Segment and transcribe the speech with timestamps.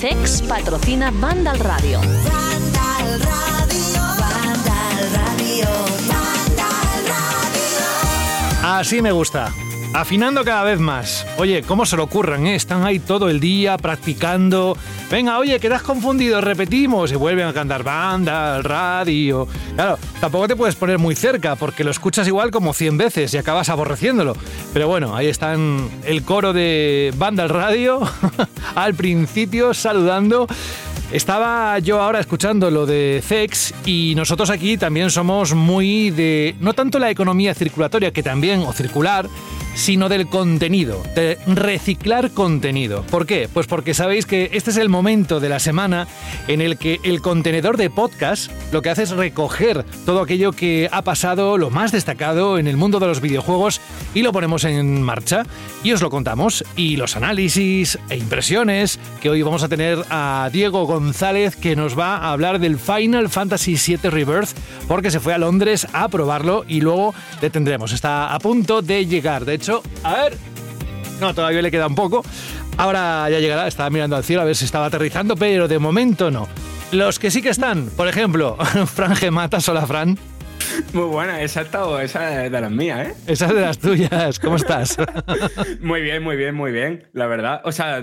[0.00, 2.00] Sex patrocina Vandal Radio.
[2.00, 4.00] Vandal Radio.
[4.16, 5.66] Vandal Radio.
[6.06, 8.62] Vandal Radio.
[8.62, 9.52] Así me gusta.
[9.94, 11.26] Afinando cada vez más.
[11.38, 12.46] Oye, ¿cómo se lo ocurran?
[12.46, 12.54] eh?
[12.54, 14.76] Están ahí todo el día practicando.
[15.10, 17.10] Venga, oye, que te has confundido, repetimos.
[17.10, 19.48] Y vuelven a cantar banda, radio.
[19.74, 23.38] Claro, tampoco te puedes poner muy cerca porque lo escuchas igual como 100 veces y
[23.38, 24.36] acabas aborreciéndolo.
[24.72, 28.00] Pero bueno, ahí están el coro de banda al radio
[28.74, 30.46] al principio saludando.
[31.10, 36.74] Estaba yo ahora escuchando lo de CEX y nosotros aquí también somos muy de, no
[36.74, 39.26] tanto la economía circulatoria, que también, o circular,
[39.78, 43.04] sino del contenido, de reciclar contenido.
[43.10, 43.48] ¿Por qué?
[43.50, 46.08] Pues porque sabéis que este es el momento de la semana
[46.48, 50.88] en el que el contenedor de podcast lo que hace es recoger todo aquello que
[50.90, 53.80] ha pasado, lo más destacado en el mundo de los videojuegos
[54.14, 55.44] y lo ponemos en marcha
[55.84, 56.64] y os lo contamos.
[56.74, 61.96] Y los análisis e impresiones que hoy vamos a tener a Diego González que nos
[61.96, 64.50] va a hablar del Final Fantasy VII Rebirth
[64.88, 67.92] porque se fue a Londres a probarlo y luego le tendremos.
[67.92, 69.44] Está a punto de llegar.
[69.44, 69.67] De hecho,
[70.02, 70.36] a ver.
[71.20, 72.24] No, todavía le queda un poco.
[72.76, 76.30] Ahora ya llegará, estaba mirando al cielo a ver si estaba aterrizando, pero de momento
[76.30, 76.48] no.
[76.92, 80.16] Los que sí que están, por ejemplo, Fran Gematas, hola Fran.
[80.92, 83.14] Muy buena, esa, estado- esa es de las mías, ¿eh?
[83.26, 84.96] Esa es de las tuyas, ¿cómo estás?
[85.80, 87.60] Muy bien, muy bien, muy bien, la verdad.
[87.64, 88.00] O sea,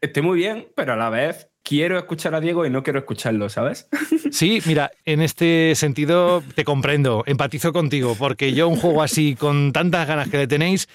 [0.00, 3.50] estoy muy bien, pero a la vez quiero escuchar a Diego y no quiero escucharlo,
[3.50, 3.88] ¿sabes?
[4.30, 9.72] Sí, mira, en este sentido te comprendo, empatizo contigo, porque yo un juego así con
[9.72, 10.88] tantas ganas que le tenéis,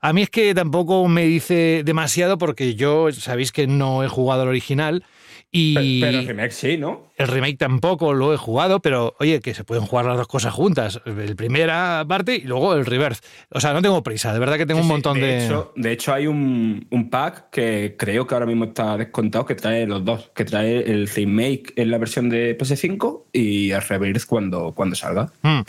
[0.00, 4.42] a mí es que tampoco me dice demasiado porque yo sabéis que no he jugado
[4.42, 5.04] al original
[5.52, 7.10] y Pero el remake sí, ¿no?
[7.16, 10.54] el remake tampoco lo he jugado, pero oye, que se pueden jugar las dos cosas
[10.54, 13.20] juntas, el primera parte y luego el reverse.
[13.50, 15.44] O sea, no tengo prisa, de verdad que tengo Sí, un sí, montón de...
[15.44, 19.54] Hecho, de hecho, hay un, un pack que creo que ahora mismo está descontado que
[19.54, 20.30] trae los dos.
[20.34, 25.30] Que trae el remake en la versión de PS5 y el Rebirth cuando, cuando salga.
[25.42, 25.60] Mm,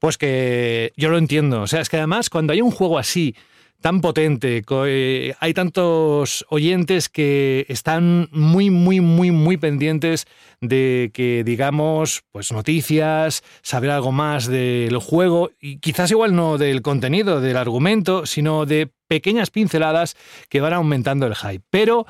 [0.00, 1.62] Pues que yo lo entiendo.
[1.62, 3.36] O sea, es que además cuando hay un juego así
[3.80, 10.26] tan potente, eh, hay tantos oyentes que están muy, muy, muy, muy pendientes
[10.60, 16.82] de que digamos, pues noticias, saber algo más del juego y quizás igual no del
[16.82, 20.16] contenido, del argumento, sino de pequeñas pinceladas
[20.48, 21.64] que van aumentando el hype.
[21.70, 22.06] Pero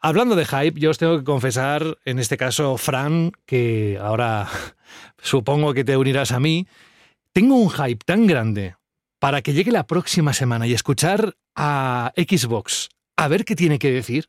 [0.00, 4.48] hablando de hype, yo os tengo que confesar, en este caso, Fran, que ahora
[5.22, 6.66] supongo que te unirás a mí,
[7.32, 8.74] tengo un hype tan grande
[9.20, 13.92] para que llegue la próxima semana y escuchar a Xbox a ver qué tiene que
[13.92, 14.26] decir.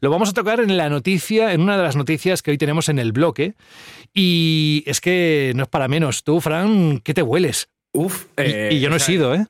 [0.00, 2.88] Lo vamos a tocar en la noticia, en una de las noticias que hoy tenemos
[2.88, 3.54] en el bloque.
[4.14, 6.24] Y es que no es para menos.
[6.24, 7.68] Tú, Fran, ¿qué te hueles?
[7.92, 8.24] Uf.
[8.38, 9.44] Y- eh, y yo no he sea, sido, ¿eh?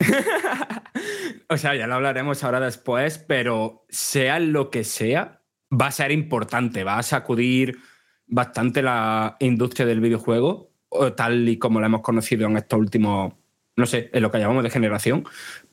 [1.48, 6.12] o sea, ya lo hablaremos ahora después, pero sea lo que sea, va a ser
[6.12, 7.78] importante, va a sacudir
[8.26, 10.70] bastante la industria del videojuego,
[11.16, 13.34] tal y como la hemos conocido en estos últimos,
[13.78, 15.24] no sé, en lo que llamamos de generación,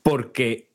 [0.02, 0.72] porque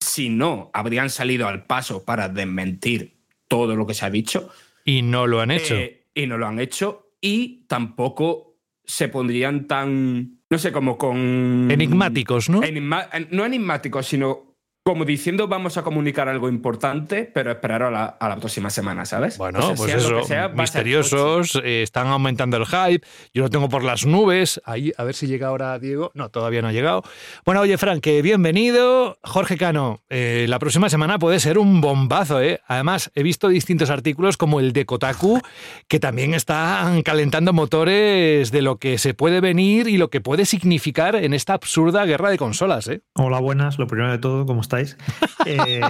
[0.00, 4.48] si no, habrían salido al paso para desmentir todo lo que se ha dicho.
[4.84, 5.74] Y no lo han hecho.
[5.74, 7.12] Eh, y no lo han hecho.
[7.20, 11.68] Y tampoco se pondrían tan, no sé, como con...
[11.70, 12.62] Enigmáticos, ¿no?
[12.62, 14.49] Enigma- no enigmáticos, sino
[14.90, 19.04] como diciendo vamos a comunicar algo importante, pero esperar a la, a la próxima semana,
[19.04, 19.38] ¿sabes?
[19.38, 23.68] Bueno, O sea, pues eso, sea, misteriosos, eh, están aumentando el hype, yo lo tengo
[23.68, 27.04] por las nubes, ahí, a ver si llega ahora Diego, no, todavía no ha llegado.
[27.44, 32.42] Bueno, oye, Frank, que bienvenido, Jorge Cano, eh, la próxima semana puede ser un bombazo,
[32.42, 32.60] ¿eh?
[32.66, 35.40] Además, he visto distintos artículos como el de Kotaku,
[35.86, 40.46] que también están calentando motores de lo que se puede venir y lo que puede
[40.46, 43.02] significar en esta absurda guerra de consolas, ¿eh?
[43.14, 43.78] Hola, buenas.
[43.78, 44.79] Lo primero de todo, ¿cómo estáis?
[45.46, 45.80] Eh,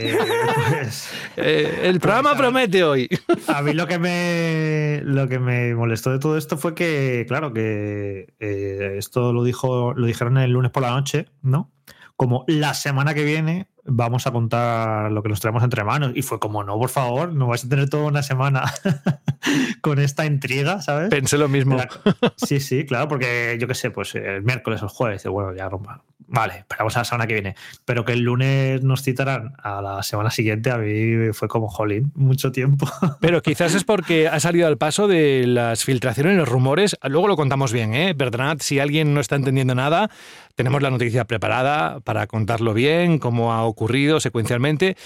[0.71, 2.41] pues, Eh, el programa a ver.
[2.43, 3.09] promete hoy.
[3.49, 7.53] a mí lo que me lo que me molestó de todo esto fue que, claro,
[7.53, 11.71] que eh, esto lo dijo, lo dijeron el lunes por la noche, ¿no?
[12.17, 16.13] Como la semana que viene vamos a contar lo que nos traemos entre manos.
[16.15, 18.65] Y fue como, no, por favor, no vais a tener toda una semana
[19.81, 21.09] con esta intriga, ¿sabes?
[21.09, 21.77] Pensé lo mismo.
[21.77, 21.89] La-
[22.37, 25.55] Sí, sí, claro, porque yo qué sé, pues el miércoles o el jueves, dice, bueno,
[25.57, 26.03] ya rompa.
[26.31, 27.55] Vale, esperamos a la semana que viene.
[27.85, 32.13] Pero que el lunes nos citarán a la semana siguiente, a mí fue como, jolín,
[32.15, 32.89] mucho tiempo.
[33.21, 36.97] Pero quizás es porque ha salido al paso de las filtraciones, los rumores.
[37.03, 38.15] Luego lo contamos bien, ¿eh?
[38.15, 40.11] Bertrand, si alguien no está entendiendo nada,
[40.55, 44.97] tenemos la noticia preparada para contarlo bien, cómo ha ocurrido secuencialmente.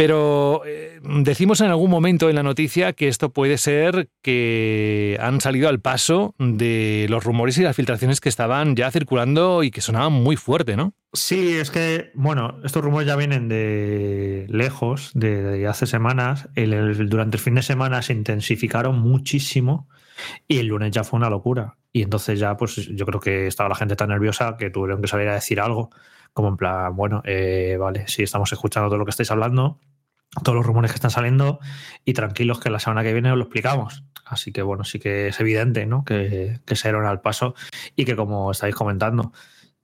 [0.00, 5.42] Pero eh, decimos en algún momento en la noticia que esto puede ser que han
[5.42, 9.82] salido al paso de los rumores y las filtraciones que estaban ya circulando y que
[9.82, 10.94] sonaban muy fuerte, ¿no?
[11.12, 16.48] Sí, es que, bueno, estos rumores ya vienen de lejos, de, hace semanas.
[16.56, 19.86] durante el fin de semana se intensificaron muchísimo
[20.48, 21.76] y el lunes ya fue una locura.
[21.92, 25.08] Y entonces ya, pues yo creo que estaba la gente tan nerviosa que tuvieron que
[25.08, 25.90] salir a decir algo,
[26.32, 29.78] como en plan, bueno, eh, vale, sí, estamos escuchando todo lo que estáis hablando,
[30.42, 31.58] todos los rumores que están saliendo
[32.04, 34.04] y tranquilos que la semana que viene os lo explicamos.
[34.24, 36.04] Así que bueno, sí que es evidente ¿no?
[36.04, 37.54] que, que se dieron al paso
[37.96, 39.32] y que como estáis comentando,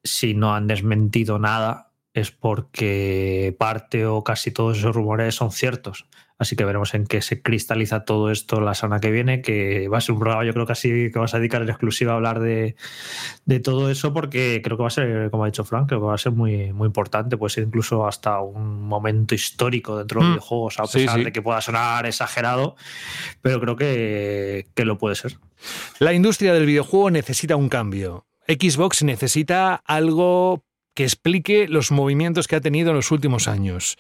[0.04, 6.06] si no han desmentido nada es porque parte o casi todos esos rumores son ciertos.
[6.38, 9.98] Así que veremos en qué se cristaliza todo esto la semana que viene, que va
[9.98, 12.16] a ser un programa, yo creo que así que vas a dedicar en exclusiva a
[12.16, 12.74] hablar de,
[13.62, 16.14] todo eso, porque creo que va a ser, como ha dicho Frank, creo que va
[16.14, 20.30] a ser muy, muy importante, puede ser incluso hasta un momento histórico dentro de los
[20.30, 20.34] mm.
[20.36, 22.76] videojuegos, a pesar de que pueda sonar exagerado,
[23.42, 25.38] pero creo que, que lo puede ser.
[25.98, 28.26] La industria del videojuego necesita un cambio.
[28.48, 33.96] Xbox necesita algo que explique los movimientos que ha tenido en los últimos años.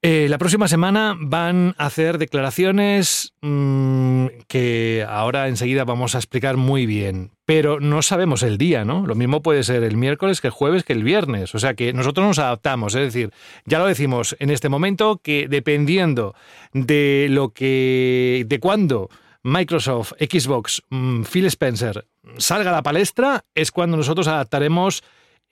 [0.00, 6.56] Eh, la próxima semana van a hacer declaraciones mm, que ahora enseguida vamos a explicar
[6.56, 9.06] muy bien, pero no sabemos el día, ¿no?
[9.06, 11.92] Lo mismo puede ser el miércoles que el jueves que el viernes, o sea que
[11.92, 13.32] nosotros nos adaptamos, es decir,
[13.64, 16.36] ya lo decimos en este momento que dependiendo
[16.72, 19.10] de lo que, de cuándo
[19.42, 22.06] Microsoft, Xbox, mm, Phil Spencer
[22.36, 25.02] salga a la palestra, es cuando nosotros adaptaremos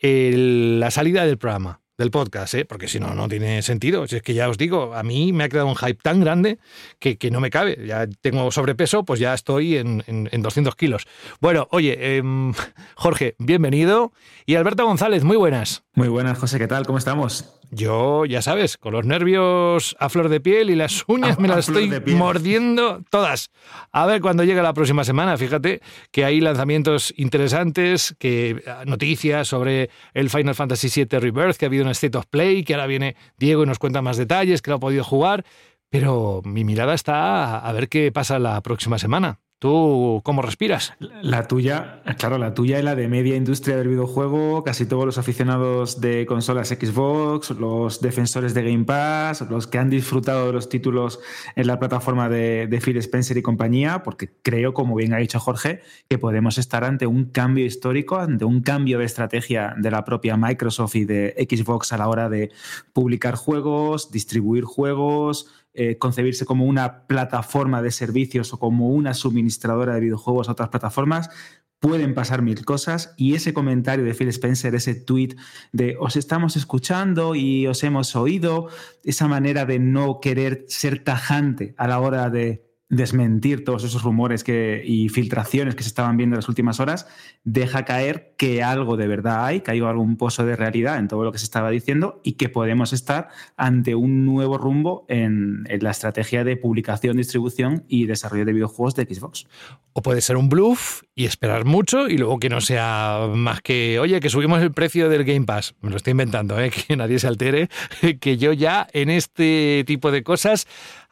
[0.01, 2.65] la salida del programa del podcast, ¿eh?
[2.65, 4.07] porque si no, no tiene sentido.
[4.07, 6.59] Si es que ya os digo, a mí me ha quedado un hype tan grande
[6.99, 7.87] que, no me cabe.
[7.87, 11.07] Ya tengo sobrepeso, pues ya estoy en, 200 kilos.
[11.41, 12.53] Bueno, oye, em,
[12.97, 14.13] Jorge, bienvenido.
[14.45, 15.86] Y Alberto González, muy buenas.
[15.97, 16.85] Muy buenas, José, ¿qué tal?
[16.85, 17.59] ¿Cómo estamos?
[17.71, 21.71] Yo, ya sabes, con los nervios a flor de piel y las uñas me las
[21.71, 23.51] estoy mordiendo todas.
[23.93, 25.39] A ver cuando llega la próxima semana.
[25.39, 31.65] Fíjate que hay lanzamientos interesantes, que ah, noticias sobre el Final Fantasy VII Rebirth, que
[31.65, 34.61] ha habido un State of Play, que ahora viene Diego y nos cuenta más detalles,
[34.61, 35.47] que lo ha podido jugar.
[35.89, 39.41] Pero mi mirada está a ver qué pasa la próxima semana.
[39.59, 40.93] ¿Tú cómo respiras?
[41.23, 45.17] La tuya, claro, la tuya y la de media industria del videojuego, casi todos los
[45.17, 50.69] aficionados de consolas Xbox, los defensores de Game Pass, los que han disfrutado de los
[50.69, 51.21] títulos
[51.55, 55.41] en la plataforma de, de Phil Spencer y compañía, porque creo, como bien ha dicho
[55.41, 60.05] Jorge, que podemos estar ante un cambio histórico, ante un cambio de estrategia de la
[60.05, 62.51] propia Microsoft y de Xbox a la hora de
[62.93, 69.95] publicar juegos, distribuir juegos, eh, concebirse como una plataforma de servicios o como una suministradora
[69.95, 71.31] de videojuegos a otras plataformas,
[71.79, 73.15] pueden pasar mil cosas.
[73.17, 75.37] Y ese comentario de Phil Spencer, ese tweet
[75.73, 78.69] de os estamos escuchando y os hemos oído,
[79.05, 84.45] esa manera de no querer ser tajante a la hora de desmentir todos esos rumores
[84.47, 87.09] y filtraciones que se estaban viendo en las últimas horas,
[87.43, 91.25] deja caer que algo de verdad hay, que hay algún pozo de realidad en todo
[91.25, 95.91] lo que se estaba diciendo y que podemos estar ante un nuevo rumbo en, la
[95.91, 99.47] estrategia de publicación, distribución y desarrollo de videojuegos de Xbox.
[99.93, 103.99] O puede ser un bluff y esperar mucho y luego que no sea más que,
[103.99, 105.75] oye, que subimos el precio del Game Pass.
[105.81, 106.71] Me lo estoy inventando, ¿eh?
[106.87, 107.69] que nadie se altere,
[108.21, 110.67] que yo ya en este tipo de cosas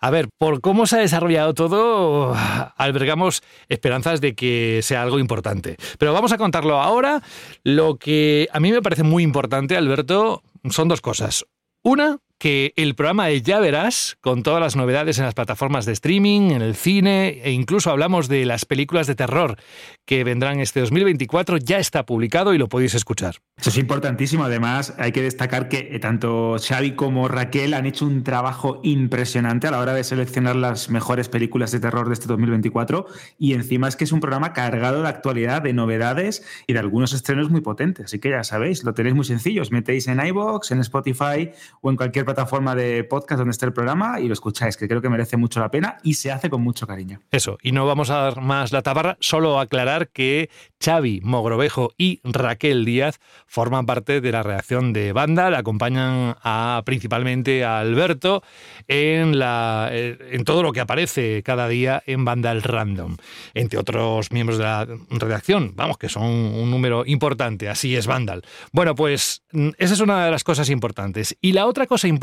[0.04, 2.36] a ver, por cómo se ha desarrollado todo,
[2.76, 5.78] albergamos esperanzas de que sea algo importante.
[5.98, 7.22] Pero vamos a contarlo ahora.
[7.62, 11.46] Lo que a mí me parece muy importante, Alberto, son dos cosas.
[11.82, 15.92] Una, que el programa de Ya Verás, con todas las novedades en las plataformas de
[15.92, 19.56] streaming, en el cine, e incluso hablamos de las películas de terror
[20.04, 23.36] que vendrán este 2024, ya está publicado y lo podéis escuchar.
[23.56, 24.44] Eso es importantísimo.
[24.44, 29.70] Además, hay que destacar que tanto Xavi como Raquel han hecho un trabajo impresionante a
[29.70, 33.06] la hora de seleccionar las mejores películas de terror de este 2024.
[33.38, 37.12] Y encima es que es un programa cargado de actualidad, de novedades y de algunos
[37.12, 38.06] estrenos muy potentes.
[38.06, 39.62] Así que ya sabéis, lo tenéis muy sencillo.
[39.62, 41.50] Os metéis en iBox, en Spotify
[41.80, 45.00] o en cualquier plataforma de podcast donde esté el programa y lo escucháis, que creo
[45.00, 47.20] que merece mucho la pena y se hace con mucho cariño.
[47.30, 50.50] Eso, y no vamos a dar más la tabarra, solo aclarar que
[50.82, 57.64] Xavi Mogrovejo y Raquel Díaz forman parte de la redacción de Vandal, acompañan a, principalmente
[57.64, 58.42] a Alberto
[58.88, 63.16] en, la, eh, en todo lo que aparece cada día en Vandal Random,
[63.54, 68.42] entre otros miembros de la redacción, vamos, que son un número importante, así es Vandal.
[68.72, 71.36] Bueno, pues mm, esa es una de las cosas importantes.
[71.40, 72.13] Y la otra cosa importante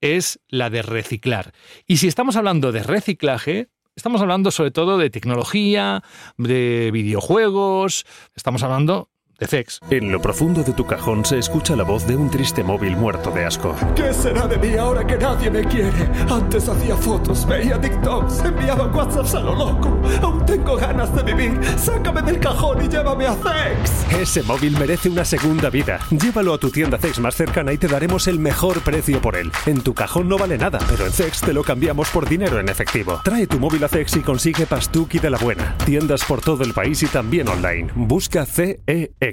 [0.00, 1.52] es la de reciclar.
[1.86, 6.02] Y si estamos hablando de reciclaje, estamos hablando sobre todo de tecnología,
[6.38, 9.09] de videojuegos, estamos hablando
[9.46, 9.78] sex.
[9.90, 13.30] En lo profundo de tu cajón se escucha la voz de un triste móvil muerto
[13.30, 13.74] de asco.
[13.94, 16.08] ¿Qué será de mí ahora que nadie me quiere?
[16.30, 19.98] Antes hacía fotos, veía TikToks, enviaba WhatsApps a lo loco.
[20.22, 21.60] Aún tengo ganas de vivir.
[21.78, 24.06] Sácame del cajón y llévame a Sex.
[24.20, 26.00] Ese móvil merece una segunda vida.
[26.10, 29.50] Llévalo a tu tienda Zex más cercana y te daremos el mejor precio por él.
[29.66, 32.68] En tu cajón no vale nada, pero en Zex te lo cambiamos por dinero en
[32.68, 33.20] efectivo.
[33.24, 35.76] Trae tu móvil a Zex y consigue Pastuki de la buena.
[35.84, 37.90] Tiendas por todo el país y también online.
[37.94, 39.29] Busca CEX.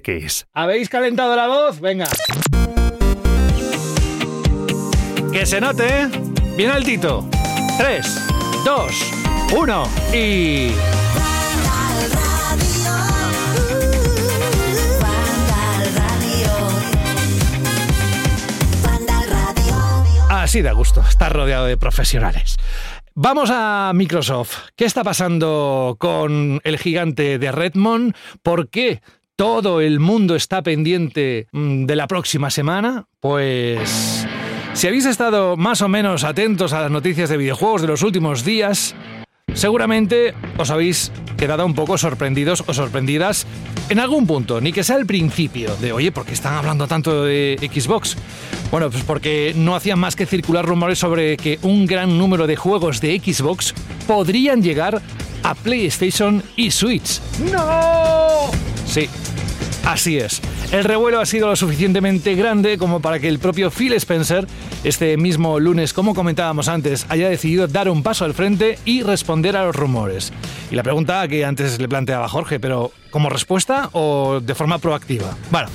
[0.54, 1.80] ¿Habéis calentado la voz?
[1.80, 2.08] Venga.
[5.32, 5.88] Que se note.
[5.88, 6.10] ¿eh?
[6.56, 7.30] Bien altito.
[7.78, 8.28] 3,
[8.66, 8.92] 2,
[9.56, 10.72] 1 y...
[20.30, 22.58] Así da gusto estar rodeado de profesionales.
[23.14, 24.70] Vamos a Microsoft.
[24.76, 28.16] ¿Qué está pasando con el gigante de Redmond?
[28.44, 29.02] ¿Por qué
[29.38, 33.06] todo el mundo está pendiente mm, de la próxima semana?
[33.22, 34.28] Pues...
[34.74, 38.44] Si habéis estado más o menos atentos a las noticias de videojuegos de los últimos
[38.44, 38.96] días,
[39.54, 43.48] seguramente os habéis quedado un poco sorprendidos o sorprendidas
[43.90, 47.24] en algún punto, ni que sea el principio de, oye, ¿por qué están hablando tanto
[47.24, 48.18] de Xbox?
[48.70, 52.56] Bueno, pues porque no hacían más que circular rumores sobre que un gran número de
[52.56, 53.74] juegos de Xbox
[54.06, 55.02] podrían llegar
[55.44, 57.20] a PlayStation y Switch.
[57.52, 58.52] ¡No!
[58.86, 59.10] Sí,
[59.88, 60.42] Así es.
[60.74, 64.46] El revuelo ha sido lo suficientemente grande como para que el propio Phil Spencer,
[64.84, 69.56] este mismo lunes, como comentábamos antes, haya decidido dar un paso al frente y responder
[69.56, 70.34] a los rumores.
[70.72, 75.38] Y la pregunta que antes le planteaba Jorge, pero ¿como respuesta o de forma proactiva?
[75.52, 75.70] Bueno.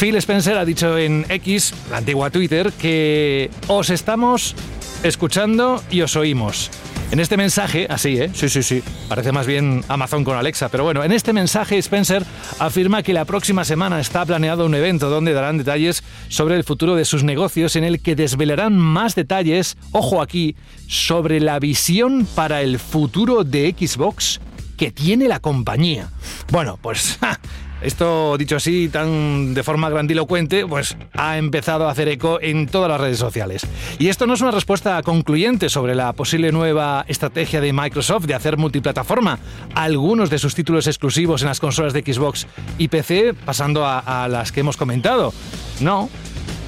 [0.00, 4.56] Phil Spencer ha dicho en X, la antigua Twitter, que os estamos
[5.04, 6.72] escuchando y os oímos.
[7.10, 8.30] En este mensaje, así, ¿eh?
[8.34, 8.82] Sí, sí, sí.
[9.08, 10.68] Parece más bien Amazon con Alexa.
[10.68, 12.24] Pero bueno, en este mensaje Spencer
[12.58, 16.96] afirma que la próxima semana está planeado un evento donde darán detalles sobre el futuro
[16.96, 20.56] de sus negocios en el que desvelarán más detalles, ojo aquí,
[20.88, 24.40] sobre la visión para el futuro de Xbox
[24.76, 26.10] que tiene la compañía.
[26.50, 27.38] Bueno, pues ja,
[27.84, 32.88] esto dicho así, tan de forma grandilocuente, pues ha empezado a hacer eco en todas
[32.88, 33.66] las redes sociales.
[33.98, 38.34] Y esto no es una respuesta concluyente sobre la posible nueva estrategia de Microsoft de
[38.34, 39.38] hacer multiplataforma
[39.74, 42.46] algunos de sus títulos exclusivos en las consolas de Xbox
[42.78, 45.32] y PC, pasando a, a las que hemos comentado.
[45.80, 46.08] No,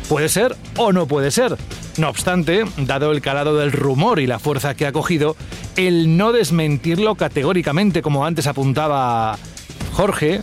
[0.09, 1.57] Puede ser o no puede ser.
[1.99, 5.35] No obstante, dado el calado del rumor y la fuerza que ha cogido,
[5.75, 9.37] el no desmentirlo categóricamente, como antes apuntaba
[9.95, 10.43] Jorge,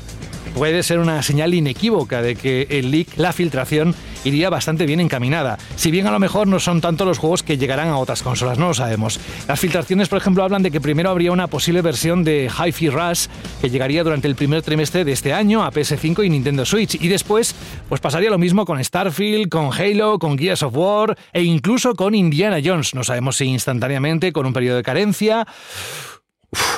[0.54, 5.58] puede ser una señal inequívoca de que el leak, la filtración, iría bastante bien encaminada.
[5.76, 8.58] Si bien a lo mejor no son tanto los juegos que llegarán a otras consolas,
[8.58, 9.20] no lo sabemos.
[9.48, 13.28] Las filtraciones, por ejemplo, hablan de que primero habría una posible versión de Hi-Fi Rush
[13.62, 16.96] que llegaría durante el primer trimestre de este año a PS5 y Nintendo Switch.
[16.96, 17.56] Y después,
[17.90, 22.16] pues pasaría lo mismo con Starfield, con Halo, con Gears of War e incluso con
[22.16, 22.94] Indiana Jones.
[22.94, 25.46] No sabemos si instantáneamente, con un periodo de carencia.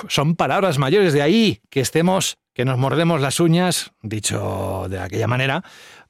[0.08, 5.28] Son palabras mayores de ahí que estemos, que nos mordemos las uñas, dicho de aquella
[5.28, 5.64] manera,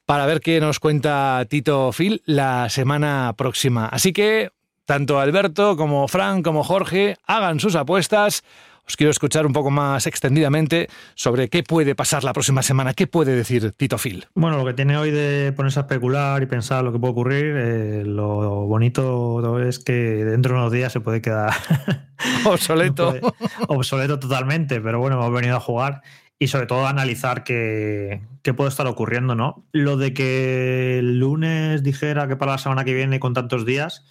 [0.06, 3.86] para ver qué nos cuenta Tito Phil la semana próxima.
[3.86, 4.50] Así que
[4.84, 8.44] tanto Alberto como Frank como Jorge hagan sus apuestas.
[8.88, 13.08] Os quiero escuchar un poco más extendidamente sobre qué puede pasar la próxima semana, qué
[13.08, 14.28] puede decir Tito Phil.
[14.36, 17.54] Bueno, lo que tiene hoy de ponerse a especular y pensar lo que puede ocurrir,
[17.56, 21.52] eh, lo bonito es que dentro de unos días se puede quedar
[22.44, 23.10] Obsoleto.
[23.20, 23.34] puede-
[23.66, 26.02] obsoleto totalmente, pero bueno, hemos venido a jugar
[26.38, 29.64] y sobre todo analizar qué, qué puede estar ocurriendo, ¿no?
[29.72, 34.04] Lo de que el lunes dijera que para la semana que viene con tantos días,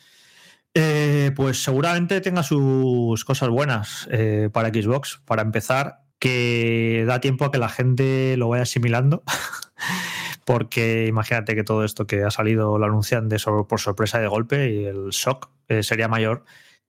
[0.77, 5.21] eh, pues seguramente tenga sus cosas buenas eh, para Xbox.
[5.25, 9.23] Para empezar, que da tiempo a que la gente lo vaya asimilando.
[10.45, 14.71] Porque imagínate que todo esto que ha salido lo anuncian de por sorpresa de golpe
[14.71, 16.43] y el shock eh, sería mayor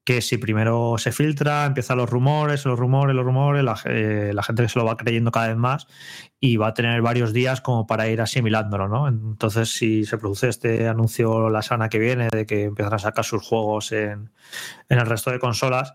[0.07, 4.69] que si primero se filtra, empiezan los rumores, los rumores, los rumores, la, eh, gente
[4.69, 5.89] se lo va creyendo cada vez más
[6.39, 9.09] y va a tener varios días como para ir asimilándolo, ¿no?
[9.09, 13.25] Entonces, si se produce este anuncio la semana que viene de que empiezan a sacar
[13.25, 14.31] sus juegos en,
[14.89, 15.95] en el resto de consolas,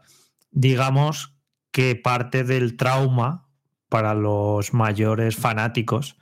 [0.51, 1.33] digamos
[1.71, 3.47] que parte del trauma
[3.87, 6.17] para los mayores fanáticos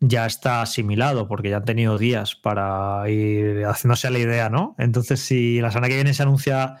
[0.00, 4.74] ya está asimilado porque ya han tenido días para ir haciéndose la idea, ¿no?
[4.78, 6.80] Entonces, si la semana que viene se anuncia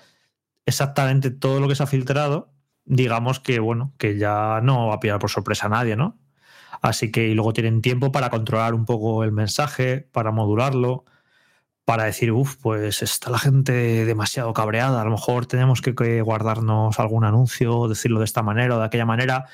[0.66, 2.52] exactamente todo lo que se ha filtrado,
[2.84, 6.18] digamos que, bueno, que ya no va a pillar por sorpresa a nadie, ¿no?
[6.82, 11.04] Así que y luego tienen tiempo para controlar un poco el mensaje, para modularlo,
[11.84, 16.20] para decir, uff, pues está la gente demasiado cabreada, a lo mejor tenemos que, que
[16.22, 19.46] guardarnos algún anuncio, decirlo de esta manera o de aquella manera.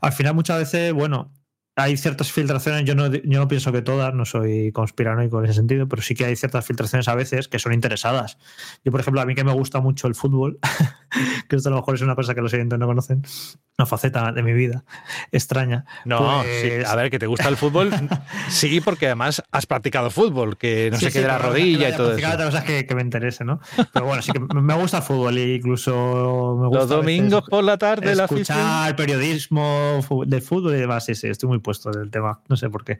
[0.00, 1.32] Al final muchas veces, bueno,
[1.82, 5.54] hay ciertas filtraciones, yo no, yo no pienso que todas, no soy conspiranoico en ese
[5.54, 8.38] sentido, pero sí que hay ciertas filtraciones a veces que son interesadas.
[8.84, 10.58] Yo, por ejemplo, a mí que me gusta mucho el fútbol,
[11.48, 13.22] que esto a lo mejor es una cosa que los oyentes no conocen,
[13.78, 14.84] una faceta de mi vida
[15.32, 15.84] extraña.
[16.04, 17.90] No, pues- sí, a ver, que te gusta el fútbol,
[18.48, 21.92] sí, porque además has practicado fútbol, que no Sí, se sí, quede la rodilla y
[21.96, 22.26] todo eso.
[22.28, 23.60] otras cosas que, que me interese, ¿no?
[23.92, 27.64] Pero bueno, sí que me gusta el fútbol e incluso me gusta Los domingos por
[27.64, 28.40] la tarde la afición.
[28.58, 31.04] escuchar periodismo del fútbol y demás.
[31.04, 32.98] Sí, sí, estoy muy puesto del tema, no sé por qué.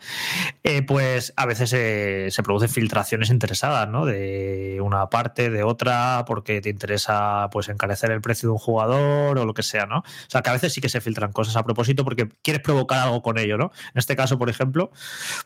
[0.63, 4.07] Eh, pues a veces se producen filtraciones interesadas, ¿no?
[4.07, 9.39] De una parte, de otra, porque te interesa pues encarecer el precio de un jugador
[9.39, 9.99] o lo que sea, ¿no?
[9.99, 13.01] O sea, que a veces sí que se filtran cosas a propósito porque quieres provocar
[13.01, 13.73] algo con ello, ¿no?
[13.95, 14.91] En este caso, por ejemplo,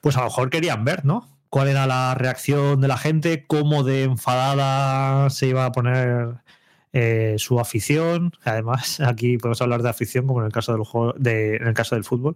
[0.00, 1.28] pues a lo mejor querían ver, ¿no?
[1.54, 6.40] cuál era la reacción de la gente, cómo de enfadada se iba a poner
[6.92, 8.32] eh, su afición.
[8.44, 11.74] Además, aquí podemos hablar de afición como en el caso del juego, de, en el
[11.74, 12.34] caso del fútbol.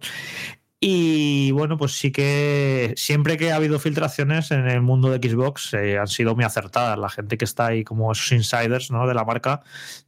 [0.81, 5.73] Y bueno, pues sí que siempre que ha habido filtraciones en el mundo de Xbox
[5.73, 6.97] eh, han sido muy acertadas.
[6.97, 9.05] La gente que está ahí como esos insiders ¿no?
[9.05, 9.61] de la marca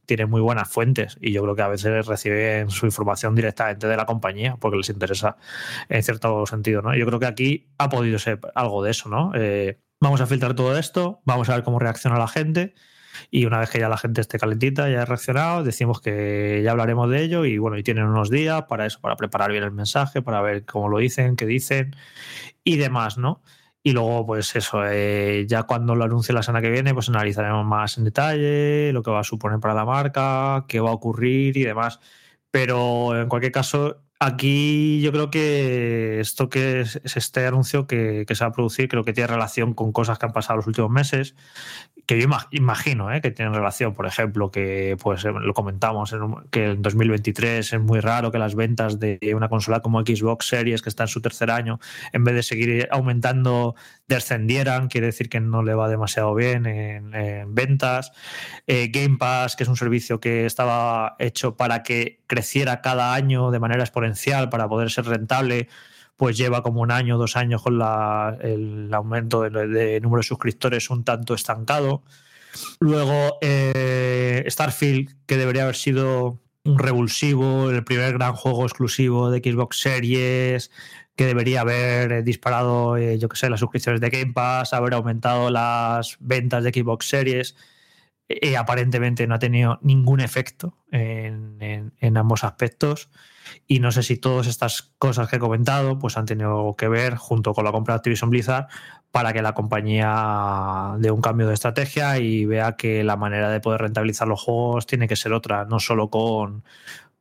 [0.06, 3.96] tiene muy buenas fuentes y yo creo que a veces reciben su información directamente de
[3.98, 5.36] la compañía porque les interesa
[5.90, 6.80] en cierto sentido.
[6.80, 6.96] ¿no?
[6.96, 9.10] Yo creo que aquí ha podido ser algo de eso.
[9.10, 9.32] ¿no?
[9.34, 12.74] Eh, vamos a filtrar todo esto, vamos a ver cómo reacciona la gente
[13.30, 16.72] y una vez que ya la gente esté calentita, ya ha reaccionado, decimos que ya
[16.72, 19.72] hablaremos de ello y bueno, y tienen unos días para eso, para preparar bien el
[19.72, 21.94] mensaje, para ver cómo lo dicen, qué dicen
[22.64, 23.42] y demás, ¿no?
[23.84, 27.66] Y luego, pues eso, eh, ya cuando lo anuncie la semana que viene, pues analizaremos
[27.66, 31.56] más en detalle lo que va a suponer para la marca, qué va a ocurrir
[31.56, 31.98] y demás.
[32.52, 38.24] Pero en cualquier caso, aquí yo creo que esto que es, es este anuncio que,
[38.26, 40.66] que se va a producir, creo que tiene relación con cosas que han pasado los
[40.68, 41.34] últimos meses,
[42.12, 43.22] que yo ima- imagino ¿eh?
[43.22, 46.14] que tienen relación, por ejemplo, que pues eh, lo comentamos,
[46.50, 50.82] que en 2023 es muy raro que las ventas de una consola como Xbox Series,
[50.82, 51.80] que está en su tercer año,
[52.12, 53.74] en vez de seguir aumentando,
[54.08, 58.12] descendieran, quiere decir que no le va demasiado bien en, en ventas.
[58.66, 63.50] Eh, Game Pass, que es un servicio que estaba hecho para que creciera cada año
[63.50, 65.68] de manera exponencial, para poder ser rentable,
[66.22, 70.88] pues lleva como un año, dos años con la- el aumento de, número de suscriptores
[70.88, 72.04] un tanto estancado.
[72.78, 79.38] Luego, eh, Starfield, que debería haber sido un revulsivo, el primer gran juego exclusivo de
[79.40, 80.70] Xbox Series,
[81.16, 85.50] que debería haber eh, disparado, eh, yo sé, las suscripciones de Game Pass, haber aumentado
[85.50, 87.56] las ventas de Xbox Series.
[88.28, 93.10] eh, aparentemente no ha tenido ningún efecto en- en ambos aspectos.
[93.66, 97.16] Y no sé si todas estas cosas que he comentado pues han tenido que ver
[97.16, 98.68] junto con la compra de Activision Blizzard
[99.10, 103.60] para que la compañía dé un cambio de estrategia y vea que la manera de
[103.60, 106.64] poder rentabilizar los juegos tiene que ser otra, no solo con,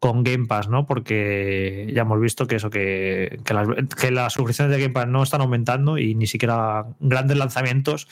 [0.01, 0.87] con Game Pass, ¿no?
[0.87, 3.67] Porque ya hemos visto que eso, que, que las,
[3.99, 8.07] que las suscripciones de Game Pass no están aumentando y ni siquiera grandes lanzamientos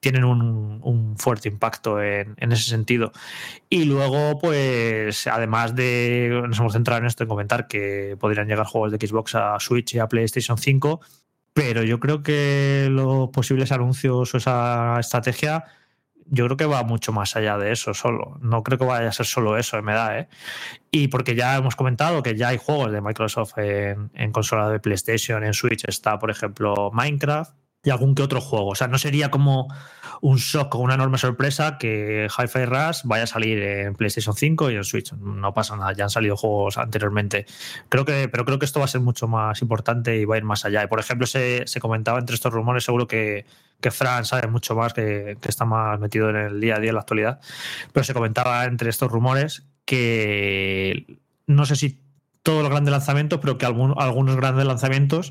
[0.00, 3.12] tienen un, un fuerte impacto en, en ese sentido.
[3.70, 8.66] Y luego, pues, además de, nos hemos centrado en esto, en comentar que podrían llegar
[8.66, 11.00] juegos de Xbox a Switch y a PlayStation 5,
[11.54, 15.64] pero yo creo que los posibles anuncios o esa estrategia,
[16.30, 18.38] yo creo que va mucho más allá de eso solo.
[18.40, 20.28] No creo que vaya a ser solo eso, me da, ¿eh?
[20.90, 24.80] Y porque ya hemos comentado que ya hay juegos de Microsoft en, en consola de
[24.80, 28.68] PlayStation, en Switch está, por ejemplo, Minecraft y algún que otro juego.
[28.68, 29.68] O sea, no sería como
[30.20, 34.70] un shock o una enorme sorpresa que Hi-Fi Rush vaya a salir en PlayStation 5
[34.70, 35.12] y en Switch.
[35.14, 37.46] No pasa nada, ya han salido juegos anteriormente.
[37.88, 40.38] Creo que, pero creo que esto va a ser mucho más importante y va a
[40.38, 40.84] ir más allá.
[40.84, 43.46] Y por ejemplo, se, se comentaba entre estos rumores, seguro que,
[43.80, 46.94] que Fran sabe mucho más, que está más metido en el día a día en
[46.96, 47.40] la actualidad,
[47.92, 51.99] pero se comentaba entre estos rumores que no sé si
[52.42, 55.30] todos los grandes lanzamientos, pero que algunos grandes lanzamientos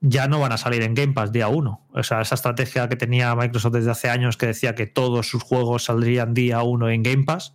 [0.00, 1.86] ya no van a salir en Game Pass día uno.
[1.92, 5.42] O sea, esa estrategia que tenía Microsoft desde hace años que decía que todos sus
[5.42, 7.54] juegos saldrían día uno en Game Pass,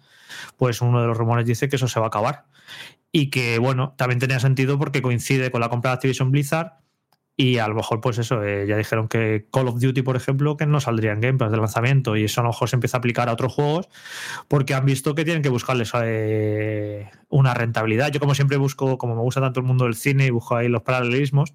[0.58, 2.46] pues uno de los rumores dice que eso se va a acabar.
[3.12, 6.85] Y que, bueno, también tenía sentido porque coincide con la compra de Activision Blizzard
[7.38, 10.56] y a lo mejor, pues eso, eh, ya dijeron que Call of Duty, por ejemplo,
[10.56, 12.96] que no saldría en Game Pass de lanzamiento y eso a lo mejor se empieza
[12.96, 13.90] a aplicar a otros juegos
[14.48, 18.10] porque han visto que tienen que buscarles eh, una rentabilidad.
[18.12, 20.70] Yo como siempre busco, como me gusta tanto el mundo del cine y busco ahí
[20.70, 21.54] los paralelismos,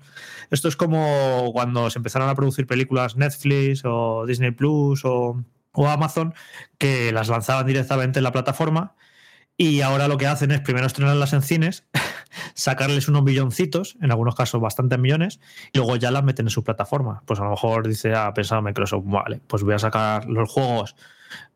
[0.50, 5.88] esto es como cuando se empezaron a producir películas Netflix o Disney Plus o, o
[5.88, 6.34] Amazon
[6.76, 8.96] que las lanzaban directamente en la plataforma
[9.60, 11.84] y ahora lo que hacen es primero estrenarlas en cines,
[12.54, 15.40] sacarles unos milloncitos, en algunos casos bastantes millones,
[15.72, 17.22] y luego ya las meten en su plataforma.
[17.26, 20.96] Pues a lo mejor dice, ha pensado Microsoft, vale, pues voy a sacar los juegos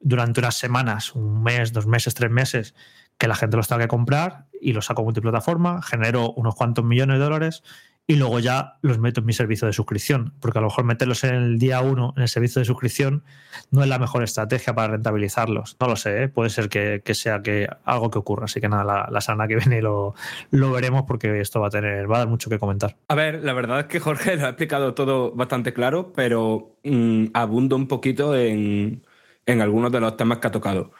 [0.01, 2.75] durante unas semanas, un mes, dos meses, tres meses,
[3.19, 7.19] que la gente los tenga que comprar y los saco multiplataforma, genero unos cuantos millones
[7.19, 7.63] de dólares
[8.07, 11.25] y luego ya los meto en mi servicio de suscripción, porque a lo mejor meterlos
[11.25, 13.25] en el día uno en el servicio de suscripción
[13.71, 15.77] no es la mejor estrategia para rentabilizarlos.
[15.81, 16.29] No lo sé, ¿eh?
[16.29, 18.45] puede ser que, que sea que algo que ocurra.
[18.45, 20.15] Así que nada, la, la semana que viene lo,
[20.51, 22.97] lo veremos porque esto va a tener, va a dar mucho que comentar.
[23.09, 27.27] A ver, la verdad es que Jorge lo ha explicado todo bastante claro, pero mm,
[27.33, 29.07] abundo un poquito en,
[29.47, 30.93] en algunos de los temas que ha tocado.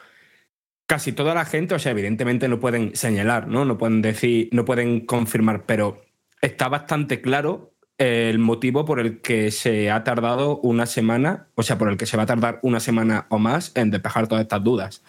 [0.87, 3.65] Casi toda la gente, o sea, evidentemente no pueden señalar, ¿no?
[3.65, 6.04] No pueden decir, no pueden confirmar, pero
[6.41, 11.77] está bastante claro el motivo por el que se ha tardado una semana, o sea,
[11.77, 14.63] por el que se va a tardar una semana o más en despejar todas estas
[14.63, 15.03] dudas.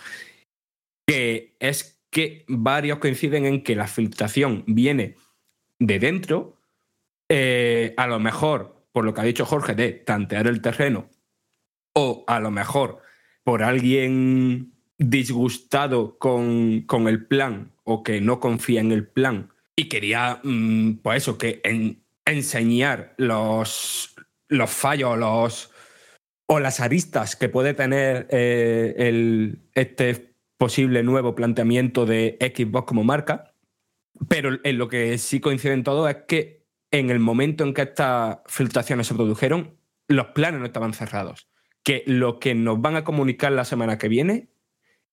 [1.06, 5.16] Que es que varios coinciden en que la filtración viene
[5.78, 6.56] de dentro,
[7.28, 11.10] eh, a lo mejor, por lo que ha dicho Jorge, de tantear el terreno,
[11.92, 13.02] o a lo mejor
[13.42, 19.88] por alguien disgustado con, con el plan o que no confía en el plan y
[19.88, 24.14] quería, mm, pues eso, que en- enseñar los,
[24.48, 25.70] los fallos los,
[26.46, 33.04] o las aristas que puede tener eh, el, este posible nuevo planteamiento de Xbox como
[33.04, 33.52] marca.
[34.28, 38.38] Pero en lo que sí coinciden todos es que en el momento en que estas
[38.46, 39.76] filtraciones se produjeron,
[40.08, 41.48] los planes no estaban cerrados.
[41.82, 44.48] Que lo que nos van a comunicar la semana que viene,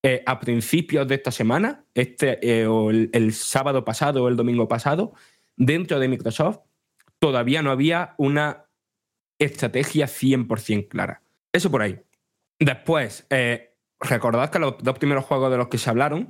[0.06, 4.68] eh, a principios de esta semana, este, eh, o el, sábado pasado o el domingo
[4.68, 5.14] pasado,
[5.56, 6.60] dentro de Microsoft,
[7.20, 8.66] todavía no había una
[9.40, 11.24] estrategia 100% clara.
[11.54, 12.02] Eso por ahí.
[12.60, 16.28] Después, eh, recordad que los dos primeros juegos de los que se hablaron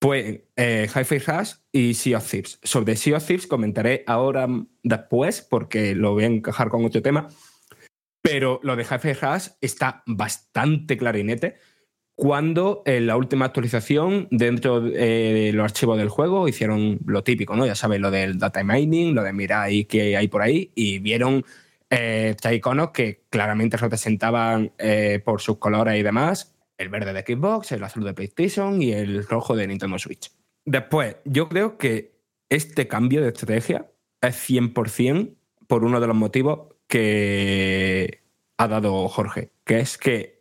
[0.00, 2.60] fue Hi-Fi Rush y Sea of Thieves.
[2.62, 4.46] Sobre Sea of Thieves comentaré ahora
[4.84, 7.26] después porque lo voy a encajar con otro tema.
[8.22, 11.56] Pero lo de Hi-Fi Rush está bastante clarinete
[12.20, 17.64] cuando en la última actualización dentro de los archivos del juego hicieron lo típico, ¿no?
[17.64, 20.98] Ya sabéis, lo del data mining, lo de mirar ahí qué hay por ahí y
[20.98, 21.46] vieron
[21.88, 27.22] eh, tres iconos que claramente representaban eh, por sus colores y demás el verde de
[27.22, 30.30] Xbox, el azul de PlayStation y el rojo de Nintendo Switch.
[30.66, 36.74] Después, yo creo que este cambio de estrategia es 100% por uno de los motivos
[36.86, 38.24] que
[38.58, 40.39] ha dado Jorge, que es que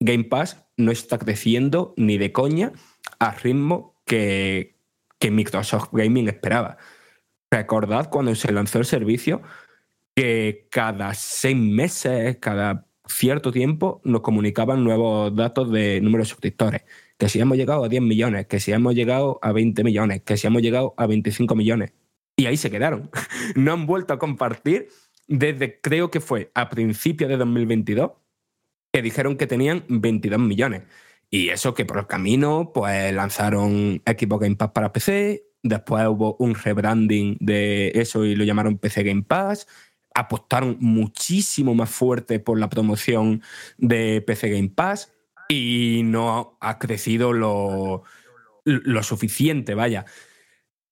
[0.00, 2.72] Game Pass no está creciendo ni de coña
[3.18, 4.76] al ritmo que,
[5.18, 6.78] que Microsoft Gaming esperaba.
[7.50, 9.42] Recordad cuando se lanzó el servicio
[10.14, 16.82] que cada seis meses, cada cierto tiempo, nos comunicaban nuevos datos de número de suscriptores.
[17.18, 20.36] Que si hemos llegado a 10 millones, que si hemos llegado a 20 millones, que
[20.36, 21.92] si hemos llegado a 25 millones.
[22.36, 23.10] Y ahí se quedaron.
[23.54, 24.88] No han vuelto a compartir
[25.26, 28.12] desde, creo que fue a principios de 2022,
[28.92, 30.82] que dijeron que tenían 22 millones.
[31.30, 36.36] Y eso que por el camino, pues lanzaron Xbox Game Pass para PC, después hubo
[36.38, 39.68] un rebranding de eso y lo llamaron PC Game Pass,
[40.14, 43.42] apostaron muchísimo más fuerte por la promoción
[43.78, 45.12] de PC Game Pass
[45.48, 48.02] y no ha crecido lo,
[48.64, 50.06] lo suficiente, vaya.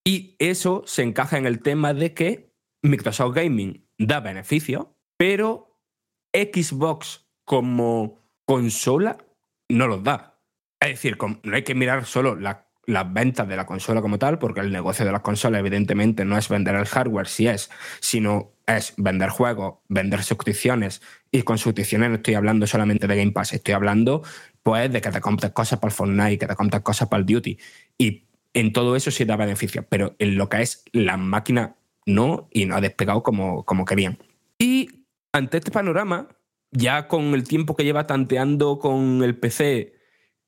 [0.05, 5.81] Y eso se encaja en el tema de que Microsoft Gaming da beneficios, pero
[6.33, 9.17] Xbox como consola
[9.71, 10.35] no los da.
[10.79, 14.39] Es decir, no hay que mirar solo la- las ventas de la consola como tal,
[14.39, 18.53] porque el negocio de las consolas evidentemente no es vender el hardware, si es, sino
[18.67, 21.01] es vender juegos, vender suscripciones.
[21.31, 24.23] Y con suscripciones no estoy hablando solamente de Game Pass, estoy hablando
[24.63, 27.27] pues de que te compres cosas para el Fortnite, que te compres cosas para el
[27.27, 27.59] Duty.
[27.97, 32.49] Y en todo eso sí da beneficios, pero en lo que es la máquina no,
[32.53, 34.19] y no ha despegado como, como querían.
[34.59, 36.29] Y ante este panorama,
[36.71, 39.95] ya con el tiempo que lleva tanteando con el PC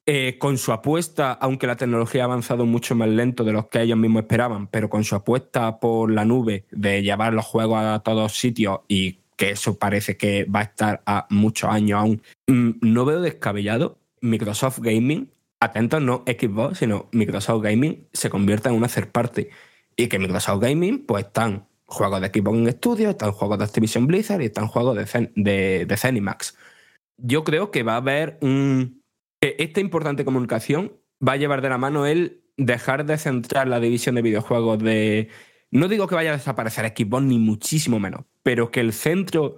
[0.06, 3.82] eh, con su apuesta, aunque la tecnología ha avanzado mucho más lento de lo que
[3.82, 8.00] ellos mismos esperaban, pero con su apuesta por la nube de llevar los juegos a
[8.00, 12.70] todos sitios y que eso parece que va a estar a muchos años aún, mm,
[12.80, 15.30] no veo descabellado Microsoft Gaming,
[15.60, 19.46] atentos, no Xbox, sino Microsoft Gaming, se convierta en una third party.
[19.96, 24.06] Y que Microsoft Gaming, pues están juegos de Xbox en estudio, están juegos de Activision
[24.06, 26.56] Blizzard y están juegos de, Zen- de, de Zenimax.
[27.18, 29.02] Yo creo que va a haber un.
[29.40, 30.92] esta importante comunicación
[31.26, 35.28] va a llevar de la mano el dejar de centrar la división de videojuegos de.
[35.70, 39.56] No digo que vaya a desaparecer Xbox, ni muchísimo menos, pero que el centro,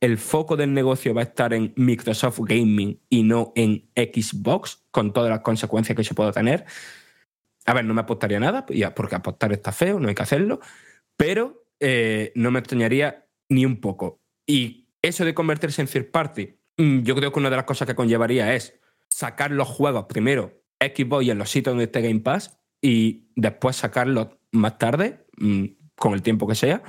[0.00, 5.12] el foco del negocio va a estar en Microsoft Gaming y no en Xbox, con
[5.12, 6.64] todas las consecuencias que eso puede tener.
[7.66, 8.64] A ver, no me apostaría nada,
[8.96, 10.60] porque apostar está feo, no hay que hacerlo,
[11.16, 14.20] pero eh, no me extrañaría ni un poco.
[14.46, 17.88] Y eso de convertirse en third party, mm, yo creo que una de las cosas
[17.88, 22.20] que conllevaría es sacar los juegos primero Xbox y en los sitios donde esté Game
[22.20, 25.64] Pass y después sacarlos más tarde, mm,
[25.94, 26.82] con el tiempo que sea,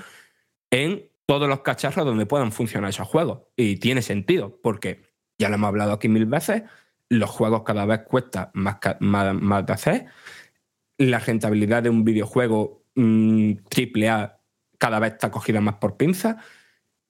[0.69, 3.41] en todos los cacharros donde puedan funcionar esos juegos.
[3.55, 5.01] Y tiene sentido, porque
[5.37, 6.63] ya lo hemos hablado aquí mil veces,
[7.09, 10.05] los juegos cada vez cuesta más, más, más de hacer,
[10.97, 14.40] la rentabilidad de un videojuego mm, triple A
[14.81, 16.37] cada vez está cogida más por pinza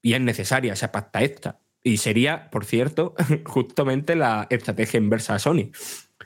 [0.02, 1.62] y es necesaria esa pasta extra.
[1.82, 5.72] Y sería, por cierto, justamente la estrategia inversa a Sony.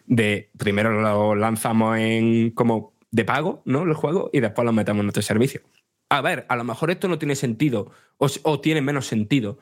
[0.07, 3.85] De primero lo lanzamos en como de pago, ¿no?
[3.85, 5.61] Los juegos, y después los metemos en nuestro servicio.
[6.09, 9.59] A ver, a lo mejor esto no tiene sentido, o, o tiene menos sentido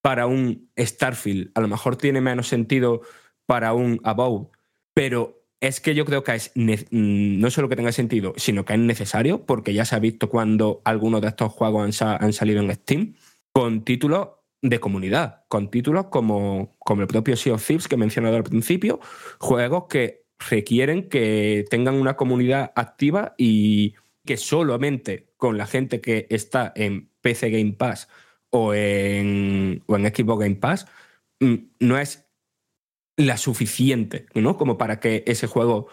[0.00, 3.00] para un Starfield, a lo mejor tiene menos sentido
[3.46, 4.46] para un Above,
[4.94, 8.74] pero es que yo creo que es mm, no solo que tenga sentido, sino que
[8.74, 12.60] es necesario, porque ya se ha visto cuando algunos de estos juegos han, han salido
[12.60, 13.14] en Steam
[13.52, 14.28] con títulos
[14.62, 18.44] de comunidad, con títulos como, como el propio Sea of Thieves que he mencionado al
[18.44, 19.00] principio,
[19.38, 26.26] juegos que requieren que tengan una comunidad activa y que solamente con la gente que
[26.30, 28.08] está en PC Game Pass
[28.50, 30.86] o en, o en Xbox Game Pass
[31.40, 32.25] mm, no es
[33.16, 34.56] la suficiente, ¿no?
[34.56, 35.88] Como para que ese juego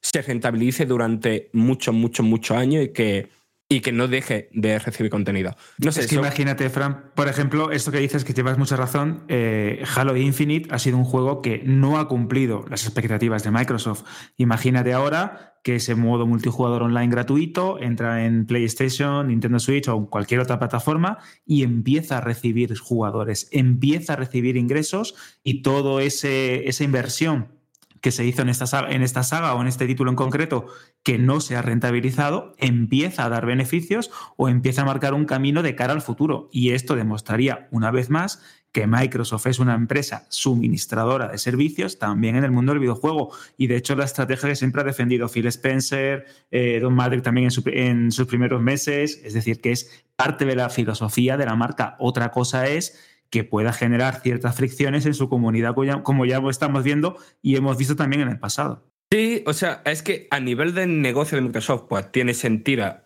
[0.00, 3.28] se rentabilice durante muchos, muchos, muchos años y que,
[3.70, 5.54] y que no deje de recibir contenido.
[5.78, 8.76] No sé, es que eso- imagínate, Fran, por ejemplo, esto que dices que llevas mucha
[8.76, 13.50] razón, eh, Halo Infinite ha sido un juego que no ha cumplido las expectativas de
[13.50, 14.04] Microsoft.
[14.38, 20.06] Imagínate ahora que ese modo multijugador online gratuito entra en PlayStation, Nintendo Switch o en
[20.06, 26.66] cualquier otra plataforma y empieza a recibir jugadores, empieza a recibir ingresos y todo ese
[26.68, 27.57] esa inversión
[28.00, 30.66] que se hizo en esta, saga, en esta saga o en este título en concreto
[31.02, 35.62] que no se ha rentabilizado, empieza a dar beneficios o empieza a marcar un camino
[35.62, 36.48] de cara al futuro.
[36.52, 42.36] Y esto demostraría una vez más que Microsoft es una empresa suministradora de servicios también
[42.36, 43.30] en el mundo del videojuego.
[43.56, 47.48] Y de hecho la estrategia que siempre ha defendido Phil Spencer, eh, Don Madrick también
[47.66, 51.96] en sus primeros meses, es decir, que es parte de la filosofía de la marca.
[51.98, 57.16] Otra cosa es que pueda generar ciertas fricciones en su comunidad, como ya- estamos viendo
[57.42, 58.84] y hemos visto también en el pasado.
[59.10, 62.96] Sí, o sea, es que a nivel del negocio de Microsoft, pues tiene sentido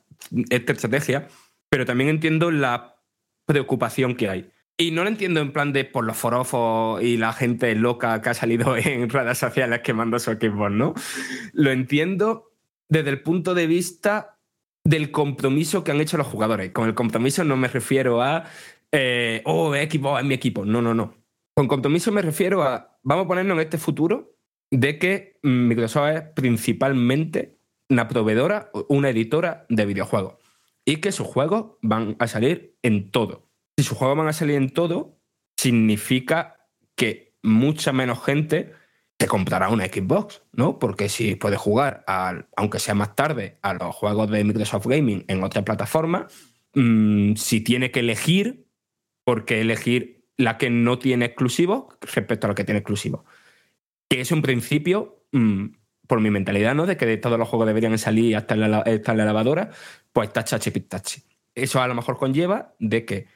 [0.51, 1.29] esta estrategia,
[1.71, 2.97] pero también entiendo la
[3.47, 4.51] preocupación que hay.
[4.79, 8.31] Y no lo entiendo en plan de por los forofos y la gente loca que
[8.31, 10.95] ha salido en redes sociales quemando su equipo, ¿no?
[11.53, 12.51] Lo entiendo
[12.89, 14.39] desde el punto de vista
[14.85, 16.73] del compromiso que han hecho los jugadores.
[16.73, 18.45] Con el compromiso no me refiero a,
[18.93, 20.65] eh, oh, es mi equipo.
[20.65, 21.15] No, no, no.
[21.55, 24.37] Con compromiso me refiero a, vamos a ponernos en este futuro
[24.71, 27.59] de que Microsoft es principalmente
[27.91, 30.37] una proveedora, o una editora de videojuegos.
[30.85, 33.51] Y que sus juegos van a salir en todo.
[33.77, 35.19] Si sus juegos van a salir en todo,
[35.57, 36.57] significa
[36.97, 38.73] que mucha menos gente
[39.17, 40.79] te comprará una Xbox, ¿no?
[40.79, 45.25] Porque si puedes jugar, al- aunque sea más tarde, a los juegos de Microsoft Gaming
[45.29, 46.27] en otra plataforma,
[46.75, 48.62] mm, si tiene que elegir,
[49.25, 53.25] porque elegir la que no tiene exclusivo respecto a la que tiene exclusivo.
[54.09, 55.67] Que es un principio, mm,
[56.07, 56.87] por mi mentalidad, ¿no?
[56.87, 59.71] De que de todos los juegos deberían salir hasta la, la- lavadora,
[60.13, 61.23] pues tacha chipitachi.
[61.55, 63.27] Eso a lo mejor conlleva de que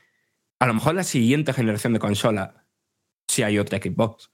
[0.59, 2.66] a lo mejor la siguiente generación de consola,
[3.29, 4.31] si hay otra Xbox,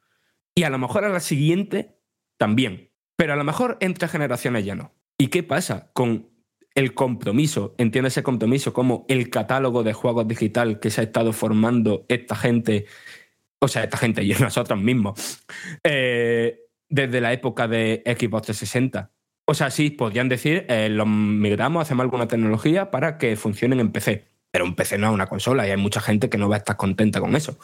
[0.54, 1.98] y a lo mejor a la siguiente
[2.36, 4.94] también, pero a lo mejor entre generaciones ya no.
[5.18, 6.30] ¿Y qué pasa con
[6.74, 7.74] el compromiso?
[7.78, 12.34] Entiendo ese compromiso como el catálogo de juegos digital que se ha estado formando esta
[12.36, 12.86] gente,
[13.60, 15.44] o sea, esta gente y nosotros mismos,
[15.84, 19.10] eh, desde la época de Xbox 360.
[19.44, 23.90] O sea, sí, podrían decir, eh, los migramos, hacemos alguna tecnología para que funcionen en
[23.90, 24.24] PC.
[24.52, 26.58] Pero un PC no es una consola y hay mucha gente que no va a
[26.58, 27.58] estar contenta con eso.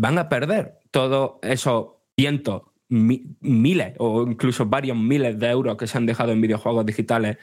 [0.00, 1.86] Van a perder todos esos
[2.18, 6.84] cientos, mi- miles o incluso varios miles de euros que se han dejado en videojuegos
[6.84, 7.38] digitales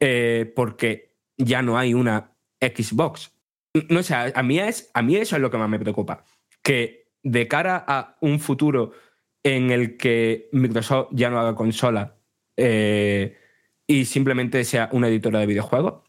[0.00, 3.32] eh, porque ya no hay una Xbox.
[3.88, 6.24] No sé, a mí, es, a mí eso es lo que más me preocupa.
[6.62, 8.92] Que de cara a un futuro
[9.42, 12.16] en el que Microsoft ya no haga consola
[12.56, 13.36] eh,
[13.86, 16.02] y simplemente sea una editora de videojuegos,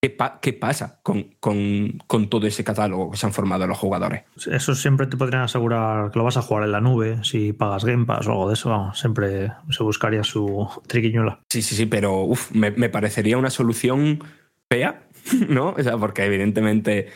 [0.00, 3.78] ¿qué, pa- qué pasa con, con- con todo ese catálogo que se han formado los
[3.78, 4.22] jugadores?
[4.50, 7.84] Eso siempre te podrían asegurar que lo vas a jugar en la nube si pagas
[7.84, 8.70] Game Pass o algo de eso.
[8.70, 11.40] Vamos, siempre se buscaría su triquiñuela.
[11.48, 14.22] Sí, sí, sí, pero uf, me, me parecería una solución
[14.70, 15.02] fea,
[15.48, 15.70] ¿no?
[15.70, 17.08] O sea, porque evidentemente,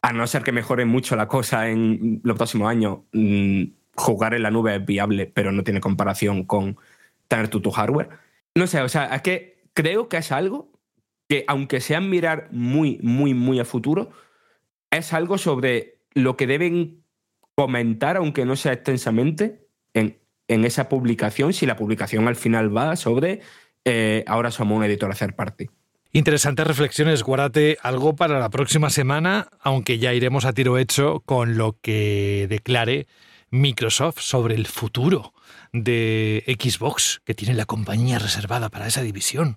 [0.00, 3.62] a no ser que mejore mucho la cosa en los próximos años, mm,
[3.94, 6.78] jugar en la nube es viable, pero no tiene comparación con
[7.28, 8.08] tener tú tu hardware.
[8.54, 10.71] No sé, o sea, es que creo que es algo
[11.32, 14.10] que, aunque sea mirar muy, muy, muy a futuro,
[14.90, 17.04] es algo sobre lo que deben
[17.54, 22.96] comentar, aunque no sea extensamente, en, en esa publicación, si la publicación al final va
[22.96, 23.40] sobre
[23.86, 25.70] eh, ahora somos una editora third party.
[26.12, 27.22] Interesantes reflexiones.
[27.22, 32.46] Guárdate algo para la próxima semana, aunque ya iremos a tiro hecho con lo que
[32.50, 33.06] declare
[33.50, 35.32] Microsoft sobre el futuro
[35.72, 39.56] de Xbox, que tiene la compañía reservada para esa división.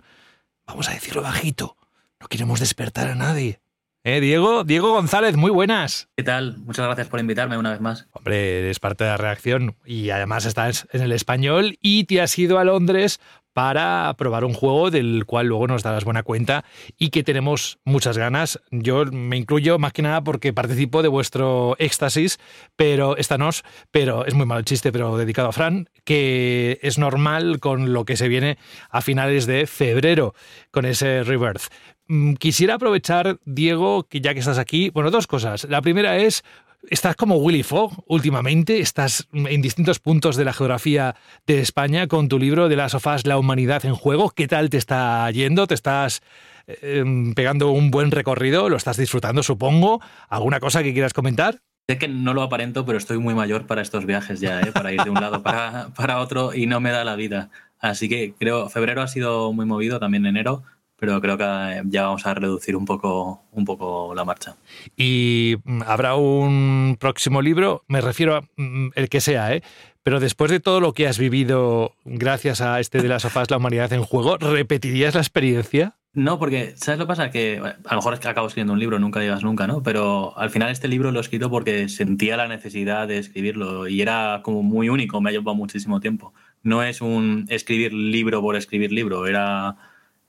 [0.67, 1.77] Vamos a decirlo bajito.
[2.19, 3.59] No queremos despertar a nadie.
[4.03, 4.63] ¿Eh, Diego?
[4.63, 6.09] Diego González, muy buenas.
[6.15, 6.57] ¿Qué tal?
[6.59, 8.07] Muchas gracias por invitarme una vez más.
[8.11, 12.37] Hombre, eres parte de la reacción y además estás en el español y te has
[12.37, 13.19] ido a Londres
[13.55, 16.65] para probar un juego del cual luego nos darás buena cuenta
[16.97, 18.59] y que tenemos muchas ganas.
[18.69, 22.37] Yo me incluyo más que nada porque participo de vuestro éxtasis,
[22.75, 26.97] pero esta nos, pero es muy mal el chiste, pero dedicado a Fran, que es
[26.97, 28.57] normal con lo que se viene
[28.89, 30.35] a finales de febrero
[30.71, 31.71] con ese Rebirth.
[32.07, 35.63] Mm, Quisiera aprovechar, Diego, que ya que estás aquí, bueno, dos cosas.
[35.69, 36.43] La primera es
[36.89, 41.15] Estás como Willy Fogg últimamente, estás en distintos puntos de la geografía
[41.47, 44.29] de España con tu libro de las sofás, la humanidad en juego.
[44.29, 45.65] ¿Qué tal te está yendo?
[45.65, 46.21] ¿Te estás
[46.67, 47.03] eh,
[47.35, 48.69] pegando un buen recorrido?
[48.69, 50.01] ¿Lo estás disfrutando, supongo?
[50.29, 51.61] ¿Alguna cosa que quieras comentar?
[51.87, 54.71] Sé que no lo aparento, pero estoy muy mayor para estos viajes ya, ¿eh?
[54.71, 57.49] para ir de un lado para, para otro y no me da la vida.
[57.79, 60.63] Así que creo, febrero ha sido muy movido, también enero,
[61.05, 64.55] pero creo que ya vamos a reducir un poco, un poco la marcha.
[64.97, 69.61] Y mm, habrá un próximo libro, me refiero a mm, el que sea, ¿eh?
[70.01, 73.57] Pero después de todo lo que has vivido gracias a este de las sofás, la
[73.57, 75.95] humanidad en juego, ¿repetirías la experiencia?
[76.13, 77.29] No, porque, ¿sabes lo que pasa?
[77.29, 79.83] Que bueno, a lo mejor es que acabo escribiendo un libro, nunca digas nunca, ¿no?
[79.83, 84.01] Pero al final este libro lo he escrito porque sentía la necesidad de escribirlo y
[84.01, 86.33] era como muy único, me ha llevado muchísimo tiempo.
[86.63, 89.75] No es un escribir libro por escribir libro, era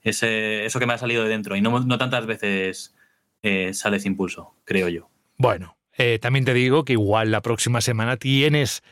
[0.09, 2.95] ese, eso que me ha salido de dentro y no, no tantas veces
[3.43, 5.09] eh, sale ese impulso, creo yo.
[5.37, 8.83] Bueno, eh, también te digo que igual la próxima semana tienes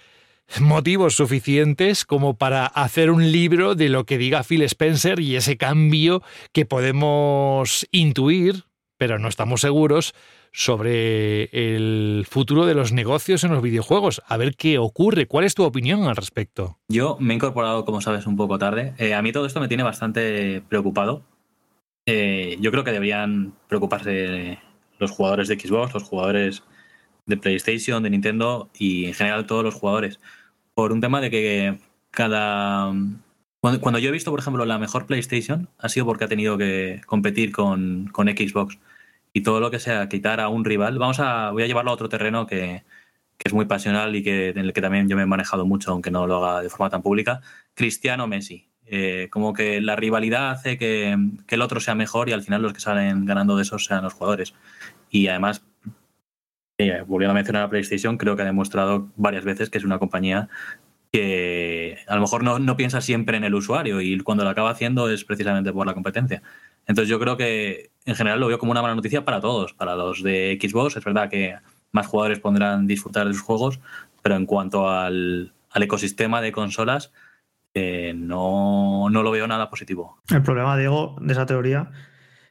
[0.60, 5.58] motivos suficientes como para hacer un libro de lo que diga Phil Spencer y ese
[5.58, 8.65] cambio que podemos intuir,
[8.97, 10.13] pero no estamos seguros,
[10.55, 14.21] sobre el futuro de los negocios en los videojuegos.
[14.25, 15.27] A ver qué ocurre.
[15.27, 16.79] ¿Cuál es tu opinión al respecto?
[16.87, 18.93] Yo me he incorporado, como sabes, un poco tarde.
[18.97, 21.23] Eh, a mí todo esto me tiene bastante preocupado.
[22.05, 24.57] Eh, yo creo que deberían preocuparse
[24.97, 26.63] los jugadores de Xbox, los jugadores
[27.25, 30.21] de PlayStation, de Nintendo y en general todos los jugadores.
[30.73, 31.79] Por un tema de que
[32.11, 32.93] cada...
[33.59, 37.01] Cuando, yo he visto, por ejemplo, la mejor PlayStation ha sido porque ha tenido que
[37.07, 38.77] competir con, con Xbox.
[39.35, 41.93] Y todo lo que sea quitar a un rival, vamos a, voy a llevarlo a
[41.93, 42.85] otro terreno que,
[43.37, 45.91] que es muy pasional y que, en el que también yo me he manejado mucho,
[45.91, 47.41] aunque no lo haga de forma tan pública.
[47.73, 48.69] Cristiano Messi.
[48.85, 51.17] Eh, como que la rivalidad hace que,
[51.47, 54.03] que el otro sea mejor y al final los que salen ganando de esos sean
[54.05, 54.53] los jugadores.
[55.09, 55.65] Y además,
[56.77, 59.99] eh, volviendo a mencionar a PlayStation, creo que ha demostrado varias veces que es una
[59.99, 60.47] compañía
[61.11, 64.71] que a lo mejor no, no, piensa siempre en el usuario y cuando lo acaba
[64.71, 66.41] haciendo es precisamente por la competencia.
[66.87, 69.95] Entonces yo creo que en general lo veo como una mala noticia para todos, para
[69.95, 70.97] los de Xbox.
[70.97, 71.55] Es verdad que
[71.91, 73.79] más jugadores podrán disfrutar de sus juegos,
[74.21, 77.11] pero en cuanto al, al ecosistema de consolas,
[77.73, 80.17] eh, no, no lo veo nada positivo.
[80.29, 81.91] El problema, Diego, de esa teoría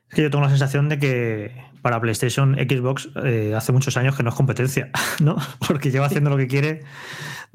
[0.09, 4.17] es que yo tengo la sensación de que para PlayStation, Xbox, eh, hace muchos años
[4.17, 4.91] que no es competencia,
[5.21, 5.37] ¿no?
[5.67, 6.83] Porque lleva haciendo lo que quiere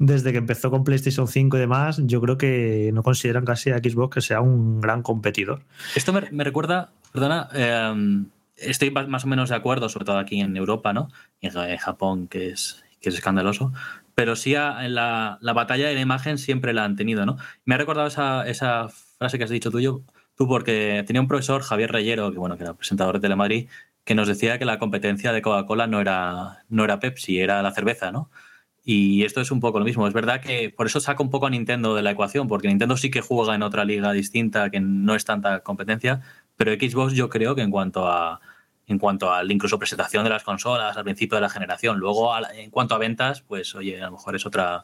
[0.00, 2.00] desde que empezó con PlayStation 5 y demás.
[2.04, 5.62] Yo creo que no consideran casi a Xbox que sea un gran competidor.
[5.94, 8.24] Esto me, me recuerda, perdona, eh,
[8.56, 11.10] estoy más o menos de acuerdo, sobre todo aquí en Europa, ¿no?
[11.40, 13.72] Y en Japón, que es, que es escandaloso.
[14.14, 17.36] Pero sí, a, en la, la, batalla de la imagen siempre la han tenido, ¿no?
[17.66, 20.02] Me ha recordado esa, esa frase que has dicho tú,
[20.34, 23.68] tú, porque tenía un profesor, Javier Reyero, que bueno, que era presentador de Telemadrid,
[24.04, 27.72] que nos decía que la competencia de Coca-Cola no era, no era Pepsi, era la
[27.72, 28.30] cerveza, ¿no?
[28.84, 30.06] Y esto es un poco lo mismo.
[30.06, 32.96] Es verdad que por eso saca un poco a Nintendo de la ecuación, porque Nintendo
[32.96, 36.20] sí que juega en otra liga distinta, que no es tanta competencia,
[36.56, 38.40] pero Xbox yo creo que en cuanto a
[38.86, 42.70] en cuanto a incluso presentación de las consolas al principio de la generación, luego en
[42.70, 44.82] cuanto a ventas, pues oye, a lo mejor es otra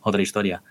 [0.00, 0.62] otra historia.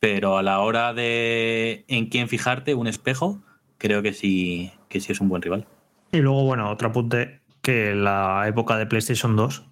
[0.00, 3.40] Pero a la hora de en quién fijarte, un espejo,
[3.78, 5.66] creo que sí que sí es un buen rival.
[6.12, 9.64] Y luego, bueno, otro apunte, que la época de PlayStation 2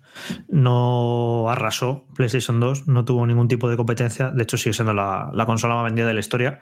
[0.49, 5.31] no arrasó PlayStation 2, no tuvo ningún tipo de competencia, de hecho sigue siendo la,
[5.33, 6.61] la consola más vendida de la historia.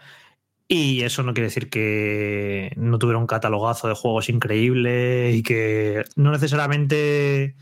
[0.71, 6.05] Y eso no quiere decir que no tuviera un catalogazo de juegos increíble y que
[6.17, 7.55] no necesariamente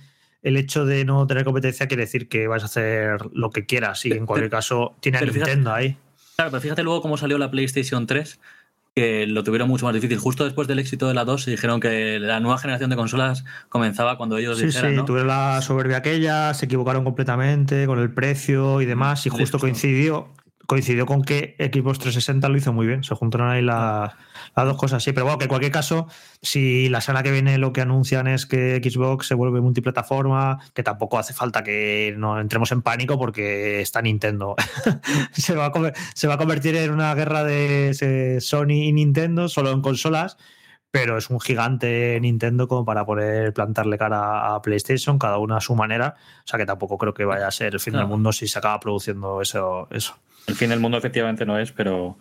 [0.43, 4.05] el hecho de no tener competencia quiere decir que vas a hacer lo que quieras
[4.07, 5.97] y en cualquier caso tiene a fíjate- Nintendo ahí.
[6.37, 8.39] Claro, pero fíjate luego cómo salió la PlayStation 3,
[8.97, 10.17] que lo tuvieron mucho más difícil.
[10.19, 13.45] Justo después del éxito de la 2 se dijeron que la nueva generación de consolas
[13.69, 15.05] comenzaba cuando ellos Sí, dijeran, sí, ¿no?
[15.05, 20.33] tuvieron la soberbia aquella, se equivocaron completamente con el precio y demás, y justo coincidió,
[20.67, 23.05] coincidió con que Xbox 360 lo hizo muy bien.
[23.05, 24.13] Se juntaron ahí las,
[24.57, 25.13] las dos cosas, sí.
[25.13, 26.07] Pero bueno, que en cualquier caso,
[26.43, 30.83] si la semana que viene lo que anuncian es que Xbox se vuelve multiplataforma, que
[30.83, 34.57] tampoco hace falta que no entremos en pánico porque está Nintendo.
[35.33, 39.71] se, va a se va a convertir en una guerra de Sony y Nintendo solo
[39.71, 40.37] en consolas
[40.97, 45.61] pero es un gigante Nintendo como para poder plantarle cara a PlayStation, cada una a
[45.61, 46.15] su manera.
[46.43, 48.59] O sea que tampoco creo que vaya a ser el fin del mundo si se
[48.59, 49.89] acaba produciendo eso.
[49.91, 50.17] eso.
[50.47, 52.17] El fin del mundo efectivamente no es, pero,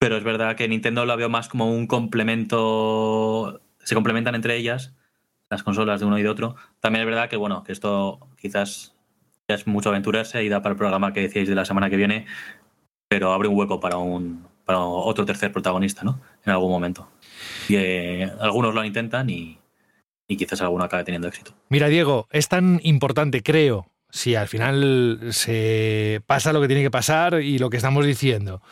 [0.00, 4.94] pero es verdad que Nintendo lo veo más como un complemento, se complementan entre ellas
[5.50, 6.56] las consolas de uno y de otro.
[6.80, 8.96] También es verdad que bueno, que esto quizás
[9.46, 12.24] es mucho aventurarse y da para el programa que decíais de la semana que viene,
[13.08, 16.20] pero abre un hueco para un para otro tercer protagonista, ¿no?
[16.46, 17.10] En algún momento.
[17.68, 19.58] Y eh, algunos lo intentan y,
[20.28, 21.52] y quizás alguno acabe teniendo éxito.
[21.68, 26.90] Mira, Diego, es tan importante, creo, si al final se pasa lo que tiene que
[26.90, 28.62] pasar y lo que estamos diciendo.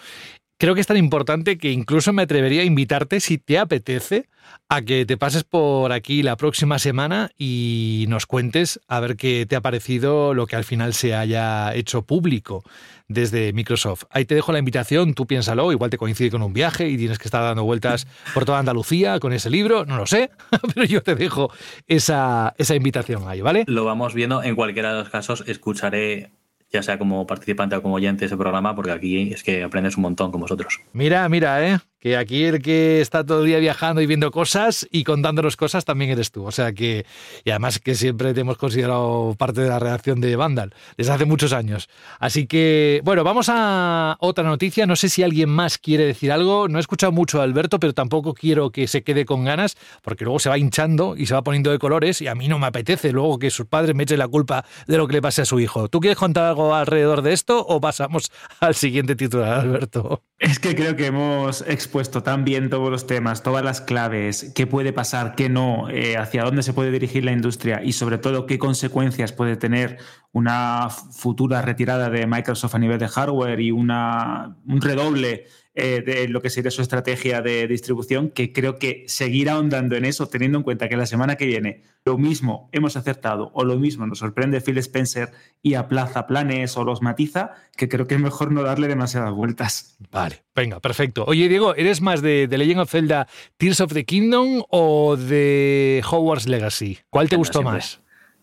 [0.59, 4.29] Creo que es tan importante que incluso me atrevería a invitarte, si te apetece,
[4.69, 9.47] a que te pases por aquí la próxima semana y nos cuentes a ver qué
[9.49, 12.65] te ha parecido lo que al final se haya hecho público
[13.07, 14.05] desde Microsoft.
[14.11, 17.19] Ahí te dejo la invitación, tú piénsalo, igual te coincide con un viaje y tienes
[17.19, 20.31] que estar dando vueltas por toda Andalucía con ese libro, no lo sé,
[20.75, 21.53] pero yo te dejo
[21.87, 23.65] esa, esa invitación ahí, ¿vale?
[23.69, 24.43] Lo vamos viendo.
[24.43, 26.33] En cualquiera de los casos, escucharé,
[26.71, 30.03] ya sea como participante o como oyente, ese programa, porque aquí es que aprendes un
[30.03, 30.81] montón con vosotros.
[30.93, 31.79] Mira, mira, ¿eh?
[32.01, 35.85] Que aquí el que está todo el día viajando y viendo cosas y contándonos cosas
[35.85, 36.45] también eres tú.
[36.45, 37.05] O sea que,
[37.45, 41.25] y además que siempre te hemos considerado parte de la redacción de Vandal desde hace
[41.25, 41.89] muchos años.
[42.21, 44.87] Así que, bueno, vamos a otra noticia.
[44.87, 46.69] No sé si alguien más quiere decir algo.
[46.69, 50.25] No he escuchado mucho a Alberto, pero tampoco quiero que se quede con ganas, porque
[50.25, 52.67] luego se va hinchando y se va poniendo de colores y a mí no me
[52.67, 55.45] apetece luego que sus padres me echen la culpa de lo que le pase a
[55.45, 55.89] su hijo.
[55.89, 58.31] ¿Tú quieres contar algo alrededor de esto o pasamos
[58.61, 60.23] al siguiente titular, Alberto?
[60.39, 64.67] Es que creo que hemos expuesto tan bien todos los temas, todas las claves, qué
[64.67, 68.45] puede pasar, qué no, eh, hacia dónde se puede dirigir la industria y sobre todo
[68.45, 69.97] qué consecuencias puede tener
[70.33, 75.47] una futura retirada de Microsoft a nivel de hardware y una, un redoble
[75.81, 80.05] eh, de lo que sería su estrategia de distribución, que creo que seguir ahondando en
[80.05, 83.77] eso, teniendo en cuenta que la semana que viene lo mismo hemos acertado o lo
[83.79, 85.31] mismo nos sorprende Phil Spencer
[85.63, 89.97] y aplaza planes o los matiza, que creo que es mejor no darle demasiadas vueltas.
[90.11, 91.25] Vale, venga, perfecto.
[91.29, 96.03] Oye, Diego, ¿eres más de, de Legend of Zelda Tears of the Kingdom o de
[96.11, 96.99] Hogwarts Legacy?
[97.09, 97.77] ¿Cuál te Zelda gustó siempre.
[97.77, 98.01] más?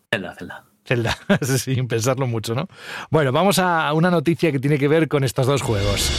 [0.09, 0.64] Zelda, Zelda.
[0.85, 2.67] Zelda, sin pensarlo mucho, ¿no?
[3.09, 6.11] Bueno, vamos a una noticia que tiene que ver con estos dos juegos.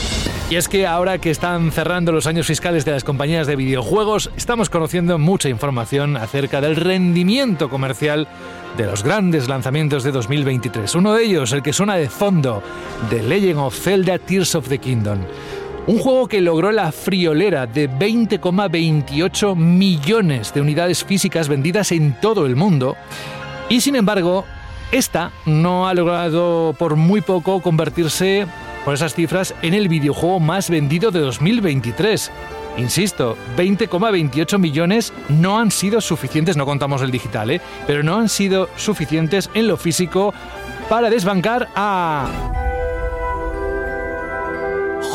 [0.49, 4.31] Y es que ahora que están cerrando los años fiscales de las compañías de videojuegos,
[4.37, 8.27] estamos conociendo mucha información acerca del rendimiento comercial
[8.77, 10.95] de los grandes lanzamientos de 2023.
[10.95, 12.63] Uno de ellos, el que suena de fondo,
[13.09, 15.19] The Legend of Zelda Tears of the Kingdom.
[15.87, 22.45] Un juego que logró la friolera de 20,28 millones de unidades físicas vendidas en todo
[22.45, 22.95] el mundo.
[23.69, 24.45] Y sin embargo,
[24.91, 28.47] esta no ha logrado por muy poco convertirse,
[28.85, 32.31] por esas cifras, en el videojuego más vendido de 2023.
[32.77, 37.61] Insisto, 20,28 millones no han sido suficientes, no contamos el digital, ¿eh?
[37.87, 40.33] pero no han sido suficientes en lo físico
[40.87, 42.27] para desbancar a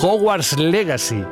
[0.02, 1.24] Hogwarts Legacy.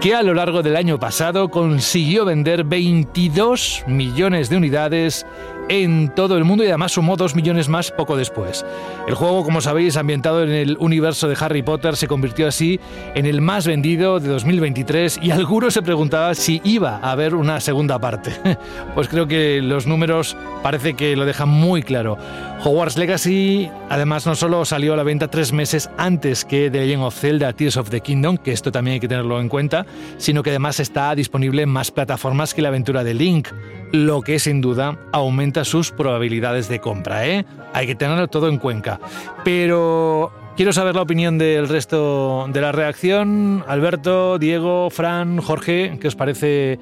[0.00, 5.24] que a lo largo del año pasado consiguió vender 22 millones de unidades
[5.68, 8.64] en todo el mundo y además sumó 2 millones más poco después.
[9.08, 12.80] El juego, como sabéis, ambientado en el universo de Harry Potter, se convirtió así
[13.14, 17.60] en el más vendido de 2023 y algunos se preguntaba si iba a haber una
[17.60, 18.32] segunda parte.
[18.94, 22.16] Pues creo que los números parece que lo dejan muy claro.
[22.64, 27.02] Hogwarts Legacy además no solo salió a la venta tres meses antes que The Legend
[27.02, 29.86] of Zelda Tears of the Kingdom, que esto también hay que tenerlo en cuenta,
[30.16, 33.48] sino que además está disponible en más plataformas que la aventura de Link,
[33.92, 37.26] lo que sin duda aumenta sus probabilidades de compra.
[37.26, 37.44] ¿eh?
[37.72, 39.00] Hay que tenerlo todo en cuenta.
[39.44, 43.64] Pero quiero saber la opinión del resto de la reacción.
[43.66, 46.78] Alberto, Diego, Fran, Jorge, ¿qué os parece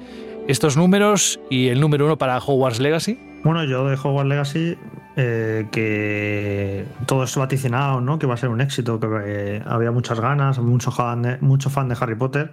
[0.47, 3.19] estos números y el número uno para Hogwarts Legacy?
[3.43, 4.77] Bueno, yo de Hogwarts Legacy,
[5.15, 8.17] eh, que todo es vaticinado, ¿no?
[8.17, 11.87] Que va a ser un éxito, que eh, había muchas ganas, mucho fan, mucho fan
[11.87, 12.51] de Harry Potter,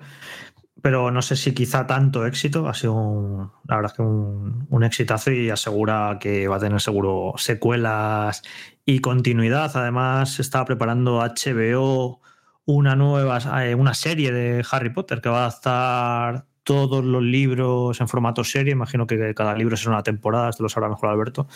[0.82, 4.66] pero no sé si quizá tanto éxito, ha sido un- la verdad es que un,
[4.68, 8.42] un exitazo y asegura que va a tener seguro secuelas
[8.84, 9.70] y continuidad.
[9.76, 12.20] Además, está preparando HBO
[12.64, 18.00] una nueva, eh, una serie de Harry Potter que va a adaptar todos los libros
[18.00, 18.72] en formato serie.
[18.72, 21.48] Imagino que cada libro será una temporada, esto lo sabrá mejor Alberto.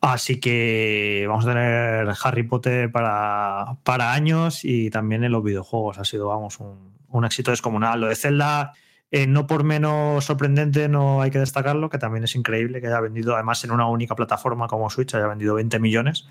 [0.00, 5.98] Así que vamos a tener Harry Potter para, para años y también en los videojuegos.
[5.98, 8.00] Ha sido, vamos, un, un éxito descomunal.
[8.00, 8.72] Lo de Zelda,
[9.10, 13.00] eh, no por menos sorprendente, no hay que destacarlo, que también es increíble que haya
[13.00, 16.26] vendido, además en una única plataforma como Switch, haya vendido 20 millones.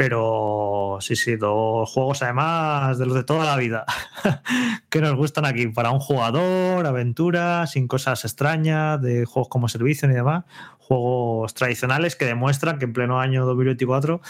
[0.00, 3.84] Pero sí, sí, dos juegos además de los de toda la vida
[4.88, 10.08] que nos gustan aquí para un jugador, aventuras, sin cosas extrañas, de juegos como servicio
[10.08, 10.44] ni demás.
[10.78, 14.22] Juegos tradicionales que demuestran que en pleno año 2024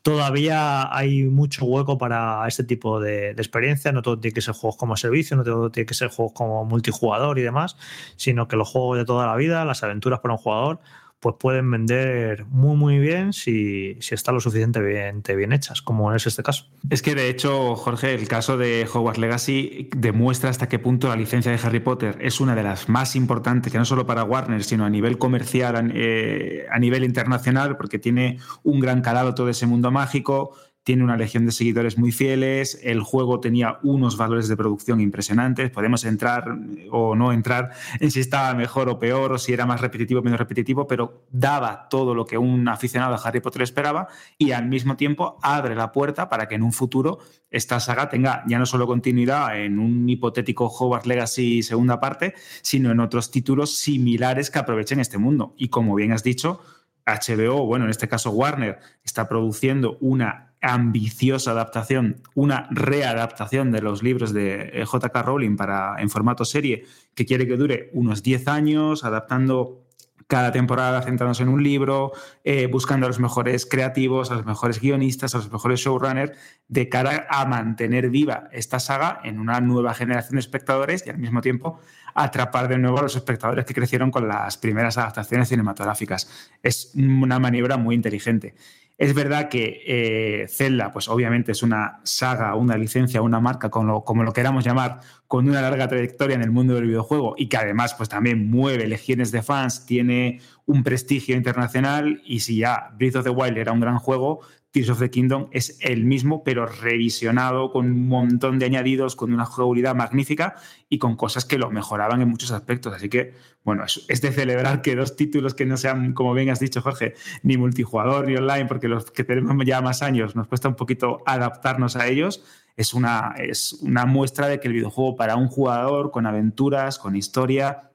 [0.00, 3.92] todavía hay mucho hueco para este tipo de, de experiencia.
[3.92, 6.64] No todo tiene que ser juegos como servicio, no todo tiene que ser juegos como
[6.64, 7.76] multijugador y demás,
[8.16, 10.80] sino que los juegos de toda la vida, las aventuras para un jugador,
[11.20, 16.26] pues pueden vender muy muy bien si, si están lo suficientemente bien, hechas, como es
[16.26, 16.66] este caso.
[16.90, 21.16] Es que de hecho, Jorge, el caso de Hogwarts Legacy demuestra hasta qué punto la
[21.16, 24.62] licencia de Harry Potter es una de las más importantes, que no solo para Warner,
[24.62, 29.48] sino a nivel comercial, a, eh, a nivel internacional, porque tiene un gran calado todo
[29.48, 30.54] ese mundo mágico,
[30.88, 35.68] tiene una legión de seguidores muy fieles, el juego tenía unos valores de producción impresionantes,
[35.68, 36.56] podemos entrar
[36.90, 40.22] o no entrar en si estaba mejor o peor, o si era más repetitivo o
[40.22, 44.08] menos repetitivo, pero daba todo lo que un aficionado a Harry Potter esperaba
[44.38, 47.18] y al mismo tiempo abre la puerta para que en un futuro
[47.50, 52.32] esta saga tenga ya no solo continuidad en un hipotético Hogwarts Legacy segunda parte,
[52.62, 55.52] sino en otros títulos similares que aprovechen este mundo.
[55.58, 56.62] Y como bien has dicho,
[57.08, 64.02] HBO, bueno, en este caso Warner, está produciendo una ambiciosa adaptación, una readaptación de los
[64.02, 66.84] libros de eh, JK Rowling para, en formato serie
[67.14, 69.84] que quiere que dure unos 10 años, adaptando
[70.28, 72.12] cada temporada centrándose en un libro,
[72.44, 76.32] eh, buscando a los mejores creativos, a los mejores guionistas, a los mejores showrunners,
[76.68, 81.18] de cara a mantener viva esta saga en una nueva generación de espectadores y al
[81.18, 81.80] mismo tiempo
[82.22, 86.50] atrapar de nuevo a los espectadores que crecieron con las primeras adaptaciones cinematográficas.
[86.62, 88.54] Es una maniobra muy inteligente.
[88.98, 93.86] Es verdad que eh, Zelda, pues obviamente es una saga, una licencia, una marca, como
[93.86, 94.98] lo, como lo, queramos llamar,
[95.28, 98.88] con una larga trayectoria en el mundo del videojuego y que además pues también mueve
[98.88, 103.70] legiones de fans, tiene un prestigio internacional y si ya Breath of the Wild era
[103.70, 104.40] un gran juego,
[104.70, 109.32] Tears of the Kingdom es el mismo, pero revisionado con un montón de añadidos, con
[109.32, 110.56] una jugabilidad magnífica
[110.90, 112.92] y con cosas que lo mejoraban en muchos aspectos.
[112.92, 113.32] Así que,
[113.64, 117.14] bueno, es, de celebrar que dos títulos que no sean, como bien has dicho, Jorge,
[117.42, 121.22] ni multijugador ni online, porque los que tenemos ya más años nos cuesta un poquito
[121.24, 122.44] adaptarnos a ellos.
[122.76, 127.16] Es una, es una muestra de que el videojuego para un jugador con aventuras, con
[127.16, 127.90] historia,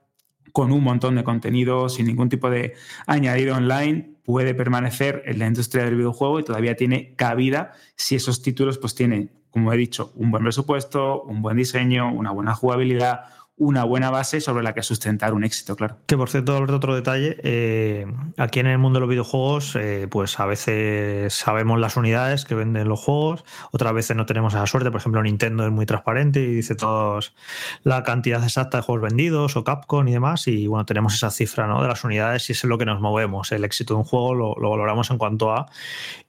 [0.52, 2.74] con un montón de contenido, sin ningún tipo de
[3.06, 8.42] añadido online, puede permanecer en la industria del videojuego y todavía tiene cabida si esos
[8.42, 13.26] títulos pues tienen, como he dicho, un buen presupuesto, un buen diseño, una buena jugabilidad,
[13.56, 15.97] una buena base sobre la que sustentar un éxito, claro.
[16.08, 18.06] Que por cierto, otro detalle, eh,
[18.38, 22.56] aquí en el mundo de los videojuegos, eh, pues a veces sabemos las unidades que
[22.56, 26.41] venden los juegos, otras veces no tenemos esa suerte, por ejemplo Nintendo es muy transparente
[26.41, 27.36] y dice todos
[27.84, 31.68] la cantidad exacta de juegos vendidos o Capcom y demás, y bueno, tenemos esa cifra
[31.68, 31.82] ¿no?
[31.82, 34.56] de las unidades y es lo que nos movemos, el éxito de un juego lo,
[34.56, 35.68] lo valoramos en cuanto a...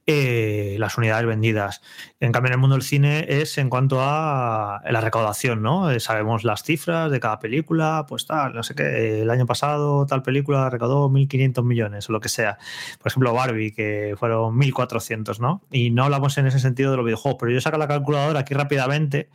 [0.06, 1.80] eh, las unidades vendidas.
[2.20, 5.90] En cambio, en el mundo del cine es en cuanto a la recaudación, ¿no?
[5.90, 10.04] Eh, sabemos las cifras de cada película, pues tal, no sé qué, el año pasado
[10.04, 12.58] tal película recaudó 1.500 millones o lo que sea.
[12.98, 15.62] Por ejemplo, Barbie, que fueron 1.400, ¿no?
[15.70, 18.52] Y no hablamos en ese sentido de los videojuegos, pero yo saco la calculadora aquí
[18.52, 19.30] rápidamente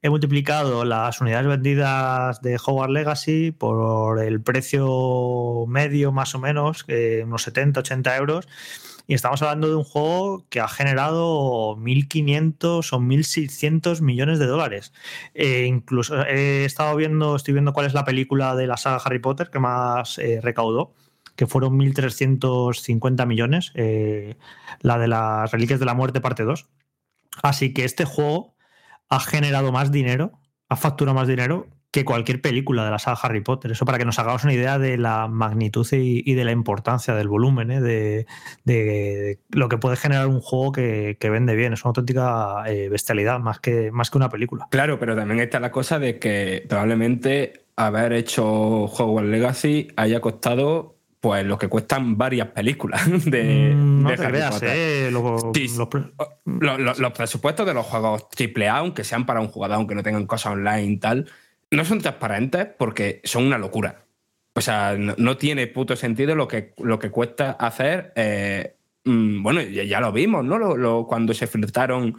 [0.00, 6.86] he multiplicado las unidades vendidas de Hogwarts Legacy por el precio medio más o menos,
[7.24, 8.48] unos 70, 80 euros.
[9.10, 14.92] Y estamos hablando de un juego que ha generado 1.500 o 1.600 millones de dólares.
[15.32, 19.18] Eh, incluso he estado viendo, estoy viendo cuál es la película de la saga Harry
[19.18, 20.92] Potter que más eh, recaudó,
[21.36, 24.36] que fueron 1.350 millones, eh,
[24.80, 26.68] la de las Reliquias de la Muerte parte 2.
[27.42, 28.56] Así que este juego
[29.08, 30.38] ha generado más dinero,
[30.68, 33.70] ha facturado más dinero que cualquier película de la saga Harry Potter.
[33.70, 37.14] Eso para que nos hagamos una idea de la magnitud y, y de la importancia
[37.14, 37.80] del volumen, ¿eh?
[37.80, 38.26] de,
[38.64, 41.72] de lo que puede generar un juego que, que vende bien.
[41.72, 44.66] Es una auténtica eh, bestialidad, más que, más que una película.
[44.70, 50.96] Claro, pero también está la cosa de que probablemente haber hecho Hogwarts Legacy haya costado
[51.20, 54.70] pues lo que cuestan varias películas de, Mm, no de te Harry creas, Potter.
[54.72, 55.10] ¿eh?
[55.10, 56.12] Lo- Sí, los pre-
[56.44, 60.02] Lo- lo- los presupuestos de los juegos AAA, aunque sean para un jugador, aunque no
[60.02, 61.28] tengan cosas online y tal,
[61.70, 64.04] no son transparentes porque son una locura.
[64.54, 68.12] O sea, no, tiene puto sentido lo que, lo que cuesta hacer.
[68.16, 70.58] eh, mm, bueno, ya, lo vimos, ¿no?
[70.58, 72.16] Lo- cuando se filtraron,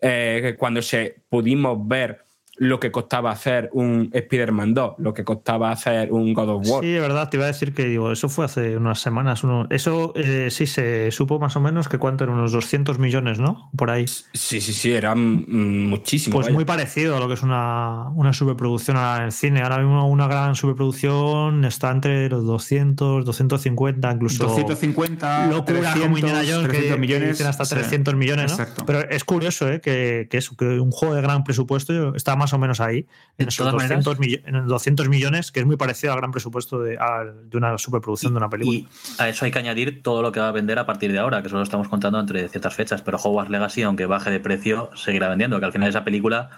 [0.00, 2.24] eh, cuando se pudimos ver
[2.62, 6.84] lo que costaba hacer un Spider-Man 2, lo que costaba hacer un God of War.
[6.84, 9.42] Sí, de verdad, te iba a decir que digo, eso fue hace unas semanas.
[9.44, 13.38] uno- eso eh, sí se supo más o menos que cuánto eran unos 200 millones,
[13.38, 13.70] ¿no?
[13.74, 14.06] Por ahí.
[14.06, 16.34] Sí, sí, sí, eran mm, muchísimos.
[16.36, 16.54] Pues vaya.
[16.54, 19.62] muy parecido a lo que es una, una superproducción ahora en el cine.
[19.62, 26.18] Ahora mismo una gran superproducción está entre los 200, 250, incluso 250, locura 300, como
[26.18, 27.28] Indiana Jones, que, 300 que millones.
[27.30, 27.74] dicen hasta sí.
[27.74, 28.62] 300 millones, ¿no?
[28.62, 28.84] Exacto.
[28.86, 29.80] Pero es curioso ¿eh?
[29.80, 33.06] que, que eso, que un juego de gran presupuesto está más o menos ahí,
[33.38, 36.80] en esos todas 200, millo- en 200 millones, que es muy parecido al gran presupuesto
[36.80, 36.98] de
[37.54, 38.76] una superproducción de una película.
[38.78, 38.88] Y
[39.18, 41.42] a eso hay que añadir todo lo que va a vender a partir de ahora,
[41.42, 43.02] que solo estamos contando entre ciertas fechas.
[43.02, 46.50] Pero Hogwarts Legacy, aunque baje de precio, seguirá vendiendo, que al final esa película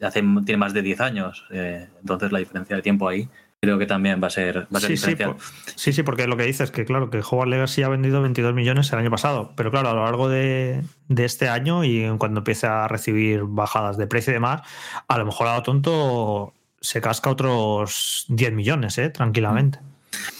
[0.00, 1.44] hace, tiene más de 10 años.
[1.50, 3.28] eh, entonces la diferencia de tiempo ahí
[3.60, 5.36] creo que también va a ser, va a ser Sí, sí, por-
[5.74, 8.54] sí, sí, porque lo que dices es que, claro, que Hogwarts Legacy ha vendido 22
[8.54, 12.40] millones el año pasado, pero claro, a lo largo de, de este año y cuando
[12.40, 14.62] empiece a recibir bajadas de precio y demás,
[15.08, 19.10] a lo mejor a lo tonto se casca otros 10 millones, ¿eh?
[19.10, 19.80] tranquilamente.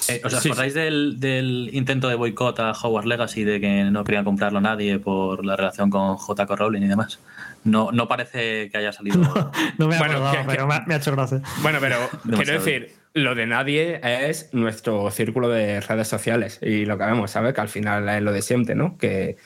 [0.09, 0.49] Eh, ¿Os Sí, sí.
[0.49, 4.99] acordáis del, del intento de boicot a Hogwarts Legacy de que no querían comprarlo nadie
[5.01, 6.55] por la relación con J.K.
[6.57, 7.19] Rowling y demás?
[7.65, 9.21] No, no parece que haya salido.
[9.79, 11.43] No me Bueno, acordado, que- pero que- me ha, me ha hecho gracia.
[11.63, 16.99] Bueno, pero quiero decir, lo de nadie es nuestro círculo de redes sociales y lo
[16.99, 17.55] que vemos, ¿sabes?
[17.55, 18.97] Que al final es lo de siempre, ¿no?
[18.99, 19.37] Que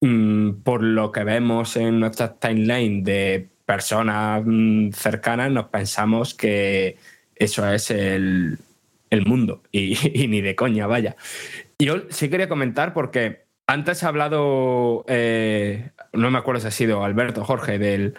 [0.00, 6.96] mm, por lo que vemos en nuestra timeline de personas mm, cercanas, nos pensamos que
[7.36, 8.58] eso es el,
[9.10, 9.94] el mundo y,
[10.28, 11.16] ni de coña, vaya.
[11.78, 17.04] Yo sí quería comentar porque antes ha hablado, eh, no me acuerdo si ha sido
[17.04, 18.14] Alberto Jorge, del,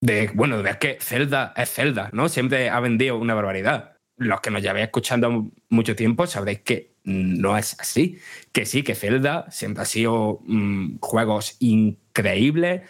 [0.00, 2.28] de, bueno, de que Zelda es Zelda, ¿no?
[2.28, 3.93] Siempre ha vendido una barbaridad.
[4.24, 8.18] Los que nos lleváis escuchando mucho tiempo sabréis que no es así.
[8.52, 12.82] Que sí, que Zelda siempre ha sido mm, juegos increíbles,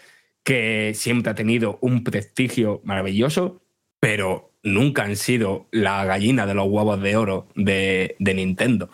[0.43, 3.61] que siempre ha tenido un prestigio maravilloso,
[3.99, 8.89] pero nunca han sido la gallina de los huevos de oro de, de Nintendo.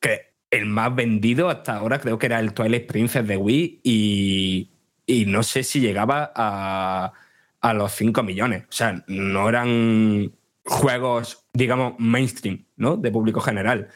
[0.00, 4.70] Que el más vendido hasta ahora creo que era el Twilight Princess de Wii y,
[5.06, 7.12] y no sé si llegaba a,
[7.60, 8.64] a los 5 millones.
[8.64, 10.32] O sea, no eran
[10.64, 12.96] juegos, digamos, mainstream, ¿no?
[12.96, 13.88] De público general.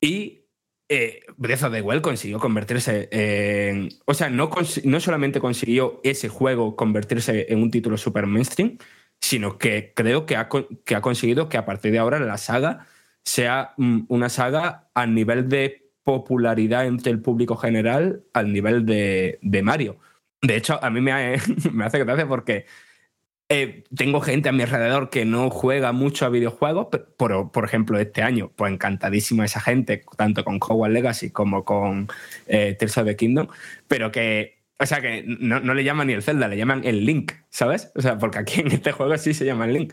[0.00, 0.42] Y
[0.88, 3.88] eh, Breath of the Wild consiguió convertirse en...
[4.06, 4.50] O sea, no,
[4.84, 8.78] no solamente consiguió ese juego convertirse en un título super mainstream,
[9.20, 10.48] sino que creo que ha,
[10.84, 12.86] que ha conseguido que a partir de ahora la saga
[13.24, 19.38] sea mm, una saga a nivel de popularidad entre el público general al nivel de,
[19.40, 19.96] de Mario.
[20.42, 21.40] De hecho, a mí me, ha-
[21.72, 22.66] me hace gracia porque
[23.48, 27.98] eh, tengo gente a mi alrededor que no juega mucho a videojuegos, por, por ejemplo,
[27.98, 32.08] este año, pues encantadísima esa gente, tanto con Hogwarts Legacy como con
[32.46, 33.48] eh, Tears of the Kingdom,
[33.86, 37.04] pero que, o sea, que no, no le llaman ni el Zelda, le llaman el
[37.04, 37.92] Link, ¿sabes?
[37.94, 39.92] O sea, porque aquí en este juego sí se llama el Link.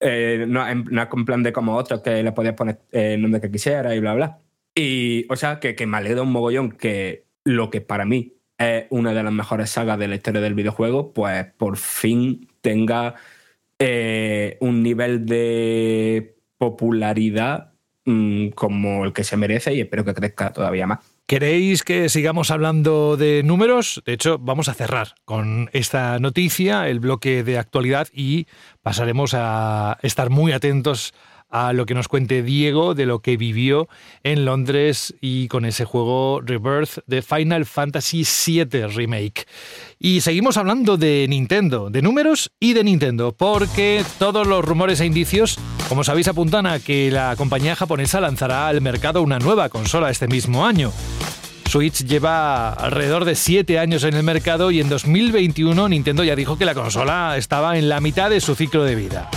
[0.00, 3.40] Eh, no, en, no plan de como otros que le podías poner eh, el nombre
[3.40, 4.38] que quisiera y bla, bla.
[4.74, 8.86] Y, o sea, que, que me alegra un mogollón que lo que para mí es
[8.90, 13.14] una de las mejores sagas de la historia del videojuego, pues por fin tenga
[13.78, 17.72] eh, un nivel de popularidad
[18.04, 20.98] mm, como el que se merece y espero que crezca todavía más.
[21.28, 24.02] ¿Queréis que sigamos hablando de números?
[24.06, 28.46] De hecho, vamos a cerrar con esta noticia, el bloque de actualidad, y
[28.82, 31.12] pasaremos a estar muy atentos
[31.50, 33.88] a lo que nos cuente Diego de lo que vivió
[34.22, 39.46] en Londres y con ese juego Rebirth de Final Fantasy VII Remake.
[39.98, 45.06] Y seguimos hablando de Nintendo, de números y de Nintendo, porque todos los rumores e
[45.06, 50.10] indicios, como sabéis, apuntan a que la compañía japonesa lanzará al mercado una nueva consola
[50.10, 50.92] este mismo año.
[51.68, 56.56] Switch lleva alrededor de 7 años en el mercado y en 2021 Nintendo ya dijo
[56.56, 59.28] que la consola estaba en la mitad de su ciclo de vida.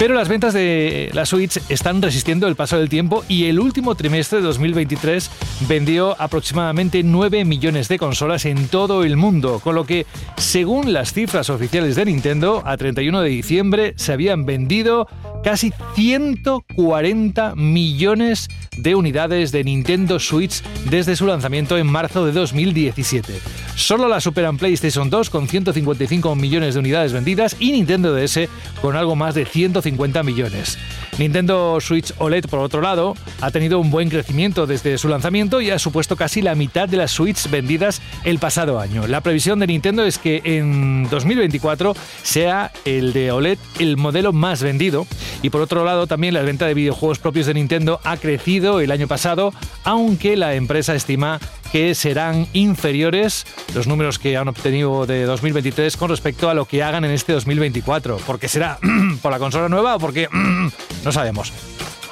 [0.00, 3.94] Pero las ventas de la Switch están resistiendo el paso del tiempo y el último
[3.96, 5.30] trimestre de 2023
[5.68, 10.06] vendió aproximadamente 9 millones de consolas en todo el mundo, con lo que,
[10.38, 15.06] según las cifras oficiales de Nintendo, a 31 de diciembre se habían vendido
[15.42, 23.40] casi 140 millones de unidades de Nintendo Switch desde su lanzamiento en marzo de 2017.
[23.74, 28.48] Solo la superan PlayStation 2 con 155 millones de unidades vendidas y Nintendo DS
[28.80, 30.78] con algo más de 150 millones.
[31.18, 35.70] Nintendo Switch OLED, por otro lado, ha tenido un buen crecimiento desde su lanzamiento y
[35.70, 39.06] ha supuesto casi la mitad de las Switch vendidas el pasado año.
[39.06, 44.62] La previsión de Nintendo es que en 2024 sea el de OLED el modelo más
[44.62, 45.06] vendido
[45.42, 48.90] y por otro lado también la venta de videojuegos propios de Nintendo ha crecido el
[48.90, 49.52] año pasado,
[49.84, 51.40] aunque la empresa estima
[51.72, 56.82] que serán inferiores los números que han obtenido de 2023 con respecto a lo que
[56.82, 58.16] hagan en este 2024.
[58.18, 58.78] ¿Por qué será?
[59.22, 60.28] ¿Por la consola nueva o porque
[61.04, 61.52] no sabemos?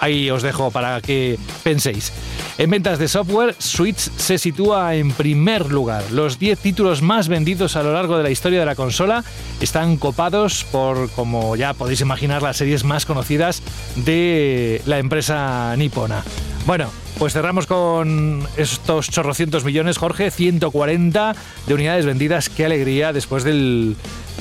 [0.01, 2.13] Ahí os dejo para que penséis.
[2.59, 6.03] En ventas de software, Switch se sitúa en primer lugar.
[6.11, 9.25] Los 10 títulos más vendidos a lo largo de la historia de la consola
[9.61, 13.63] están copados por, como ya podéis imaginar, las series más conocidas
[13.97, 16.25] de la empresa nipona.
[16.67, 21.35] Bueno, pues cerramos con estos chorrocientos millones, Jorge, 140
[21.67, 22.49] de unidades vendidas.
[22.49, 23.97] Qué alegría después del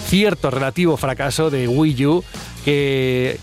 [0.05, 2.23] cierto relativo fracaso de Wii U,
[2.63, 3.39] que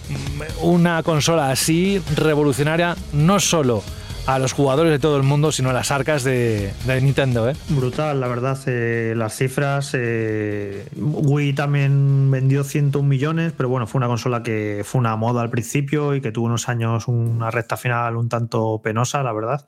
[0.61, 3.83] una consola así revolucionaria no solo
[4.27, 7.49] a los jugadores de todo el mundo, sino a las arcas de, de Nintendo.
[7.49, 7.55] ¿eh?
[7.69, 9.93] Brutal, la verdad, eh, las cifras.
[9.95, 15.43] eh, Wii también vendió 101 millones, pero bueno, fue una consola que fue una moda
[15.43, 19.67] al principio y que tuvo unos años, una recta final un tanto penosa, la verdad.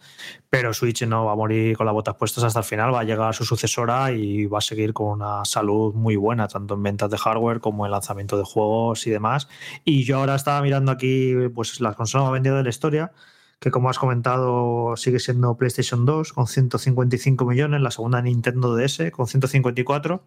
[0.49, 3.05] Pero Switch no va a morir con las botas puestas hasta el final, va a
[3.05, 7.11] llegar su sucesora y va a seguir con una salud muy buena, tanto en ventas
[7.11, 9.49] de hardware como en lanzamiento de juegos y demás.
[9.85, 13.13] Y yo ahora estaba mirando aquí pues las consolas más vendidas de la historia
[13.59, 19.11] que como has comentado sigue siendo PlayStation 2 con 155 millones, la segunda Nintendo DS
[19.13, 20.25] con 154.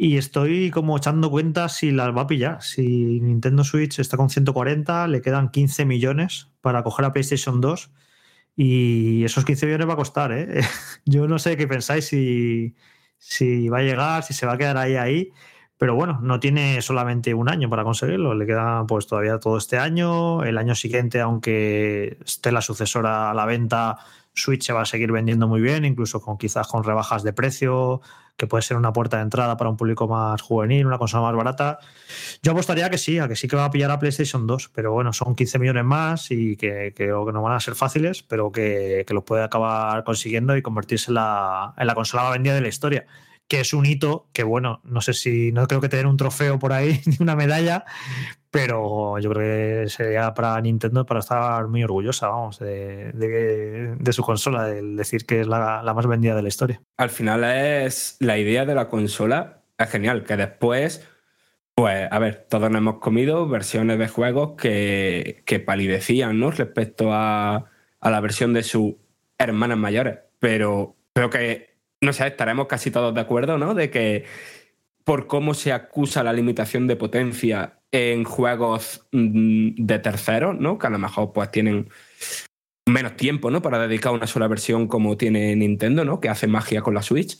[0.00, 2.62] Y estoy como echando cuentas si las va a pillar.
[2.62, 7.90] Si Nintendo Switch está con 140, le quedan 15 millones para coger a PlayStation 2.
[8.54, 10.60] Y esos 15 millones va a costar, ¿eh?
[11.04, 12.76] Yo no sé qué pensáis si,
[13.18, 15.32] si va a llegar, si se va a quedar ahí, ahí.
[15.78, 19.78] Pero bueno, no tiene solamente un año para conseguirlo, le queda pues todavía todo este
[19.78, 23.98] año, el año siguiente, aunque esté la sucesora a la venta,
[24.34, 28.00] Switch se va a seguir vendiendo muy bien, incluso con quizás con rebajas de precio,
[28.36, 31.36] que puede ser una puerta de entrada para un público más juvenil, una consola más
[31.36, 31.78] barata.
[32.42, 34.92] Yo apostaría que sí, a que sí que va a pillar a PlayStation 2, pero
[34.92, 38.50] bueno, son 15 millones más y que, creo que no van a ser fáciles, pero
[38.50, 42.62] que, que lo puede acabar consiguiendo y convertirse la, en la consola más vendida de
[42.62, 43.06] la historia
[43.48, 46.58] que es un hito que, bueno, no sé si, no creo que tener un trofeo
[46.58, 47.84] por ahí, ni una medalla,
[48.50, 54.22] pero yo creo que sería para Nintendo para estar muy orgullosa, vamos, de, de- su
[54.22, 56.80] consola, de decir que es la, la más vendida de la historia.
[56.96, 61.06] Al final es la idea de la consola, es genial, que después,
[61.74, 66.50] pues, a ver, todos nos hemos comido versiones de juegos que, que palidecían, ¿no?
[66.50, 67.70] Respecto a,
[68.00, 68.94] a la versión de sus
[69.38, 71.67] hermanas mayores, pero creo que,
[72.00, 73.74] no sé, estaremos casi todos de acuerdo, ¿no?
[73.74, 74.24] De que
[75.04, 80.78] por cómo se acusa la limitación de potencia en juegos mm, de terceros, ¿no?
[80.78, 81.88] Que a lo mejor pues tienen
[82.86, 83.62] menos tiempo, ¿no?
[83.62, 86.20] Para dedicar una sola versión como tiene Nintendo, ¿no?
[86.20, 87.38] Que hace magia con la Switch.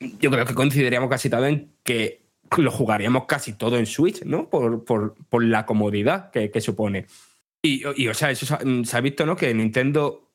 [0.00, 2.22] Yo creo que coincidiríamos casi todo en que
[2.58, 4.48] lo jugaríamos casi todo en Switch, ¿no?
[4.50, 7.06] Por, por- por la comodidad que, que supone.
[7.62, 9.36] Y, y, o sea, eso se ha- se ha visto, ¿no?
[9.36, 10.28] Que Nintendo,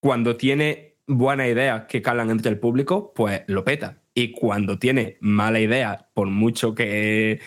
[0.00, 3.98] cuando tiene buenas ideas que calan entre el público, pues lo peta.
[4.14, 7.40] Y cuando tiene mala idea, por mucho que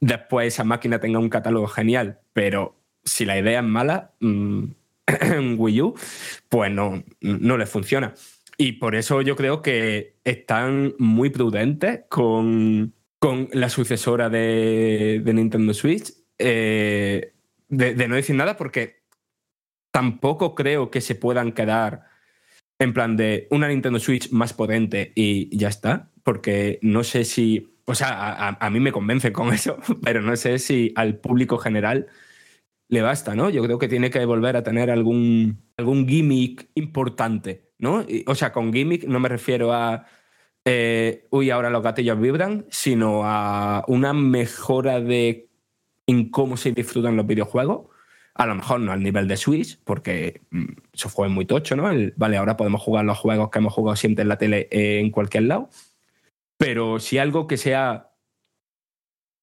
[0.00, 4.64] después esa máquina tenga un catálogo genial, pero si la idea es mala, mm,
[5.58, 5.94] Wii U,
[6.48, 8.14] pues no, no les funciona.
[8.56, 15.74] Y por eso yo creo que están muy prudentes con, con la sucesora de, Nintendo
[15.74, 17.34] Switch, eh,
[17.68, 19.02] de no decir nada, porque
[19.90, 22.07] tampoco creo que se puedan quedar
[22.78, 26.10] En plan de una Nintendo Switch más potente y ya está.
[26.22, 27.74] Porque no sé si.
[27.84, 32.06] O sea, a, mí me convence con eso, pero no sé si al público general
[32.88, 33.50] le basta, ¿no?
[33.50, 38.04] Yo creo que tiene que volver a tener algún, algún gimmick importante, ¿no?
[38.26, 40.06] O sea, con gimmick no me refiero a.
[40.64, 45.48] eh, uy, ahora los gatillos vibran, sino a una mejora de
[46.06, 47.86] en cómo se disfrutan los videojuegos.
[48.38, 50.64] A lo mejor no al nivel de Switch, porque mm,
[50.94, 51.90] eso fue muy tocho, ¿no?
[51.90, 55.10] El, vale, ahora podemos jugar los juegos que hemos jugado siempre en la tele en
[55.10, 55.68] cualquier lado.
[56.56, 58.12] Pero sí algo que sea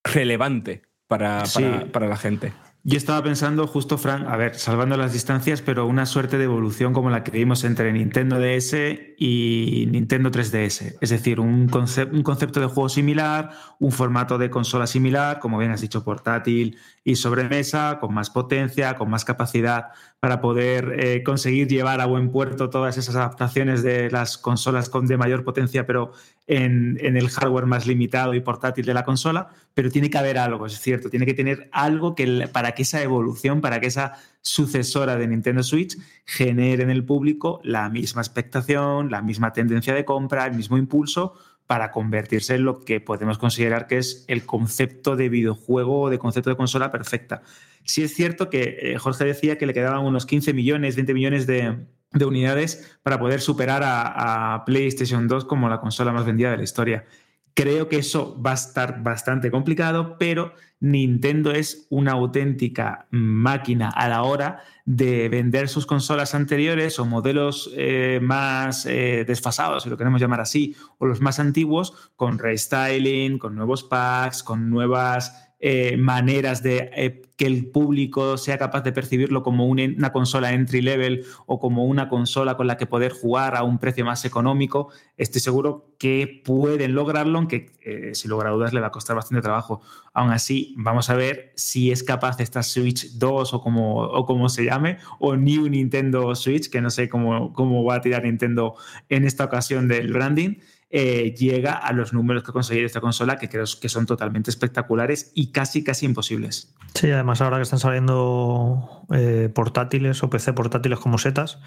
[0.04, 1.62] relevante para, Sí.
[1.64, 2.54] para, para la gente.
[2.88, 6.94] Yo estaba pensando justo, Frank, a ver, salvando las distancias, pero una suerte de evolución
[6.94, 8.76] como la que vimos entre Nintendo DS
[9.18, 10.96] y Nintendo 3DS.
[11.02, 11.68] Es decir, un,
[12.12, 16.78] un concepto de juego similar, un formato de consola similar, como bien has dicho, portátil
[17.04, 19.86] y sobremesa, con más potencia, con más capacidad
[20.26, 25.06] para poder eh, conseguir llevar a buen puerto todas esas adaptaciones de las consolas con
[25.06, 26.14] de mayor potencia, pero
[26.48, 30.40] en, en el hardware más limitado y portátil de la consola, pero tiene que haber
[30.40, 34.14] algo, es cierto, tiene que tener algo que para que esa evolución, para que esa
[34.42, 35.96] sucesora de Nintendo Switch
[36.26, 41.36] genere en el público la misma expectación, la misma tendencia de compra, el mismo impulso
[41.68, 46.18] para convertirse en lo que podemos considerar que es el concepto de videojuego o de
[46.18, 47.44] concepto de consola perfecta.
[47.86, 51.48] Sí es cierto que eh, Jorge decía que le quedaban unos 15 millones, 20 millones
[51.48, 51.78] de,
[52.12, 56.58] de unidades para poder superar a, a PlayStation 2 como la consola más vendida de
[56.58, 57.06] la historia.
[57.54, 64.10] Creo que eso va a estar bastante complicado, pero Nintendo es una auténtica máquina a
[64.10, 69.98] la hora de vender sus consolas anteriores o modelos eh, más eh, desfasados, si lo
[69.98, 75.98] queremos llamar así, o los más antiguos, con restyling, con nuevos packs, con nuevas eh,
[75.98, 80.82] maneras de eh, que el público sea capaz de percibirlo como un- una consola entry
[80.82, 84.90] level o como una consola con la que poder jugar a un precio más económico,
[85.18, 89.16] estoy seguro que pueden lograrlo, aunque eh, sin lugar a dudas le va a costar
[89.16, 89.82] bastante trabajo.
[90.14, 94.50] Aún así, vamos a ver si es capaz esta Switch 2 o como, o como
[94.50, 98.76] se llame, o New Nintendo Switch, que no sé cómo, cómo va a tirar Nintendo
[99.10, 100.56] en esta ocasión del branding,
[100.98, 104.50] eh, llega a los números que ha conseguido esta consola, que creo que son totalmente
[104.50, 106.74] espectaculares y casi, casi imposibles.
[106.94, 111.60] Sí, además ahora que están saliendo eh, portátiles o PC portátiles como setas,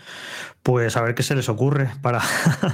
[0.62, 2.22] pues a ver qué se les ocurre para,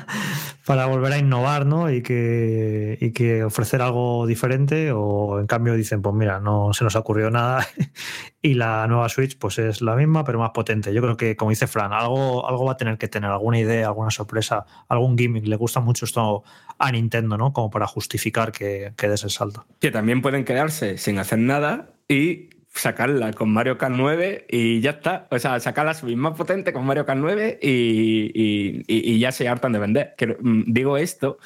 [0.64, 1.90] para volver a innovar, ¿no?
[1.90, 6.84] Y que, y que ofrecer algo diferente o en cambio dicen, pues mira, no se
[6.84, 7.66] nos ocurrió nada
[8.42, 10.94] y la nueva Switch pues es la misma pero más potente.
[10.94, 13.88] Yo creo que, como dice Fran, algo, algo va a tener que tener, alguna idea,
[13.88, 15.48] alguna sorpresa, algún gimmick.
[15.48, 16.43] Le gusta mucho esto
[16.78, 17.52] a Nintendo, ¿no?
[17.52, 19.64] Como para justificar que, que des el salto.
[19.80, 24.90] Que también pueden quedarse sin hacer nada y sacarla con Mario Kart 9 y ya
[24.90, 25.28] está.
[25.30, 29.48] O sea, sacar la Switch más potente con Mario Kart 9 y, y- ya se
[29.48, 30.14] hartan de vender.
[30.40, 31.38] Mm, digo esto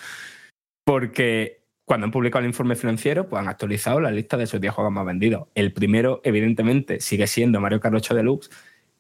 [0.85, 4.73] porque cuando han publicado el informe financiero, pues han actualizado la lista de sus 10
[4.75, 5.49] juegos más vendidos.
[5.55, 8.51] El primero, evidentemente, sigue siendo Mario Kart 8 Deluxe,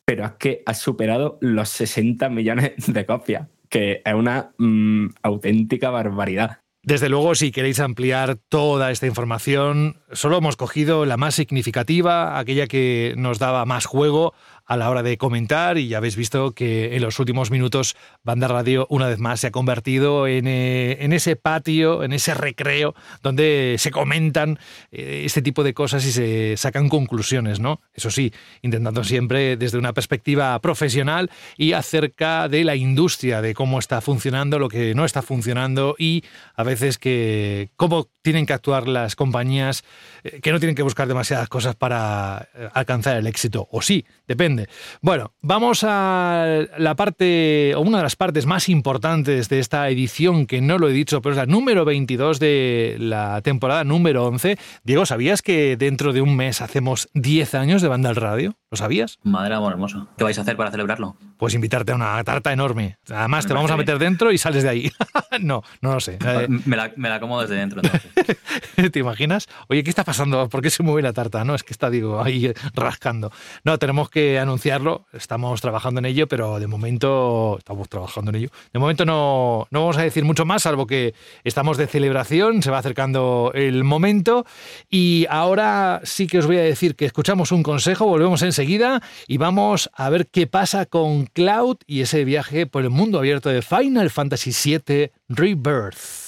[0.04, 5.90] pero es que ha superado los 60 millones de copias, que es una mm, auténtica
[5.90, 6.58] barbaridad.
[6.82, 12.66] Desde luego, si queréis ampliar toda esta información, solo hemos cogido la más significativa, aquella
[12.66, 14.32] que nos daba más juego
[14.68, 18.48] a la hora de comentar y ya habéis visto que en los últimos minutos Banda
[18.48, 22.94] Radio una vez más se ha convertido en, eh, en ese patio, en ese recreo
[23.22, 24.58] donde se comentan
[24.92, 27.80] eh, este tipo de cosas y se sacan conclusiones, ¿no?
[27.94, 33.78] Eso sí, intentando siempre desde una perspectiva profesional y acerca de la industria, de cómo
[33.78, 38.86] está funcionando, lo que no está funcionando y a veces que cómo tienen que actuar
[38.86, 39.82] las compañías
[40.24, 43.66] eh, que no tienen que buscar demasiadas cosas para alcanzar el éxito.
[43.70, 44.68] O sí, depende.
[45.00, 50.46] Bueno, vamos a la parte, o una de las partes más importantes de esta edición,
[50.46, 54.58] que no lo he dicho, pero es la número 22 de la temporada número 11.
[54.84, 58.54] Diego, ¿sabías que dentro de un mes hacemos 10 años de banda al radio?
[58.70, 59.18] ¿Lo sabías?
[59.22, 60.08] Madre amor hermoso.
[60.18, 61.16] ¿Qué vais a hacer para celebrarlo?
[61.38, 62.98] Pues invitarte a una tarta enorme.
[63.08, 64.92] Además, Me te vamos a meter dentro y sales de ahí.
[65.40, 66.18] no, no lo sé.
[66.22, 67.80] Eh, Me la, me la como desde dentro.
[67.82, 68.36] entonces.
[68.92, 69.48] ¿Te imaginas?
[69.68, 70.50] Oye, ¿qué está pasando?
[70.50, 71.44] ¿Por qué se mueve la tarta?
[71.44, 73.32] No, es que está, digo, ahí rascando.
[73.64, 75.06] No, tenemos que anunciarlo.
[75.14, 78.48] Estamos trabajando en ello, pero de momento estamos trabajando en ello.
[78.74, 82.70] De momento no, no vamos a decir mucho más, salvo que estamos de celebración, se
[82.70, 84.44] va acercando el momento.
[84.90, 89.36] Y ahora sí que os voy a decir que escuchamos un consejo, volvemos enseguida y
[89.36, 93.62] vamos a ver qué pasa con Cloud y ese viaje por el mundo abierto de
[93.62, 96.27] Final Fantasy VII Rebirth.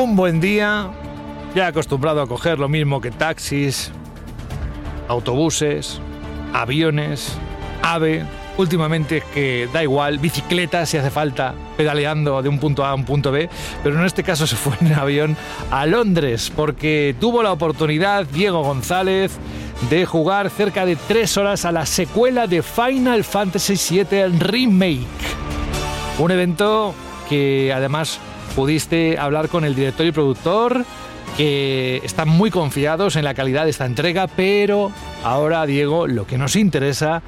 [0.00, 0.90] Un buen día,
[1.56, 3.90] ya acostumbrado a coger lo mismo que taxis,
[5.08, 6.00] autobuses,
[6.52, 7.36] aviones,
[7.82, 8.24] ave.
[8.58, 12.94] Últimamente es que da igual, bicicleta si hace falta, pedaleando de un punto A a
[12.94, 13.48] un punto B,
[13.84, 15.36] pero en este caso se fue en avión
[15.70, 19.38] a Londres porque tuvo la oportunidad Diego González
[19.88, 25.06] de jugar cerca de tres horas a la secuela de Final Fantasy VII Remake.
[26.18, 26.96] Un evento
[27.28, 28.18] que además
[28.56, 30.84] pudiste hablar con el director y productor,
[31.36, 34.90] que están muy confiados en la calidad de esta entrega, pero
[35.22, 37.22] ahora, Diego, lo que nos interesa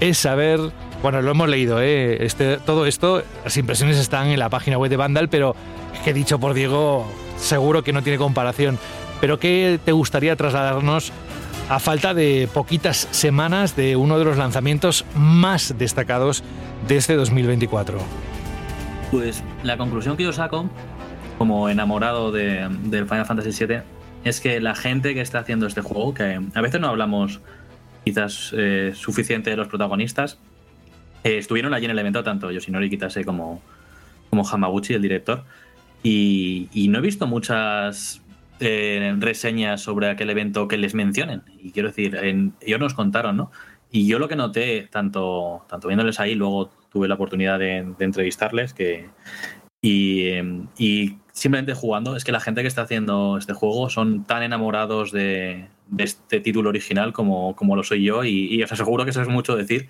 [0.00, 0.60] es saber,
[1.02, 2.24] bueno, lo hemos leído, ¿eh?
[2.24, 5.54] este, todo esto, las impresiones están en la página web de Vandal, pero
[5.92, 8.78] es que dicho por Diego, seguro que no tiene comparación.
[9.20, 11.12] Pero ¿qué te gustaría trasladarnos
[11.68, 16.42] a falta de poquitas semanas de uno de los lanzamientos más destacados
[16.88, 17.98] de este 2024?
[19.10, 20.68] Pues la conclusión que yo saco,
[21.38, 23.78] como enamorado de, del Final Fantasy VII,
[24.24, 27.40] es que la gente que está haciendo este juego, que a veces no hablamos
[28.04, 30.38] quizás eh, suficiente de los protagonistas,
[31.24, 33.62] eh, estuvieron allí en el evento tanto Yoshinori Kitase como,
[34.30, 35.44] como Hamaguchi, el director,
[36.02, 38.20] y, no he visto muchas
[38.60, 41.42] eh, reseñas sobre aquel evento que les mencionen.
[41.62, 43.50] Y quiero decir, en- ellos nos contaron, ¿no?
[43.90, 48.74] Y yo lo que noté, tanto, tanto viéndoles ahí, luego tuve la oportunidad de, entrevistarles,
[48.74, 49.08] que,
[49.80, 54.24] y, eh, y simplemente jugando, es que la gente que está haciendo este juego son
[54.24, 58.72] tan enamorados de, de este título original como, como lo soy yo, y, y os
[58.72, 59.88] aseguro que eso es mucho decir,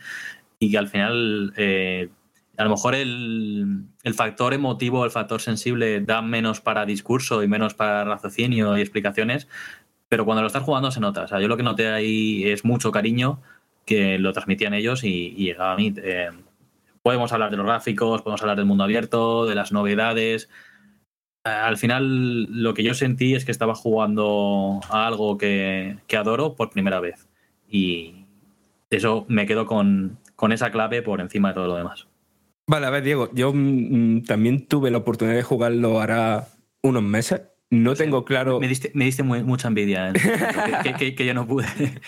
[0.58, 2.08] y que al final, eh,
[2.56, 7.48] a lo mejor el, el factor emotivo, el factor sensible da menos para discurso y
[7.48, 9.48] menos para raciocinio y explicaciones,
[10.08, 11.22] pero cuando lo estás jugando se nota.
[11.22, 13.40] O sea, yo lo que noté ahí es mucho cariño
[13.84, 15.92] que lo transmitían ellos y, y llegaba a mí.
[15.96, 16.30] Eh,
[17.02, 20.48] podemos hablar de los gráficos, podemos hablar del mundo abierto, de las novedades.
[21.44, 26.16] Eh, Al final, lo que yo sentí es que estaba jugando a algo que, que
[26.16, 27.28] adoro por primera vez.
[27.68, 28.24] Y
[28.90, 32.06] eso me quedo con, con esa clave por encima de todo lo demás.
[32.66, 36.48] Vale, a ver, Diego, yo mm, mm, también tuve la oportunidad de jugarlo hará
[36.82, 37.42] unos meses.
[37.70, 38.60] No tengo claro.
[38.60, 40.12] Me diste, me diste muy- mucha envidia,
[40.82, 41.66] que, que- que yo no pude.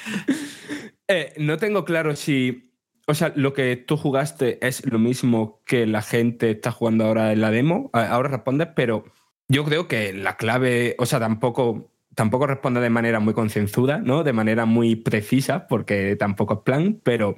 [1.08, 2.72] Eh, no tengo claro si.
[3.06, 7.32] O sea, lo que tú jugaste es lo mismo que la gente está jugando ahora
[7.32, 7.90] en la demo.
[7.92, 9.04] Ahora respondes, pero
[9.48, 10.96] yo creo que la clave.
[10.98, 11.92] O sea, tampoco.
[12.14, 14.24] Tampoco responde de manera muy concienzuda, ¿no?
[14.24, 17.36] De manera muy precisa, porque tampoco es plan, pero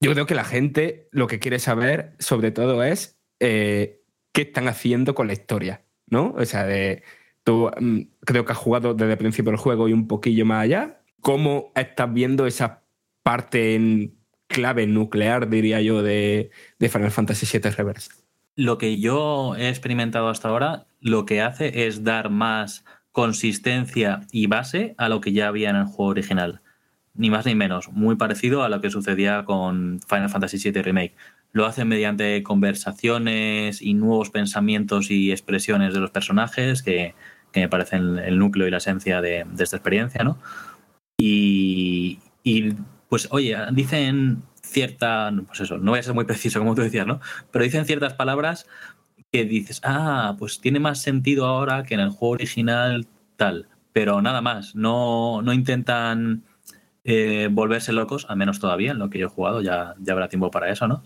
[0.00, 4.02] yo creo que la gente lo que quiere saber, sobre todo, es eh,
[4.32, 6.34] qué están haciendo con la historia, ¿no?
[6.38, 7.02] O sea, de,
[7.42, 10.64] tú mm, creo que has jugado desde el principio del juego y un poquillo más
[10.64, 11.00] allá.
[11.20, 12.82] ¿Cómo estás viendo esa
[13.22, 18.10] parte en clave nuclear, diría yo, de, de Final Fantasy VII Reverse?
[18.56, 22.82] Lo que yo he experimentado hasta ahora, lo que hace es dar más
[23.12, 26.62] consistencia y base a lo que ya había en el juego original.
[27.12, 27.92] Ni más ni menos.
[27.92, 31.14] Muy parecido a lo que sucedía con Final Fantasy VII Remake.
[31.52, 37.14] Lo hace mediante conversaciones y nuevos pensamientos y expresiones de los personajes que,
[37.54, 40.38] me parecen el núcleo y la esencia de, de esta experiencia, ¿no?
[41.16, 42.72] Y, y,
[43.08, 44.42] pues, oye, dicen
[44.74, 47.20] cierta, pues eso, no voy a ser muy preciso como tú decías, ¿no?
[47.52, 48.66] Pero dicen ciertas palabras
[49.34, 54.22] que dices, ah, pues tiene más sentido ahora que en el juego original tal, pero
[54.22, 56.44] nada más, no, no intentan
[57.02, 60.28] eh, volverse locos, al menos todavía en lo que yo he jugado, ya, ya habrá
[60.28, 61.02] tiempo para eso, ¿no?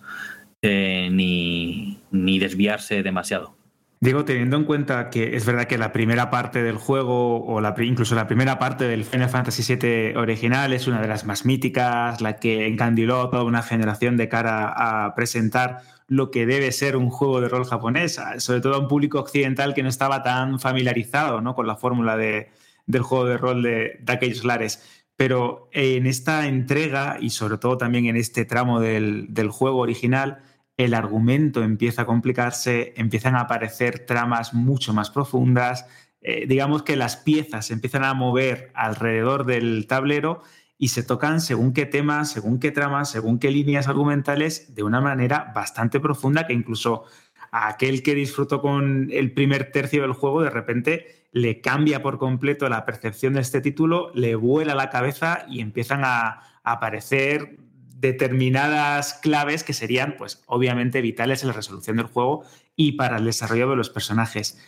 [0.61, 3.57] Eh, ni, ni desviarse demasiado.
[4.01, 7.75] Digo, teniendo en cuenta que es verdad que la primera parte del juego, o la,
[7.81, 12.21] incluso la primera parte del Final Fantasy VII original, es una de las más míticas,
[12.21, 14.69] la que encandiló a toda una generación de cara
[15.07, 18.87] a presentar lo que debe ser un juego de rol japonés, sobre todo a un
[18.87, 21.57] público occidental que no estaba tan familiarizado ¿no?
[21.57, 22.51] con la fórmula de-
[22.87, 25.03] del juego de rol de, de aquellos lares.
[25.17, 30.39] Pero en esta entrega, y sobre todo también en este tramo del, del juego original,
[30.79, 35.87] el argumento empieza a complicarse, empiezan a aparecer tramas mucho más profundas,
[36.23, 40.43] eh, digamos que las piezas empiezan a mover alrededor del tablero
[40.79, 45.01] y se tocan según qué temas, según qué tramas, según qué líneas argumentales, de una
[45.01, 47.05] manera bastante profunda que incluso
[47.51, 52.19] a aquel que disfrutó con el primer tercio del juego, de repente le cambia por
[52.19, 57.57] completo la percepción de este título, le vuela la cabeza y empiezan a aparecer
[58.01, 62.45] determinadas claves que serían, pues, obviamente vitales en la resolución del juego
[62.77, 64.59] y para el desarrollo de los personajes.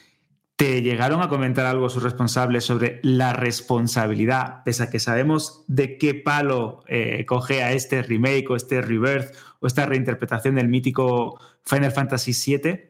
[0.56, 5.96] ¿Te llegaron a comentar algo sus responsables sobre la responsabilidad, pese a que sabemos de
[5.96, 11.40] qué palo eh, coge a este remake o este rebirth o esta reinterpretación del mítico
[11.62, 12.89] Final Fantasy VII?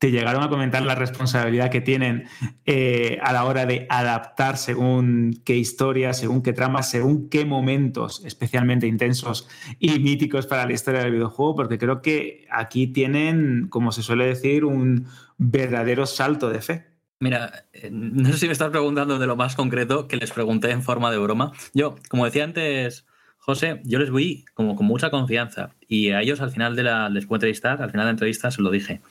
[0.00, 2.24] ¿Te llegaron a comentar la responsabilidad que tienen
[2.64, 8.24] eh, a la hora de adaptar según qué historia, según qué trama, según qué momentos
[8.24, 9.46] especialmente intensos
[9.78, 11.54] y míticos para la historia del videojuego?
[11.54, 16.86] Porque creo que aquí tienen, como se suele decir, un verdadero salto de fe.
[17.18, 20.70] Mira, eh, no sé si me estás preguntando de lo más concreto que les pregunté
[20.70, 21.52] en forma de broma.
[21.74, 23.04] Yo, como decía antes
[23.36, 27.10] José, yo les voy como con mucha confianza y a ellos al final de la,
[27.10, 29.02] les puedo entrevistar, al final de la entrevista se lo dije,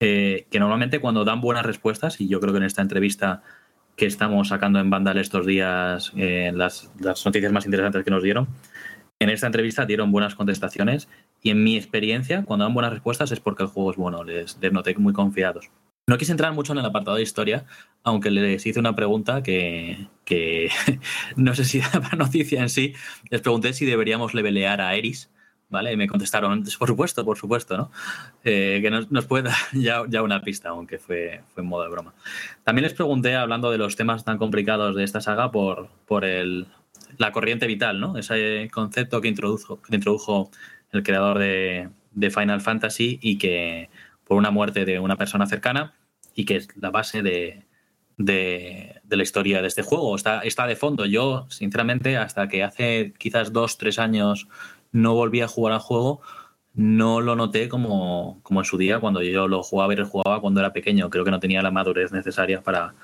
[0.00, 3.42] eh, que normalmente cuando dan buenas respuestas, y yo creo que en esta entrevista
[3.96, 8.22] que estamos sacando en Vandal estos días, eh, las, las noticias más interesantes que nos
[8.22, 8.48] dieron,
[9.18, 11.08] en esta entrevista dieron buenas contestaciones
[11.42, 14.58] y en mi experiencia, cuando dan buenas respuestas es porque el juego es bueno, les,
[14.60, 15.70] les noté muy confiados.
[16.06, 17.66] No quise entrar mucho en el apartado de historia,
[18.02, 20.70] aunque les hice una pregunta que, que
[21.36, 22.94] no sé si era noticia en sí.
[23.30, 25.30] Les pregunté si deberíamos levelear a Eris,
[25.68, 25.92] ¿vale?
[25.92, 27.90] Y me contestaron, por supuesto, por supuesto, ¿no?
[28.44, 31.84] Eh, que nos, nos puede dar ya, ya, una pista, aunque fue, fue en modo
[31.84, 32.14] de broma.
[32.64, 36.66] También les pregunté, hablando de los temas tan complicados de esta saga, por, por el,
[37.16, 38.16] la corriente vital, ¿no?
[38.16, 40.50] Ese concepto que introdujo, que introdujo
[40.92, 43.90] el creador de, de Final Fantasy y que
[44.24, 45.94] por una muerte de una persona cercana
[46.34, 47.64] y que es la base de,
[48.16, 50.14] de, de, la historia de este juego.
[50.14, 51.06] Está, está de fondo.
[51.06, 54.48] Yo, sinceramente, hasta que hace quizás dos, tres años
[54.92, 56.20] no volví a jugar al juego,
[56.74, 60.60] no lo noté como, como en su día, cuando yo lo jugaba y rejugaba cuando
[60.60, 61.10] era pequeño.
[61.10, 62.94] Creo que no tenía la madurez necesaria para,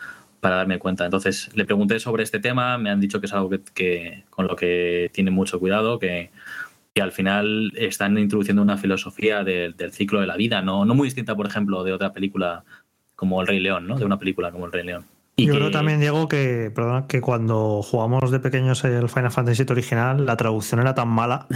[0.41, 1.05] para darme cuenta.
[1.05, 4.57] Entonces le pregunté sobre este tema, me han dicho que es algo que, con lo
[4.57, 6.31] que tienen mucho cuidado, que,
[6.95, 10.85] que al final están introduciendo una filosofía de, del ciclo de la vida, ¿no?
[10.85, 12.65] no muy distinta, por ejemplo, de otra película
[13.17, 13.99] como El Rey León, ¿no?
[13.99, 15.07] De una película como El Rey León.
[15.37, 15.59] Y Yo que...
[15.59, 16.73] creo también, Diego, que,
[17.21, 21.47] cuando jugamos de pequeños el Final Fantasy original, la traducción era tan mala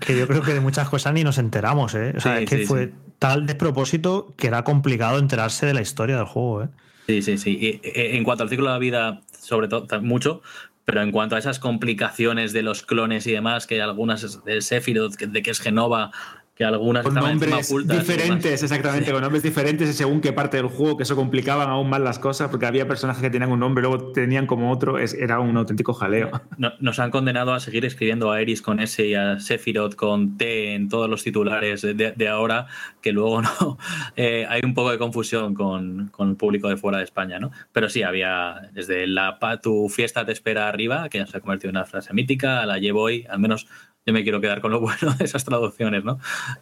[0.00, 2.14] que yo creo que de muchas cosas ni nos enteramos, ¿eh?
[2.16, 2.92] O sea, sí, es que sí, fue sí.
[3.18, 6.68] tal despropósito que era complicado enterarse de la historia del juego, ¿eh?
[7.06, 7.58] Sí, sí, sí.
[7.60, 10.40] Y, en cuanto al ciclo de la vida, sobre todo, mucho,
[10.84, 15.16] pero en cuanto a esas complicaciones de los clones y demás, que algunas de Sephiroth,
[15.16, 16.12] de que es Genova,
[16.54, 19.12] que algunas con nombres ocultas, diferentes, exactamente, sí.
[19.12, 22.20] con nombres diferentes y según qué parte del juego, que eso complicaban aún más las
[22.20, 25.56] cosas, porque había personajes que tenían un nombre, luego tenían como otro, es, era un
[25.56, 26.30] auténtico jaleo.
[26.56, 30.36] No, nos han condenado a seguir escribiendo a Eris con S y a Sephiroth con
[30.38, 32.66] T en todos los titulares de, de ahora,
[33.00, 33.78] que luego no
[34.16, 37.50] eh, hay un poco de confusión con, con, el público de fuera de España, ¿no?
[37.72, 41.76] Pero sí, había desde la tu fiesta te espera arriba, que se ha convertido en
[41.76, 43.66] una frase mítica, a la llevo hoy, al menos
[44.06, 46.18] yo me quiero quedar con lo bueno de esas traducciones, ¿no?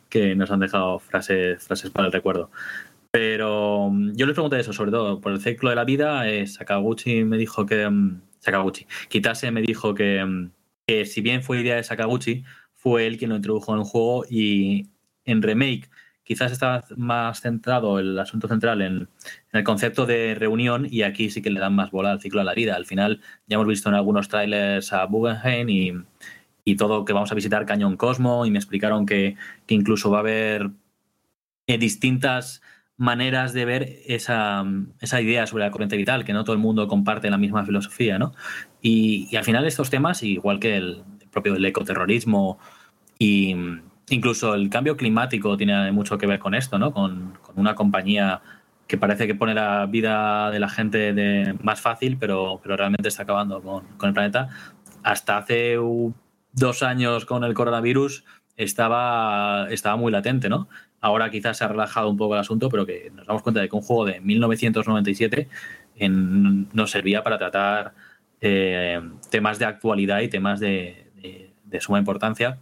[0.08, 2.50] Que nos han dejado frases, frases para el recuerdo.
[3.10, 6.28] Pero mm, yo les pregunté eso, sobre todo por el ciclo de la vida.
[6.28, 7.86] Eh, Sakaguchi me dijo que.
[7.86, 8.86] Um, Sakaguchi.
[9.08, 10.50] Kitase me dijo que, um,
[10.86, 14.24] que, si bien fue idea de Sakaguchi, fue él quien lo introdujo en el juego
[14.28, 14.88] y
[15.24, 15.88] en remake
[16.24, 19.08] quizás estaba más centrado el asunto central en, en,
[19.52, 22.46] el concepto de reunión y aquí sí que le dan más bola al ciclo de
[22.46, 22.76] la vida.
[22.76, 25.92] Al final ya hemos visto en algunos trailers a Guggenheim y
[26.64, 29.36] y todo que vamos a visitar Cañón Cosmo y me explicaron que,
[29.66, 30.70] que incluso va a haber
[31.66, 32.62] eh, distintas
[32.96, 34.64] maneras de ver esa,
[35.00, 38.18] esa, idea sobre la corriente vital, que no todo el mundo comparte la misma filosofía,
[38.18, 38.32] ¿no?
[38.80, 41.02] Y, y al final estos temas, igual que el,
[41.32, 42.58] propio el ecoterrorismo
[43.18, 43.56] y
[44.10, 46.92] incluso el cambio climático tiene mucho que ver con esto, ¿no?
[46.92, 48.42] Con, con una compañía
[48.86, 53.22] que parece que pone la vida de la gente más fácil, pero, pero realmente está
[53.22, 54.50] acabando con, con el planeta.
[55.02, 56.14] Hasta hace un
[56.52, 58.24] dos años con el coronavirus
[58.56, 60.68] estaba, estaba muy latente, ¿no?
[61.00, 63.68] Ahora quizás se ha relajado un poco el asunto, pero que nos damos cuenta de
[63.68, 65.48] que un juego de 1997
[65.96, 67.94] en, nos servía para tratar
[68.40, 69.00] eh,
[69.30, 71.10] temas de actualidad y temas de,
[71.64, 72.58] de, suma importancia.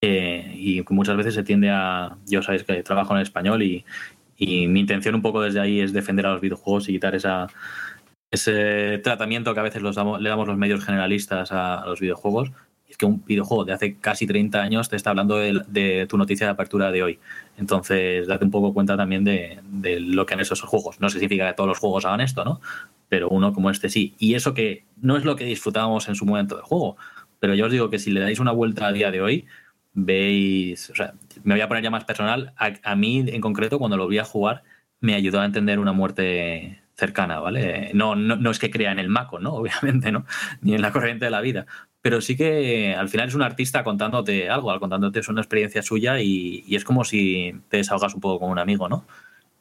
[0.00, 2.16] Eh, y muchas veces se tiende a.
[2.26, 3.84] Yo sabéis que trabajo en español y,
[4.36, 7.46] y, mi intención un poco desde ahí es defender a los videojuegos y quitar esa,
[8.30, 12.52] ese tratamiento que a veces los le damos los medios generalistas a los videojuegos
[12.94, 16.16] Es que un videojuego de hace casi 30 años te está hablando de, de tu
[16.16, 17.18] noticia de apertura de hoy.
[17.56, 21.00] Entonces, date un poco cuenta también de, de lo que han hecho esos juegos.
[21.00, 22.60] No significa que todos los juegos hagan esto, ¿no?
[23.08, 24.14] Pero uno como este sí.
[24.20, 26.96] Y eso que no es lo que disfrutábamos en su momento del juego.
[27.40, 29.46] Pero yo os digo que si le dais una vuelta a día de hoy,
[29.92, 30.88] veis.
[30.90, 32.52] O sea, me voy a poner ya más personal.
[32.56, 34.62] A, a mí, en concreto, cuando lo vi a jugar,
[35.00, 37.90] me ayudó a entender una muerte cercana, ¿vale?
[37.94, 39.52] No, no, no es que crea en el maco, ¿no?
[39.54, 40.26] Obviamente, ¿no?
[40.60, 41.66] Ni en la corriente de la vida.
[42.04, 46.20] Pero sí que al final es un artista contándote algo, contándote es una experiencia suya
[46.20, 49.06] y, es como si te desahogas un poco con un amigo, ¿no?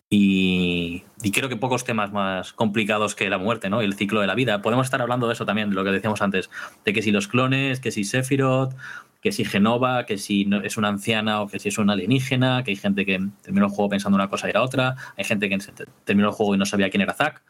[0.09, 3.81] Y, y, creo que pocos temas más complicados que la muerte, ¿no?
[3.81, 4.61] Y el ciclo de la vida.
[4.61, 6.49] Podemos estar hablando de eso también, lo que decíamos antes,
[6.83, 8.73] de que si los clones, que si Sephiroth,
[9.21, 12.71] que si Genova, que si es una anciana o que si es una alienígena, que
[12.71, 15.57] hay gente que terminó el juego pensando una cosa y era otra, hay gente que
[16.03, 17.41] terminó el juego y no sabía quién era Zack,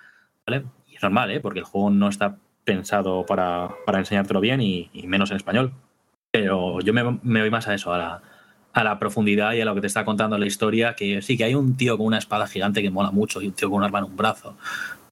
[0.45, 0.65] ¿vale?
[0.87, 1.39] Y es normal, ¿eh?
[1.39, 5.73] Porque el juego no está pensado para, para enseñártelo bien y, menos en español.
[6.31, 8.21] Pero yo me, me voy más a eso, a la,
[8.73, 11.43] a la profundidad y a lo que te está contando la historia, que sí, que
[11.43, 13.83] hay un tío con una espada gigante que mola mucho y un tío con un
[13.83, 14.57] arma en un brazo,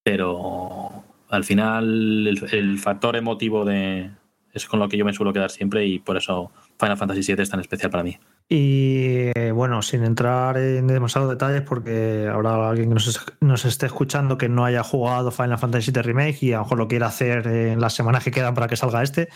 [0.03, 4.10] pero al final el, el factor emotivo de,
[4.53, 7.44] es con lo que yo me suelo quedar siempre y por eso Final Fantasy VII
[7.44, 8.18] es tan especial para mí.
[8.53, 13.86] Y eh, bueno, sin entrar en demasiados detalles, porque habrá alguien que nos, nos, esté
[13.86, 17.07] escuchando que no haya jugado Final Fantasy VII Remake y a lo mejor lo quiera
[17.07, 19.30] hacer en las semanas que quedan para que salga este.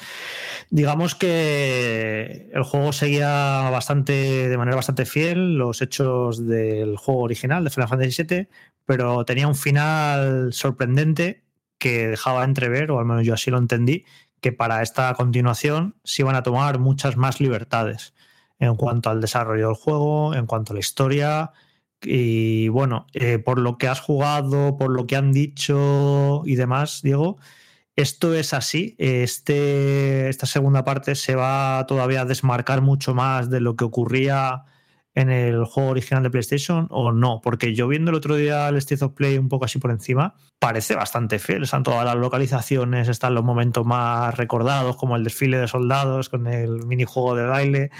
[0.69, 7.63] Digamos que el juego seguía bastante, de manera bastante fiel los hechos del juego original
[7.63, 8.49] de Final Fantasy VII,
[8.85, 11.45] pero tenía un final sorprendente
[11.77, 14.03] que dejaba entrever, o al menos yo así lo entendí,
[14.41, 18.13] que para esta continuación se iban a tomar muchas más libertades
[18.59, 21.51] en cuanto al desarrollo del juego, en cuanto a la historia.
[22.01, 27.01] Y bueno, eh, por lo que has jugado, por lo que han dicho y demás,
[27.03, 27.37] Diego,
[27.95, 28.95] esto es así.
[28.99, 34.65] Este, esta segunda parte se va todavía a desmarcar mucho más de lo que ocurría
[35.15, 38.75] en el juego original de PlayStation o no, porque yo viendo el otro día el
[38.75, 43.07] State of Play un poco así por encima, parece bastante fiel, están todas las localizaciones,
[43.07, 47.91] están los momentos más recordados, como el desfile de soldados con el minijuego de baile,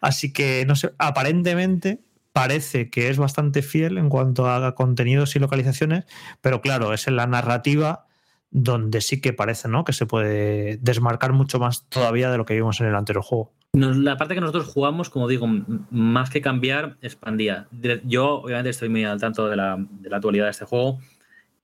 [0.00, 2.00] así que no sé, aparentemente
[2.32, 6.06] parece que es bastante fiel en cuanto a contenidos y localizaciones,
[6.40, 8.06] pero claro, es en la narrativa
[8.52, 9.82] donde sí que parece ¿no?
[9.84, 13.50] que se puede desmarcar mucho más todavía de lo que vimos en el anterior juego.
[13.72, 15.48] La parte que nosotros jugamos, como digo,
[15.90, 17.68] más que cambiar, expandía.
[18.04, 20.98] Yo, obviamente, estoy muy al tanto de la, de la, actualidad de este juego.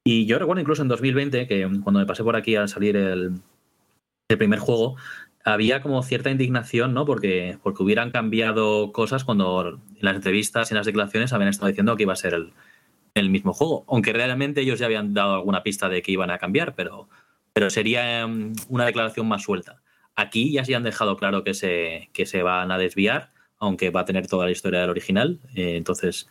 [0.03, 3.35] Y yo recuerdo incluso en 2020, que cuando me pasé por aquí al salir el,
[4.31, 4.97] el primer juego,
[5.45, 7.05] había como cierta indignación, ¿no?
[7.05, 11.69] Porque, porque hubieran cambiado cosas cuando en las entrevistas y en las declaraciones habían estado
[11.69, 12.55] diciendo que iba a ser el,
[13.19, 13.85] el mismo juego.
[13.89, 17.09] Aunque realmente ellos ya habían dado alguna pista de que iban a cambiar, pero,
[17.53, 18.27] pero sería
[18.69, 19.83] una declaración más suelta.
[20.17, 24.01] Aquí ya se han dejado claro que se, que se van a desviar, aunque va
[24.01, 25.41] a tener toda la historia del original.
[25.55, 26.29] Eh, entonces,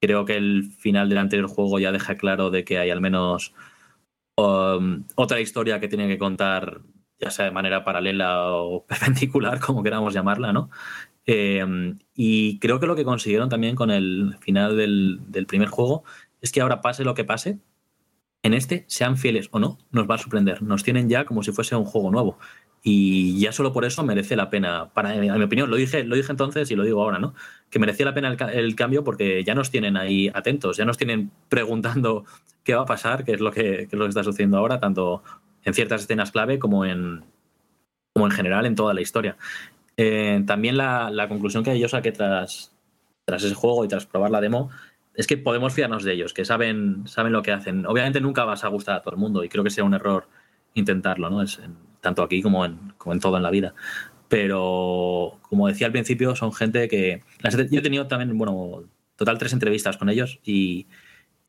[0.00, 3.54] creo que el final del anterior juego ya deja claro de que hay al menos
[4.36, 6.80] um, otra historia que tiene que contar,
[7.20, 10.70] ya sea de manera paralela o perpendicular, como queramos llamarla, ¿no?
[11.26, 11.64] Eh,
[12.14, 16.04] y creo que lo que consiguieron también con el final del, del primer juego
[16.40, 17.58] es que ahora pase lo que pase,
[18.42, 20.62] en este, sean fieles o no, nos va a sorprender.
[20.62, 22.38] Nos tienen ya como si fuese un juego nuevo.
[22.82, 26.14] Y ya solo por eso merece la pena, para en mi opinión, lo dije, lo
[26.14, 27.34] dije entonces y lo digo ahora, ¿no?
[27.70, 31.30] Que merecía la pena el, cambio porque ya nos tienen ahí atentos, ya nos tienen
[31.48, 32.24] preguntando
[32.62, 35.22] qué va a pasar, qué es lo que, es lo que está sucediendo ahora, tanto
[35.64, 37.24] en ciertas escenas clave como en,
[38.14, 39.36] como en general en toda la historia.
[39.96, 42.72] Eh, también la, la, conclusión que yo saqué tras,
[43.24, 44.70] tras ese juego y tras probar la demo
[45.18, 47.84] es que podemos fiarnos de ellos, que saben, saben lo que hacen.
[47.86, 50.28] Obviamente nunca vas a gustar a todo el mundo y creo que sería un error
[50.74, 51.42] intentarlo, ¿no?
[51.42, 51.60] Es,
[52.00, 53.74] tanto aquí como en, como en todo en la vida.
[54.28, 57.24] Pero, como decía al principio, son gente que...
[57.68, 58.84] Yo he tenido también, bueno,
[59.16, 60.86] total tres entrevistas con ellos y,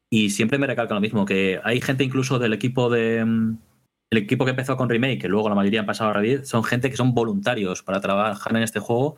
[0.09, 3.19] y siempre me recalcan lo mismo, que hay gente incluso del equipo de...
[3.19, 6.63] El equipo que empezó con Remake, que luego la mayoría han pasado a Revit, son
[6.63, 9.15] gente que son voluntarios para trabajar en este juego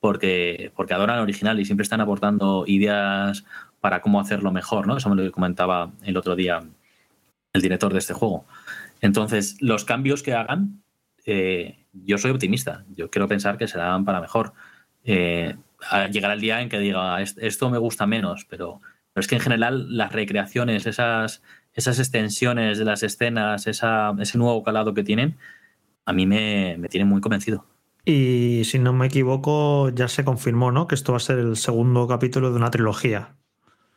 [0.00, 3.44] porque, porque adoran el original y siempre están aportando ideas
[3.80, 4.96] para cómo hacerlo mejor, ¿no?
[4.96, 6.62] Eso me lo comentaba el otro día
[7.52, 8.46] el director de este juego.
[9.00, 10.82] Entonces, los cambios que hagan,
[11.24, 12.84] eh, yo soy optimista.
[12.94, 14.52] Yo quiero pensar que serán para mejor.
[15.04, 15.56] Eh,
[16.10, 18.80] llegará el día en que diga, esto me gusta menos, pero,
[19.14, 21.42] es que en general las recreaciones, esas,
[21.74, 25.36] esas extensiones de las escenas, ese nuevo calado que tienen,
[26.04, 27.66] a mí me, me tienen muy convencido.
[28.04, 30.86] Y si no me equivoco, ya se confirmó, ¿no?
[30.86, 33.36] Que esto va a ser el segundo capítulo de una trilogía.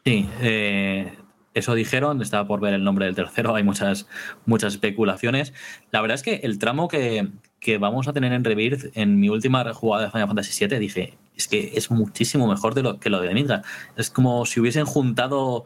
[0.05, 1.13] Sí, eh,
[1.53, 4.07] eso dijeron, estaba por ver el nombre del tercero, hay muchas,
[4.45, 5.53] muchas especulaciones.
[5.91, 9.29] La verdad es que el tramo que, que vamos a tener en Rebirth, en mi
[9.29, 13.09] última jugada de Final Fantasy VII, dije, es que es muchísimo mejor de lo que
[13.09, 13.63] lo de Midgar.
[13.95, 15.65] Es como si hubiesen juntado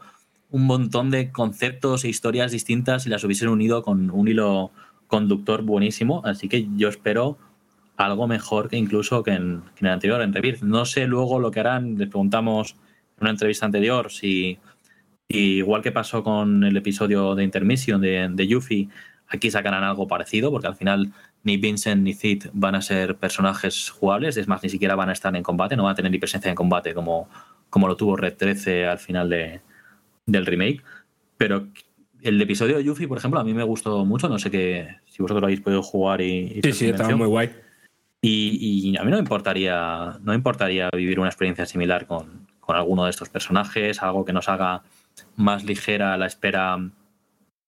[0.49, 4.71] un montón de conceptos e historias distintas y las hubiesen unido con un hilo
[5.07, 6.21] conductor buenísimo.
[6.25, 7.37] Así que yo espero
[7.97, 10.61] algo mejor que incluso que en, que en el anterior, en Rebirth.
[10.61, 12.75] No sé luego lo que harán, les preguntamos
[13.19, 14.59] una entrevista anterior si,
[15.27, 18.89] igual que pasó con el episodio de Intermission de, de Yuffie,
[19.27, 21.11] aquí sacarán algo parecido, porque al final
[21.43, 25.13] ni Vincent ni Cid van a ser personajes jugables, es más, ni siquiera van a
[25.13, 27.29] estar en combate, no van a tener ni presencia en combate como,
[27.69, 29.61] como lo tuvo Red 13 al final de,
[30.25, 30.83] del remake.
[31.37, 31.67] Pero
[32.21, 35.21] el episodio de Yuffie, por ejemplo, a mí me gustó mucho, no sé qué, si
[35.21, 36.53] vosotros lo habéis podido jugar y...
[36.55, 37.51] y Sí, sí, estaba muy guay.
[38.21, 42.46] y, y a mí no me importaría, no me importaría vivir una experiencia similar con,
[42.67, 44.83] con alguno de estos personajes, algo que nos haga
[45.37, 46.77] más ligera la espera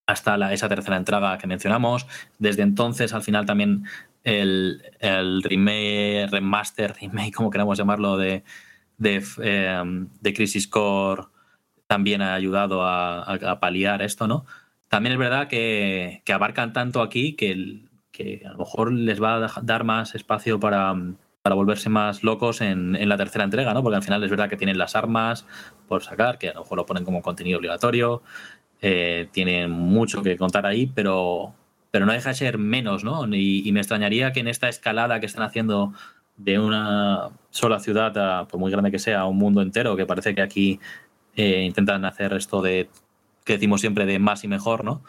[0.06, 2.06] hasta la- esa tercera entrega que mencionamos.
[2.38, 3.86] Desde entonces, al final también
[4.24, 8.44] el, el remake, remaster, remake, como queramos llamarlo, de,
[8.98, 9.84] de, eh,
[10.20, 11.24] de Crisis Core
[11.88, 14.46] también ha ayudado a, a- paliar esto, ¿no?
[14.90, 17.80] También es verdad que, que abarcan tanto aquí que,
[18.12, 20.94] que a lo mejor les va a dar más espacio para,
[21.50, 23.82] para volverse más locos en, en la tercera entrega, ¿no?
[23.82, 25.48] Porque al final es verdad que tienen las armas
[25.88, 28.22] por sacar, que a lo mejor lo ponen como contenido obligatorio,
[28.84, 31.56] eh, tienen mucho que contar ahí, pero,
[31.90, 33.26] pero no deja de ser menos, ¿no?
[33.34, 35.92] Y, y me extrañaría que en esta escalada que están haciendo
[36.38, 40.06] de una sola ciudad, a, por muy grande que sea, a un mundo entero, que
[40.06, 40.80] parece que aquí
[41.36, 42.92] eh, intentan hacer esto de
[43.44, 45.02] que decimos siempre de más y mejor, ¿no?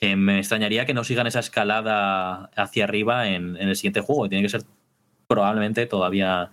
[0.00, 4.28] Eh, me extrañaría que no sigan esa escalada hacia arriba en, en el siguiente juego.
[4.28, 4.64] Tiene que ser
[5.28, 6.50] probablemente todavía,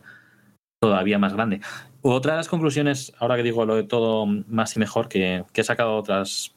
[0.79, 1.61] todavía más grande.
[2.01, 6.03] Otras conclusiones, ahora que digo lo de todo más y mejor, que, que he sacado
[6.03, 6.53] tras,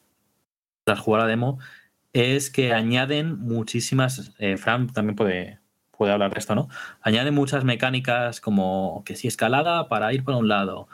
[0.84, 1.58] tras jugar demo,
[2.12, 4.34] es que añaden muchísimas.
[4.38, 5.60] eh, Fran también puede,
[5.96, 6.68] puede hablar de esto, ¿no?
[7.00, 10.88] Añaden muchas mecánicas como que si escalada para ir por un lado,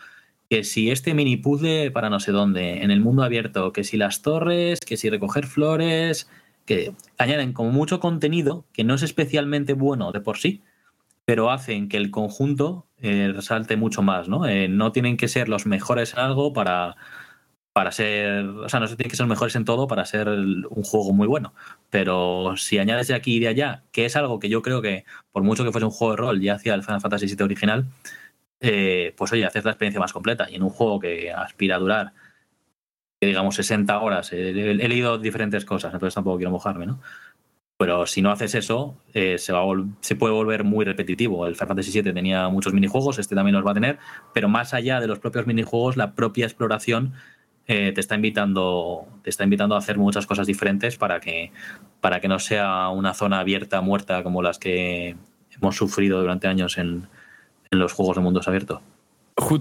[0.50, 3.96] que si este mini puzzle para no sé dónde, en el mundo abierto, que si
[3.96, 6.28] las torres, que si recoger flores,
[6.66, 10.62] que añaden como mucho contenido que no es especialmente bueno de por sí,
[11.24, 14.46] pero hacen que el conjunto eh, resalte mucho más, ¿no?
[14.46, 16.96] Eh, no tienen que ser los mejores en algo para,
[17.72, 20.82] para ser, o sea, no se tienen que ser mejores en todo para ser un
[20.84, 21.54] juego muy bueno,
[21.90, 25.04] pero si añades de aquí y de allá, que es algo que yo creo que
[25.32, 27.86] por mucho que fuese un juego de rol ya hacía el Final Fantasy VII original,
[28.60, 31.78] eh, pues oye, haces la experiencia más completa y en un juego que aspira a
[31.78, 32.12] durar
[33.26, 37.00] digamos 60 horas, eh, he leído diferentes cosas, entonces tampoco quiero mojarme, ¿no?
[37.76, 41.46] Pero si no haces eso, eh, se, puede volver muy repetitivo.
[41.46, 43.98] El Final Fantasy VII tenía muchos minijuegos, este también los va a tener,
[44.32, 47.14] pero más allá de los propios minijuegos, la propia exploración
[47.66, 51.50] eh, te, está invitando, te está invitando a hacer muchas cosas diferentes para que,
[52.00, 55.16] para que no sea una zona abierta, muerta, como las que
[55.50, 57.08] hemos sufrido durante años en,
[57.72, 58.80] en los juegos de mundos abiertos.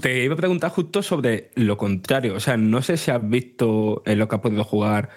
[0.01, 2.35] Te iba a preguntar justo sobre lo contrario.
[2.35, 5.09] O sea, no sé si has visto en lo que has podido jugar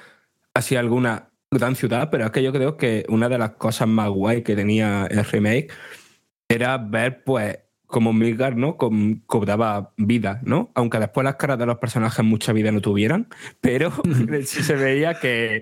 [0.55, 4.09] así alguna gran ciudad, pero es que yo creo que una de las cosas más
[4.10, 5.68] guay que tenía el remake
[6.48, 8.77] era ver, pues, como Midgar, ¿no?
[8.77, 10.70] Com- cobraba vida, ¿no?
[10.74, 13.28] Aunque después las caras de los personajes mucha vida no tuvieran,
[13.60, 13.93] pero
[14.44, 15.60] sí se veía que,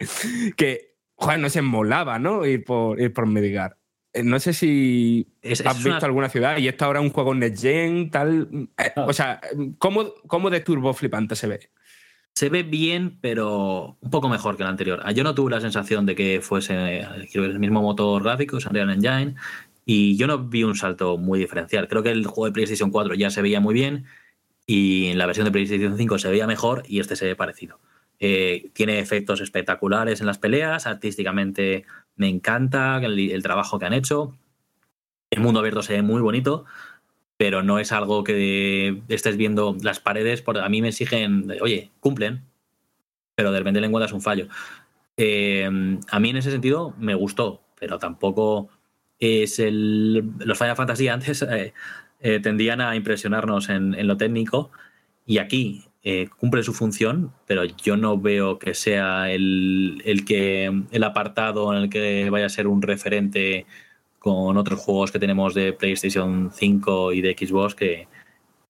[0.57, 2.47] que joder, no se molaba, ¿no?
[2.47, 3.77] Ir por, ir por Midgar.
[4.15, 7.13] Eh, No sé si Es- has visto una- alguna ciudad y esto ahora es un
[7.13, 8.49] juego Next Gen, tal.
[8.79, 9.11] Eh, Claro.
[9.11, 9.41] O sea,
[9.79, 11.61] ¿cómo, ¿cómo de turbo flipante se ve?
[12.35, 15.01] Se ve bien, pero un poco mejor que el anterior.
[15.05, 18.91] Ah, Yo no tuve la sensación de que fuese eh, el mismo motor gráfico, Unreal
[18.91, 19.37] Engine,
[19.85, 21.87] y yo no vi un salto muy diferencial.
[21.87, 24.07] Creo que el juego de PlayStation 4 ya se veía muy bien,
[24.67, 27.79] y en la versión de PlayStation 5 se veía mejor, y este se ve parecido.
[28.19, 31.85] Eh, tiene efectos espectaculares en las peleas, artísticamente
[32.17, 34.37] me encanta el, el trabajo que han hecho.
[35.31, 36.65] El mundo abierto se ve muy bonito,
[37.37, 41.91] pero no es algo que estés viendo las paredes, por, a mí me exigen, oye,
[42.01, 42.43] cumplen,
[43.35, 44.49] pero de repente le encuentras un fallo.
[45.17, 45.69] Eh,
[46.11, 48.69] a mí en ese sentido me gustó, pero tampoco
[49.19, 50.25] es el...
[50.39, 51.73] Los Final Fantasy antes eh,
[52.21, 54.71] eh, tendían a impresionarnos en, en lo técnico
[55.27, 60.71] y aquí eh, cumple su función, pero yo no veo que sea el, el que
[60.91, 63.67] el apartado en el que vaya a ser un referente
[64.25, 68.09] con otros juegos que tenemos de PlayStation 5 y de Xbox que,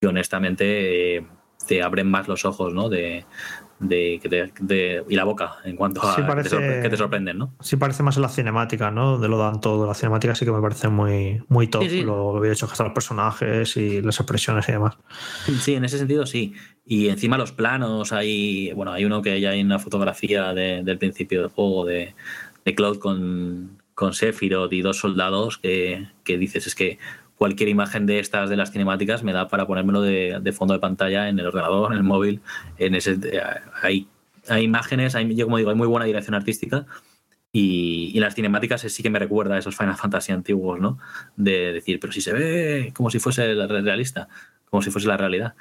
[0.01, 1.27] que honestamente eh,
[1.69, 2.89] te abren más los ojos, ¿no?
[2.89, 3.25] De,
[3.79, 6.89] de, que te- de- y la boca en cuanto a Sí, que, te sorpre- que
[6.89, 7.55] te sorprenden, ¿no?
[7.61, 9.19] Sí parece más en la cinemática, ¿no?
[9.19, 9.87] De lo dan todo.
[9.87, 11.85] La cinemática sí que me parece muy, muy top.
[11.85, 12.03] Sí, sí.
[12.03, 14.97] Lo había hecho están los personajes y las expresiones y demás.
[15.61, 16.53] Sí, en ese sentido sí.
[16.85, 20.99] Y encima los planos, hay, bueno, hay uno que ya hay una fotografía de- del
[20.99, 22.15] principio del juego de,
[22.65, 26.99] de Cloud con, con Sephiroth y dos soldados que, que dices es que
[27.37, 30.81] cualquier imagen de estas de las cinemáticas me da para ponérmelo de, de fondo de
[30.81, 32.41] pantalla en el ordenador, en el móvil,
[32.79, 33.41] en ese eh,
[33.83, 34.09] hay,
[34.49, 36.87] hay imágenes, hay, yo como digo, hay muy buena dirección artística
[37.53, 40.99] y, y las cinemáticas sí que me recuerda a esos Final Fantasy antiguos, ¿no?
[41.37, 44.29] De decir, pero si se ve como si fuese realista,
[44.71, 45.55] como si fuese la realidad.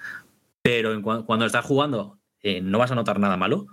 [0.63, 3.67] Pero en cua- cuando estás jugando eh, no vas a notar nada malo.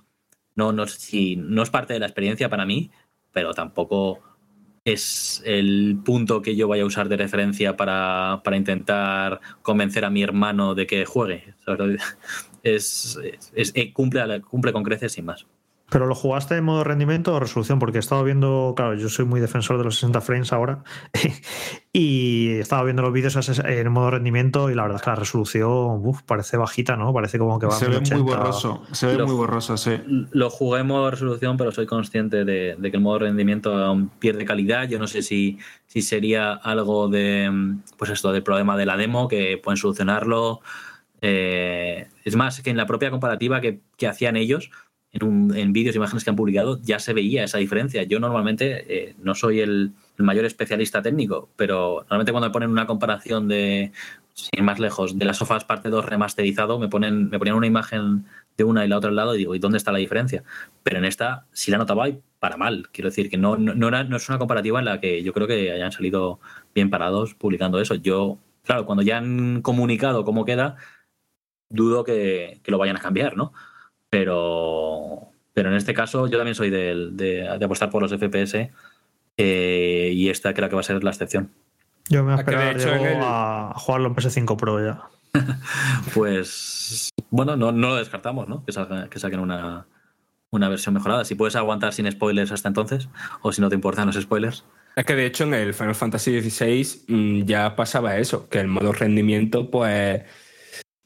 [0.54, 2.90] No, no, si, no es parte de la experiencia para mí,
[3.32, 4.20] pero tampoco
[4.84, 10.10] es el punto que yo vaya a usar de referencia para, para intentar convencer a
[10.10, 11.54] mi hermano de que juegue.
[12.62, 13.18] Es,
[13.54, 15.46] es- cumple, cumple con creces sin más.
[15.90, 17.78] ¿Pero lo jugaste en modo rendimiento o resolución?
[17.78, 20.84] Porque he estado viendo, claro, yo soy muy defensor de los 60 frames ahora,
[21.92, 25.10] y he estado viendo los vídeos a en modo rendimiento y la verdad es que
[25.10, 27.12] la resolución uf, parece bajita, ¿no?
[27.12, 28.36] Parece como que va a Se ve muy 1080.
[28.36, 29.92] borroso, se ve Lo- muy borroso, sí.
[30.30, 34.08] Lo jugué en modo resolución, pero soy consciente de, de que el modo rendimiento aún
[34.08, 34.88] pierde calidad.
[34.88, 37.50] Yo no sé si, si sería algo de,
[37.96, 40.60] pues esto, del problema de la demo, que pueden solucionarlo.
[41.22, 44.70] Eh, es más, que en la propia comparativa que, que hacían ellos,
[45.12, 48.02] en, un- en vídeos imágenes que han publicado, ya se veía esa diferencia.
[48.04, 52.86] Yo normalmente eh, no soy el, mayor especialista técnico, pero normalmente cuando me ponen una
[52.86, 53.90] comparación de,
[54.34, 58.26] sin más lejos, de las sofás parte 2 remasterizado, me ponen, me ponían una imagen
[58.56, 60.44] de una y la otra al lado y digo, ¿y dónde está la diferencia?
[60.82, 62.88] Pero en esta sí la notaba y para mal.
[62.92, 65.92] Quiero decir que no, no, es una comparativa en la que yo creo que hayan
[65.92, 66.40] salido
[66.74, 67.94] bien parados publicando eso.
[67.94, 70.76] Yo, claro, cuando ya han comunicado cómo queda,
[71.68, 73.52] dudo que lo vayan a cambiar, ¿no?
[74.10, 78.70] Pero, pero en este caso yo también soy de, de apostar por los FPS
[79.36, 81.50] eh, y esta creo que va a ser la excepción.
[82.08, 85.02] Yo me voy a esperar el- a jugarlo en PS5 Pro ya.
[86.14, 88.64] Pues bueno, no, no lo descartamos, ¿no?
[88.64, 89.86] Que, salga- que saquen una,
[90.50, 91.24] una versión mejorada.
[91.24, 93.08] Si puedes aguantar sin spoilers hasta entonces,
[93.42, 94.64] o si no te importan los spoilers.
[94.96, 98.66] Es que de hecho en el Final Fantasy XVI mm, ya pasaba eso, que el
[98.66, 100.22] modo rendimiento pues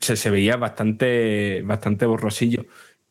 [0.00, 2.64] se, se veía bastante, bastante borrosillo.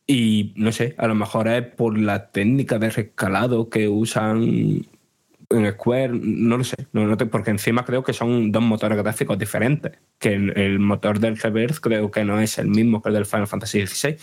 [0.06, 4.84] Y no sé, a lo mejor es por la técnica de rescalado que usan
[5.50, 9.38] en Square, no lo sé, no, no porque encima creo que son dos motores gráficos
[9.38, 13.26] diferentes, que el, motor del Rebirth creo que no es el mismo que el del
[13.26, 14.16] Final Fantasy XVI.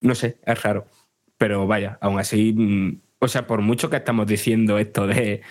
[0.00, 0.86] No sé, es raro.
[1.36, 5.42] Pero vaya, aún así, mm, o sea, por mucho que estamos diciendo esto de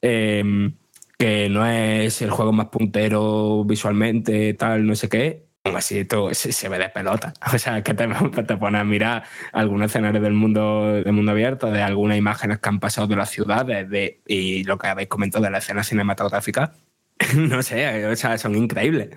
[0.00, 0.74] em,
[1.18, 6.32] que no es el juego más puntero visualmente, tal, no sé qué, aún así esto
[6.34, 7.32] se, se ve de pelota.
[7.54, 8.06] O sea, que te,
[8.46, 12.68] te pones a mirar algún escenario del mundo, del mundo abierto, de algunas imágenes que
[12.68, 16.72] han pasado de las ciudades de, y lo que habéis comentado de la escena cinematográfica,
[17.36, 19.10] no sé, o sea, son increíbles.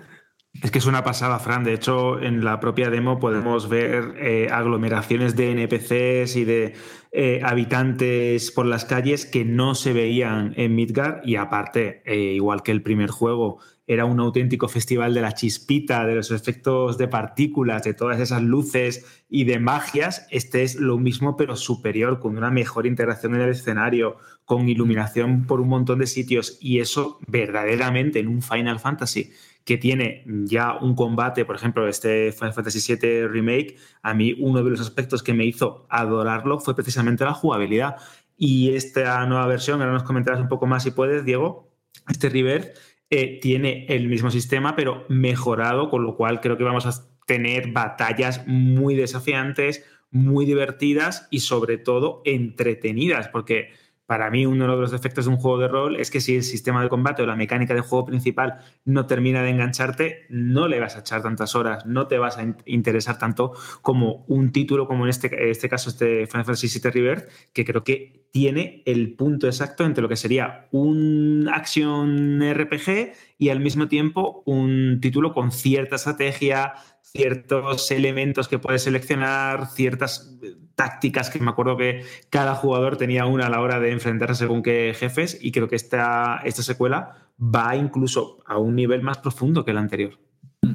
[0.62, 1.64] Es que es una pasada, Fran.
[1.64, 6.74] De hecho, en la propia demo podemos ver eh, aglomeraciones de NPCs y de
[7.12, 11.20] eh, habitantes por las calles que no se veían en Midgar.
[11.24, 16.04] Y aparte, eh, igual que el primer juego, era un auténtico festival de la chispita,
[16.04, 20.26] de los efectos de partículas, de todas esas luces y de magias.
[20.30, 25.46] Este es lo mismo, pero superior, con una mejor integración en el escenario, con iluminación
[25.46, 26.58] por un montón de sitios.
[26.60, 29.30] Y eso verdaderamente en un Final Fantasy
[29.64, 34.62] que tiene ya un combate, por ejemplo, este Final Fantasy VII Remake, a mí uno
[34.62, 37.96] de los aspectos que me hizo adorarlo fue precisamente la jugabilidad.
[38.36, 41.72] Y esta nueva versión, ahora nos comentarás un poco más si puedes, Diego,
[42.08, 42.76] este Rebirth
[43.10, 47.72] eh, tiene el mismo sistema, pero mejorado, con lo cual creo que vamos a tener
[47.72, 53.70] batallas muy desafiantes, muy divertidas y sobre todo entretenidas, porque
[54.06, 56.42] para mí uno de los defectos de un juego de rol es que si el
[56.44, 60.78] sistema de combate o la mecánica de juego principal no termina de engancharte, no le
[60.80, 63.52] vas a echar tantas horas, no te vas a in- interesar tanto
[63.82, 67.82] como un título como en este, este caso este Final Fantasy VII Rebirth, que creo
[67.84, 73.88] que tiene el punto exacto entre lo que sería un action RPG y al mismo
[73.88, 80.38] tiempo un título con cierta estrategia, ciertos elementos que puedes seleccionar, ciertas
[80.76, 84.62] tácticas que me acuerdo que cada jugador tenía una a la hora de enfrentarse según
[84.62, 89.64] qué jefes y creo que esta, esta secuela va incluso a un nivel más profundo
[89.64, 90.18] que el anterior.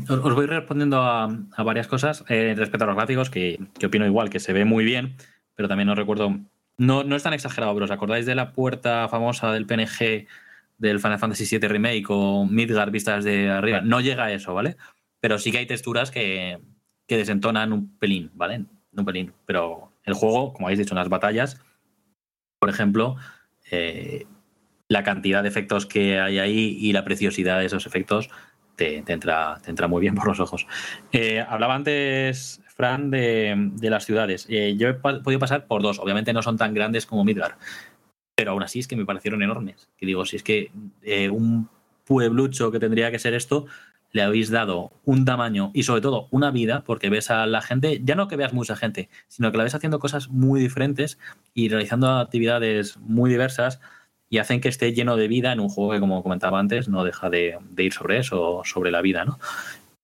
[0.09, 1.27] Os voy respondiendo a,
[1.63, 4.83] varias cosas eh, respecto a los gráficos, que, que opino igual, que se ve muy
[4.83, 5.15] bien,
[5.55, 6.39] pero también os recuerdo,
[6.77, 10.27] no, no es tan exagerado, pero ¿os acordáis de la puerta famosa del PNG
[10.77, 13.81] del Final Fantasy VII Remake o Midgar vistas de arriba?
[13.81, 14.77] No llega a eso, ¿vale?
[15.19, 16.59] Pero sí que hay texturas que,
[17.07, 18.65] que desentonan un pelín, ¿vale?
[18.93, 19.33] Un pelín.
[19.45, 21.61] Pero el juego, como habéis dicho, en las batallas,
[22.59, 23.15] por ejemplo,
[23.69, 24.25] eh,
[24.87, 28.29] la cantidad de efectos que hay ahí y la preciosidad de esos efectos
[28.75, 30.67] te, entra, te entra muy bien por los ojos.
[31.11, 34.47] Eh, hablaba antes, Fran, de, de las ciudades.
[34.49, 35.99] Eh, yo he podido pasar por dos.
[35.99, 37.57] Obviamente no son tan grandes como Midgar.
[38.35, 39.89] pero aún así es que me parecieron enormes.
[39.99, 40.71] Y digo, si es que
[41.03, 41.69] eh, un
[42.05, 43.67] pueblucho que tendría que ser esto,
[44.11, 48.01] le habéis dado un tamaño y sobre todo una vida, porque ves a la gente,
[48.03, 51.17] ya no que veas mucha gente, sino que la ves haciendo cosas muy diferentes
[51.53, 53.79] y realizando actividades muy diversas
[54.29, 57.03] y hacen que esté lleno de vida en un juego que, como comentaba antes, no
[57.03, 59.39] deja de, ir sobre eso, sobre la vida, ¿no?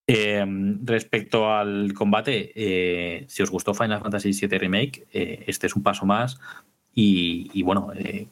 [0.06, 0.46] Eh,
[0.84, 5.84] respecto al combate, eh, si os gustó Final Fantasy VII Remake, eh, este es un
[5.84, 6.40] paso más.
[6.94, 8.28] Y, y bueno, eh,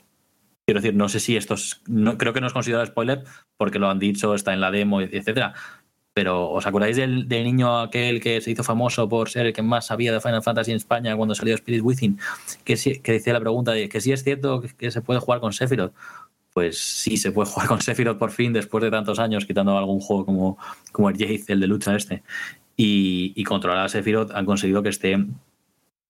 [0.65, 1.81] quiero decir, no sé si esto es.
[1.87, 3.23] No, creo que no es considerado spoiler
[3.57, 5.53] porque lo han dicho, está en la demo, etcétera.
[6.13, 9.61] Pero ¿os acordáis del, del niño aquel que se hizo famoso por ser el que
[9.61, 12.17] más sabía de Final Fantasy en España cuando salió Spirit Within?
[12.63, 15.19] Que, sí- que decía la pregunta de que si es cierto que, que se puede
[15.19, 15.93] jugar con Sephiroth.
[16.53, 19.99] Pues sí, se puede jugar con Sephiroth por fin después de tantos años, quitando algún
[19.99, 20.57] juego como,
[20.93, 22.23] como el Jade, el de lucha este.
[22.77, 25.17] Y, y controlar a Sephiroth han conseguido que esté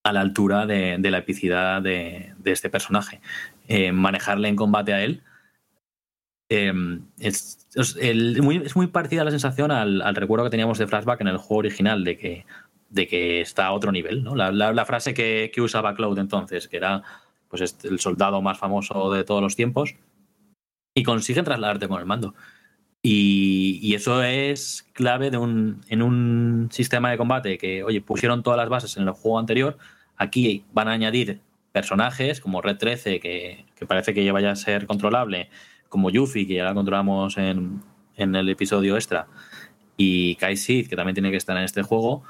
[0.04, 3.22] a la altura de, de la epicidad de, de este personaje.
[3.68, 5.24] Eh, manejarle en combate a él
[6.50, 6.72] eh,
[7.20, 7.68] es,
[8.42, 11.38] muy, es muy parecida la sensación al, al recuerdo que teníamos de Flashback en el
[11.38, 12.46] juego original, de que,
[12.90, 14.24] de que está a otro nivel.
[14.24, 14.36] ¿no?
[14.36, 17.02] La, la- la frase que, que usaba Cloud entonces, que era
[17.50, 19.96] pues, este- el soldado más famoso de todos los tiempos,
[20.96, 22.36] y consiguen trasladarte con el mando.
[23.02, 28.42] Y, y eso es clave de un, en un sistema de combate que, oye, pusieron
[28.44, 29.78] todas las bases en el juego anterior.
[30.18, 31.40] Aquí van a añadir
[31.76, 35.50] personajes como Red 13, que, que parece que ya vaya a ser controlable,
[35.90, 37.82] como Yuffie, que ya la controlamos en,
[38.16, 39.28] en el episodio extra,
[39.98, 42.24] y Kai Sid, que también tiene que estar en este juego,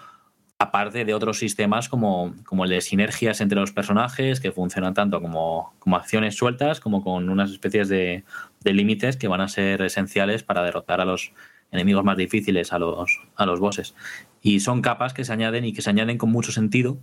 [0.57, 5.21] aparte de otros sistemas como, como el de sinergias entre los personajes, que funcionan tanto
[5.21, 8.23] como, como acciones sueltas, como con unas especies de,
[8.61, 11.33] de límites que van a ser esenciales para derrotar a los
[11.71, 13.93] enemigos más difíciles, a los, a los bosses.
[14.41, 16.97] Y son capas que se añaden y que se añaden con mucho sentido.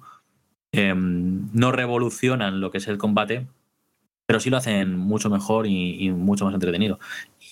[0.73, 3.47] Em, no revolucionan lo que es el combate,
[4.27, 6.99] pero sí lo hacen mucho mejor y, mucho más entretenido.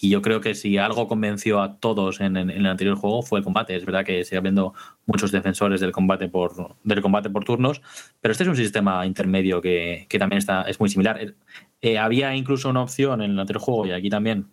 [0.01, 3.45] Y yo creo que si algo convenció a todos en, el anterior juego fue el
[3.45, 3.77] combate.
[3.77, 4.73] Es verdad que sigue habiendo
[5.05, 7.83] muchos defensores del combate por, del combate por turnos,
[8.23, 11.35] pero este es un sistema intermedio que, que también está, es muy similar.
[11.83, 14.47] Eh, había incluso una opción en el anterior juego y aquí también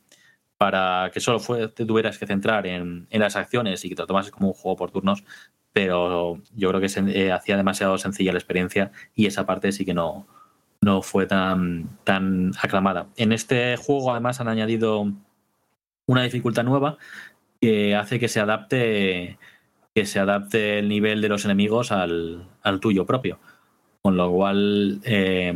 [0.58, 4.02] para que solo fue, te tuvieras que centrar en, en las acciones y que te
[4.04, 5.24] lo tomases como un juego por turnos,
[5.74, 9.86] pero yo creo que se, eh, hacía demasiado sencilla la experiencia y esa parte sí
[9.86, 10.28] que no,
[10.82, 13.08] no fue tan, tan aclamada.
[13.18, 15.12] En este juego además han añadido
[16.08, 16.98] una dificultad nueva
[17.62, 19.38] que hace que se adapte
[19.94, 23.40] que se adapte el nivel de los enemigos al, al tuyo propio.
[24.04, 25.54] Con lo cual, eh,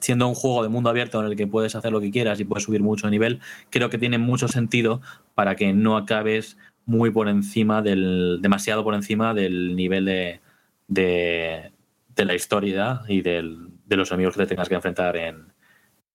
[0.00, 2.44] siendo un juego de mundo abierto en el que puedes hacer lo que quieras y
[2.44, 5.00] puedes subir mucho de nivel, creo que tiene mucho sentido
[5.34, 6.56] para que no acabes
[6.86, 8.38] muy por encima del.
[8.40, 10.40] demasiado por encima del nivel de,
[10.88, 11.72] de,
[12.16, 15.52] de la historia y del- de los enemigos que te tengas que enfrentar en,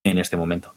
[0.04, 0.74] en este momento.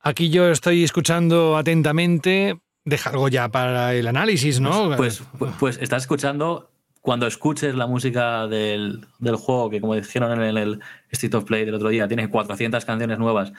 [0.00, 2.58] Aquí yo estoy escuchando atentamente.
[2.84, 4.96] Deja algo ya para el análisis, ¿no?
[4.96, 10.42] Pues, pues, pues estás escuchando, cuando escuches la música del, del juego, que como dijeron
[10.42, 10.80] en el
[11.10, 13.52] Street of Play del otro día, tiene 400 canciones nuevas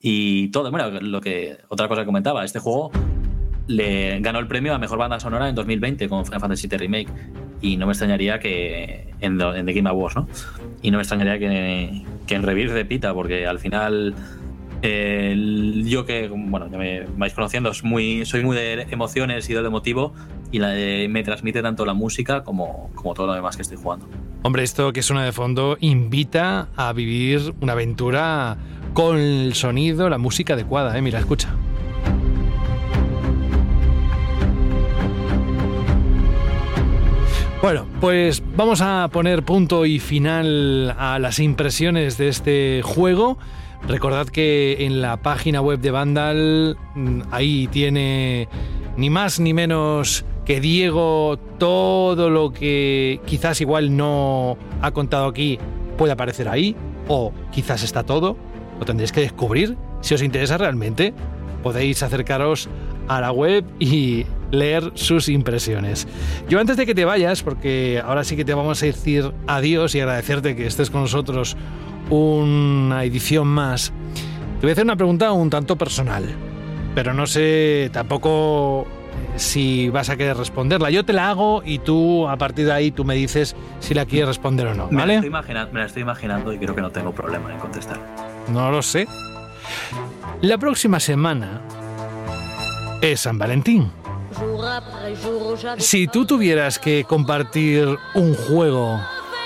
[0.00, 0.70] y todo.
[0.70, 2.90] Bueno, lo que otra cosa que comentaba, este juego
[3.66, 7.08] le ganó el premio a mejor banda sonora en 2020 con Final Fantasy VII Remake
[7.60, 10.28] y no me extrañaría que en, en The Game Awards, ¿no?
[10.82, 14.14] Y no me extrañaría que, que en Rebirth repita, porque al final
[14.82, 20.12] yo que, bueno, ya me vais conociendo, soy muy de emociones y de emotivo
[20.50, 24.08] y me transmite tanto la música como, como todo lo demás que estoy jugando.
[24.42, 28.56] Hombre, esto que suena de fondo invita a vivir una aventura
[28.92, 31.02] con el sonido, la música adecuada, ¿eh?
[31.02, 31.54] Mira, escucha.
[37.62, 43.38] Bueno, pues vamos a poner punto y final a las impresiones de este juego.
[43.88, 48.48] Recordad que en la página web de Vandal, mm, ahí tiene
[48.96, 55.58] ni más ni menos que Diego todo lo que quizás igual no ha contado aquí
[55.96, 56.74] puede aparecer ahí,
[57.08, 58.36] o quizás está todo,
[58.78, 59.76] lo tendréis que descubrir.
[60.00, 61.12] Si os interesa realmente,
[61.62, 62.68] podéis acercaros
[63.08, 66.06] a la web y leer sus impresiones.
[66.48, 69.94] Yo antes de que te vayas, porque ahora sí que te vamos a decir adiós
[69.94, 71.56] y agradecerte que estés con nosotros
[72.12, 73.90] una edición más,
[74.60, 76.24] te voy a hacer una pregunta un tanto personal,
[76.94, 78.86] pero no sé tampoco
[79.36, 80.90] si vas a querer responderla.
[80.90, 84.04] Yo te la hago y tú a partir de ahí tú me dices si la
[84.04, 85.14] quieres responder o no, Me, la ¿vale?
[85.14, 87.98] estoy imaginando, me la estoy imaginando y creo que no tengo problema en contestar.
[88.48, 89.06] No lo sé.
[90.42, 91.62] La próxima semana
[93.00, 93.90] es San Valentín.
[95.78, 99.00] Si tú tuvieras que compartir un juego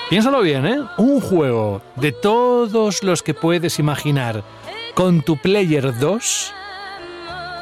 [0.09, 0.79] Piénsalo bien, ¿eh?
[0.97, 4.43] Un juego de todos los que puedes imaginar
[4.95, 6.53] con tu Player 2,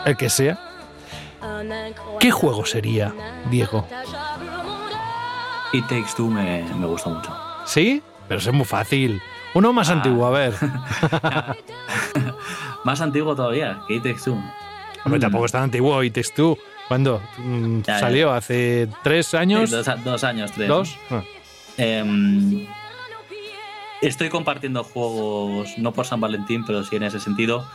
[0.05, 0.59] el que sea.
[2.19, 3.13] ¿Qué juego sería,
[3.49, 3.87] Diego?
[5.73, 7.35] It Takes Two me, me gustó mucho.
[7.65, 8.01] ¿Sí?
[8.27, 9.21] Pero es muy fácil.
[9.55, 9.93] Uno más Ah.
[9.93, 10.53] antiguo, a ver.
[12.83, 14.37] Más antiguo todavía que It Takes Two.
[15.03, 16.57] Hombre, tampoco es tan antiguo y Takes Two.
[16.87, 17.19] ¿Cuándo?
[17.83, 17.99] Ya, ya.
[17.99, 18.31] ¿Salió?
[18.31, 19.71] ¿Hace tres años?
[19.71, 20.67] Sí, dos, a- dos años, tres.
[20.67, 20.95] ¿Dos?
[21.09, 21.23] Ah.
[21.77, 22.65] Em,
[24.01, 27.65] estoy compartiendo juegos, no por San Valentín, pero sí en ese sentido.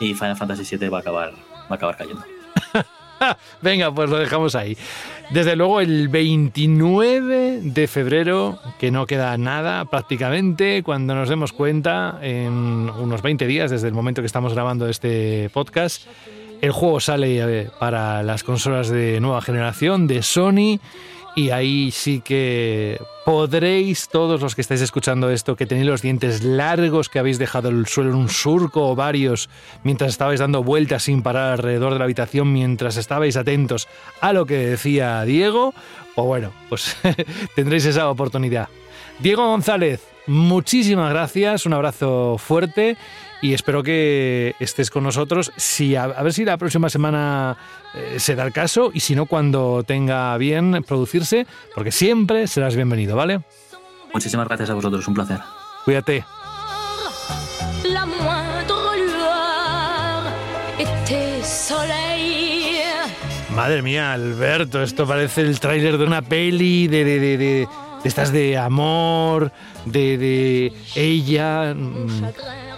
[0.00, 2.24] Y Final Fantasy VII va a acabar, va a acabar cayendo.
[3.62, 4.76] Venga, pues lo dejamos ahí.
[5.30, 12.18] Desde luego el 29 de febrero, que no queda nada prácticamente, cuando nos demos cuenta,
[12.22, 16.06] en unos 20 días desde el momento que estamos grabando este podcast,
[16.60, 20.80] el juego sale eh, para las consolas de nueva generación de Sony
[21.36, 26.42] y ahí sí que podréis, todos los que estáis escuchando esto, que tenéis los dientes
[26.42, 29.48] largos, que habéis dejado el suelo en un surco o varios
[29.84, 33.88] mientras estabais dando vueltas sin parar alrededor de la habitación, mientras estabais atentos
[34.20, 35.74] a lo que decía Diego,
[36.14, 36.96] pues bueno, pues
[37.54, 38.68] tendréis esa oportunidad.
[39.20, 42.96] Diego González, muchísimas gracias, un abrazo fuerte
[43.42, 45.52] y espero que estés con nosotros.
[45.56, 47.56] Si, a, a ver si la próxima semana
[47.94, 52.76] eh, se da el caso y si no, cuando tenga bien producirse, porque siempre serás
[52.76, 53.40] bienvenido, ¿vale?
[54.12, 55.38] Muchísimas gracias a vosotros, un placer.
[55.84, 56.24] Cuídate.
[57.84, 60.24] La moindre lueur
[60.78, 62.80] était soleil.
[63.54, 67.68] Madre mía, Alberto, esto parece el tráiler de una peli de, de, de, de-
[68.02, 69.52] de estas de amor,
[69.84, 72.22] de, de ella mm,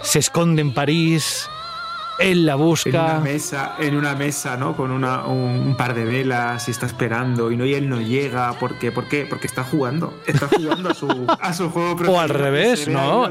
[0.03, 1.49] se esconde en París,
[2.19, 3.19] él la En una busca.
[3.19, 4.75] mesa, en una mesa, ¿no?
[4.75, 8.53] Con una, un, par de velas y está esperando y no y él no llega.
[8.53, 8.91] ¿Por qué?
[8.91, 9.25] ¿Por qué?
[9.29, 10.13] Porque está jugando.
[10.25, 13.27] Está jugando a su, a su juego O al revés, ¿no?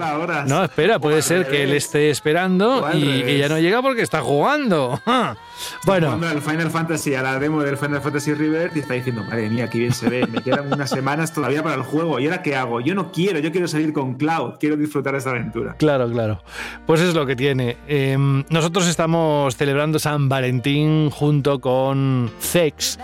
[0.47, 3.25] No, espera, puede ser que él esté esperando y revés.
[3.27, 5.01] ella no llega porque está jugando.
[5.15, 5.37] Ah.
[5.85, 9.23] Bueno, Jugando al Final Fantasy, a la demo del Final Fantasy Rebirth y está diciendo,
[9.23, 12.19] madre mía, qué bien se ve, me quedan unas semanas todavía para el juego.
[12.19, 12.81] ¿Y ahora qué hago?
[12.81, 15.75] Yo no quiero, yo quiero salir con Cloud, quiero disfrutar de esta aventura.
[15.79, 16.43] Claro, claro.
[16.87, 17.77] Pues es lo que tiene.
[17.87, 18.17] Eh,
[18.49, 22.99] nosotros estamos celebrando San Valentín junto con Zex.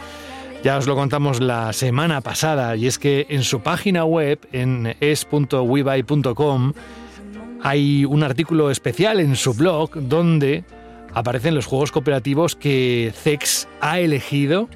[0.65, 4.97] Ya os lo contamos la semana pasada y es que en su página web, en
[5.01, 6.73] es.webuy.com,
[7.63, 10.65] hay un artículo especial en su blog donde
[11.13, 14.69] aparecen los juegos cooperativos que Zex ha elegido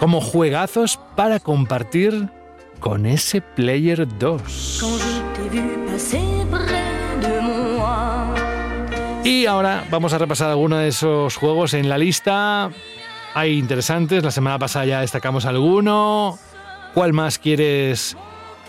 [0.00, 2.28] como juegazos para compartir
[2.80, 4.82] con ese Player 2.
[9.24, 12.70] Y ahora vamos a repasar algunos de esos juegos en la lista.
[13.34, 16.38] Hay interesantes, la semana pasada ya destacamos alguno.
[16.92, 18.16] ¿Cuál más quieres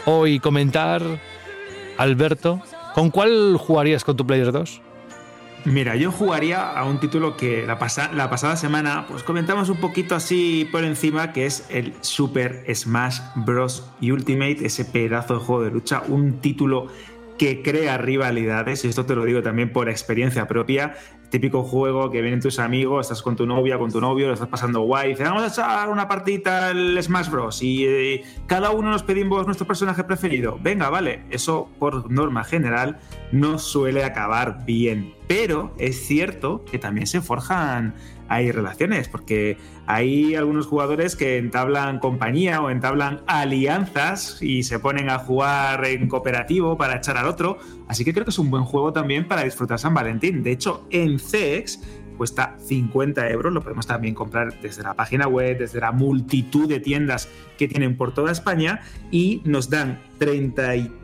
[0.05, 1.01] hoy comentar,
[1.97, 2.61] Alberto?
[2.93, 4.81] ¿Con cuál jugarías con tu Player 2?
[5.65, 7.79] Mira, yo jugaría a un título que la,
[8.13, 13.19] la pasada semana pues comentamos un poquito así por encima, que es el Super Smash
[13.35, 13.89] Bros.
[14.01, 16.87] Ultimate, ese pedazo de juego de lucha, un título
[17.37, 20.95] que crea rivalidades, y esto te lo digo también por experiencia propia,
[21.33, 24.49] típico juego que vienen tus amigos, estás con tu novia, con tu novio, lo estás
[24.49, 27.63] pasando guay, dices, vamos a echar una partidita al Smash Bros.
[27.63, 30.59] Y eh, cada uno nos pedimos nuestro personaje preferido.
[30.61, 32.99] Venga, vale, eso por norma general
[33.31, 35.15] no suele acabar bien.
[35.27, 37.95] Pero es cierto que también se forjan
[38.33, 45.09] hay relaciones, porque hay algunos jugadores que entablan compañía o entablan alianzas y se ponen
[45.09, 47.59] a jugar en cooperativo para echar al otro.
[47.87, 50.41] Así que creo que es un buen juego también para disfrutar San Valentín.
[50.41, 51.79] De hecho, en CX
[52.17, 56.79] cuesta 50 euros, lo podemos también comprar desde la página web, desde la multitud de
[56.79, 58.81] tiendas que tienen por toda España
[59.11, 61.02] y nos dan 33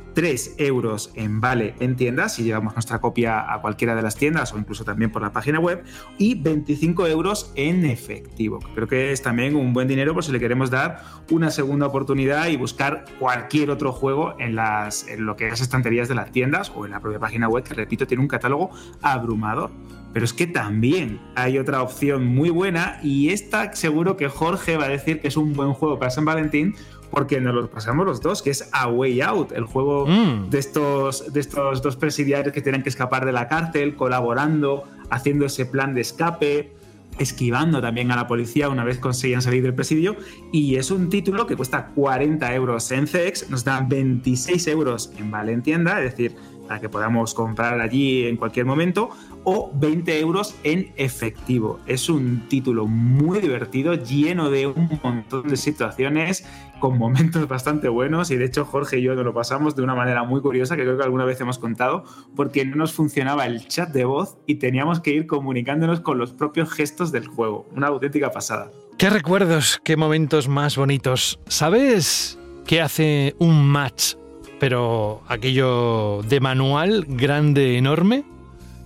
[0.57, 4.57] euros en vale en tiendas si llevamos nuestra copia a cualquiera de las tiendas o
[4.57, 5.84] incluso también por la página web
[6.18, 8.60] y 25 euros en efectivo.
[8.76, 12.48] Creo que es también un buen dinero por si le queremos dar una segunda oportunidad
[12.48, 16.72] y buscar cualquier otro juego en, las, en lo que es estanterías de las tiendas
[16.76, 18.72] o en la propia página web que repito tiene un catálogo
[19.02, 19.72] abrumador.
[20.11, 24.86] Pero es que también hay otra opción muy buena y esta seguro que Jorge va
[24.86, 26.76] a decir que es un buen juego para San Valentín
[27.11, 30.49] porque nos lo pasamos los dos, que es A Way Out, el juego Mm.
[30.49, 35.45] de, estos, de estos dos presidiarios que tienen que escapar de la cárcel, colaborando, haciendo
[35.45, 36.72] ese plan de escape,
[37.18, 40.15] esquivando también a la policía una vez consiguen salir del presidio.
[40.53, 45.30] Y es un título que cuesta 40 euros en CX, nos dan 26 euros en
[45.31, 46.36] Vale en tienda, es decir,
[46.78, 49.10] que podamos comprar allí en cualquier momento,
[49.44, 51.80] o 20 euros en efectivo.
[51.88, 56.46] Es un título muy divertido, lleno de un montón de situaciones
[56.80, 59.96] con momentos bastante buenos y de hecho Jorge y yo nos lo pasamos de una
[59.96, 62.06] manera muy curiosa que creo que alguna vez hemos contado
[62.36, 66.32] porque no nos funcionaba el chat de voz y teníamos que ir comunicándonos con los
[66.34, 67.68] propios gestos del juego.
[67.76, 68.72] Una auténtica pasada.
[68.98, 71.40] Qué recuerdos, qué momentos más bonitos.
[71.48, 74.16] ¿Sabes qué hace un match,
[74.60, 78.23] pero aquello de manual, grande, enorme?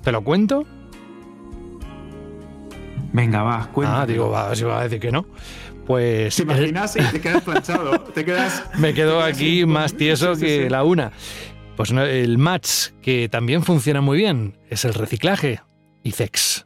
[0.03, 0.65] ¿Te lo cuento?
[3.11, 4.01] Venga, va, cuéntame.
[4.01, 5.25] Ah, digo, va, si va a decir que no.
[5.85, 6.35] Pues.
[6.35, 6.95] ¿Te imaginas?
[6.95, 7.99] Y te quedas planchado.
[8.01, 8.63] te quedas.
[8.77, 11.11] Me quedo aquí más tieso que la una.
[11.75, 15.61] Pues no, el match, que también funciona muy bien, es el reciclaje.
[16.03, 16.65] ICEX.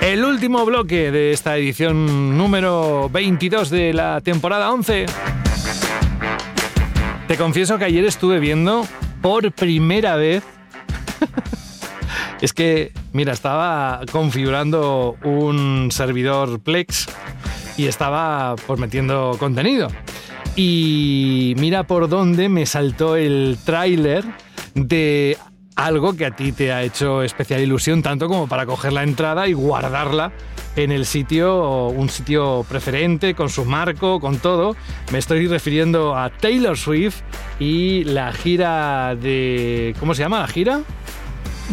[0.00, 5.04] El último bloque de esta edición número 22 de la temporada 11.
[7.28, 8.86] Te confieso que ayer estuve viendo
[9.20, 10.44] por primera vez.
[12.40, 17.06] es que, mira, estaba configurando un servidor Plex
[17.76, 19.88] y estaba pues metiendo contenido.
[20.56, 24.24] Y mira por dónde me saltó el tráiler
[24.74, 25.36] de
[25.76, 29.46] algo que a ti te ha hecho especial ilusión, tanto como para coger la entrada
[29.46, 30.32] y guardarla
[30.74, 34.76] en el sitio, un sitio preferente, con su marco, con todo.
[35.12, 37.20] Me estoy refiriendo a Taylor Swift
[37.60, 39.94] y la gira de...
[40.00, 40.80] ¿Cómo se llama la gira?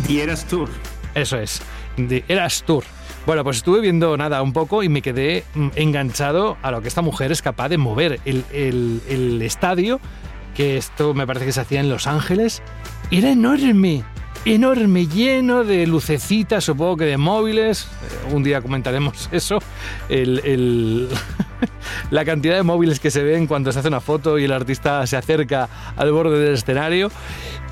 [0.08, 0.70] The Eras Tour.
[1.16, 1.62] Eso es,
[1.96, 2.84] de Eras Tour.
[3.26, 6.90] Bueno, pues estuve viendo nada un poco y me quedé mm, enganchado a lo que
[6.90, 8.20] esta mujer es capaz de mover.
[8.26, 10.00] El, el- estadio,
[10.56, 12.62] que esto me parece que se hacía en Los Ángeles,
[13.12, 14.04] era enorme.
[14.46, 17.88] Enorme, lleno de lucecitas, supongo que de móviles.
[18.30, 19.60] Eh, Un día comentaremos eso.
[20.10, 21.08] El-
[22.12, 25.08] la cantidad de móviles que se ven cuando se hace una foto y el artista
[25.08, 27.10] se acerca al borde del escenario.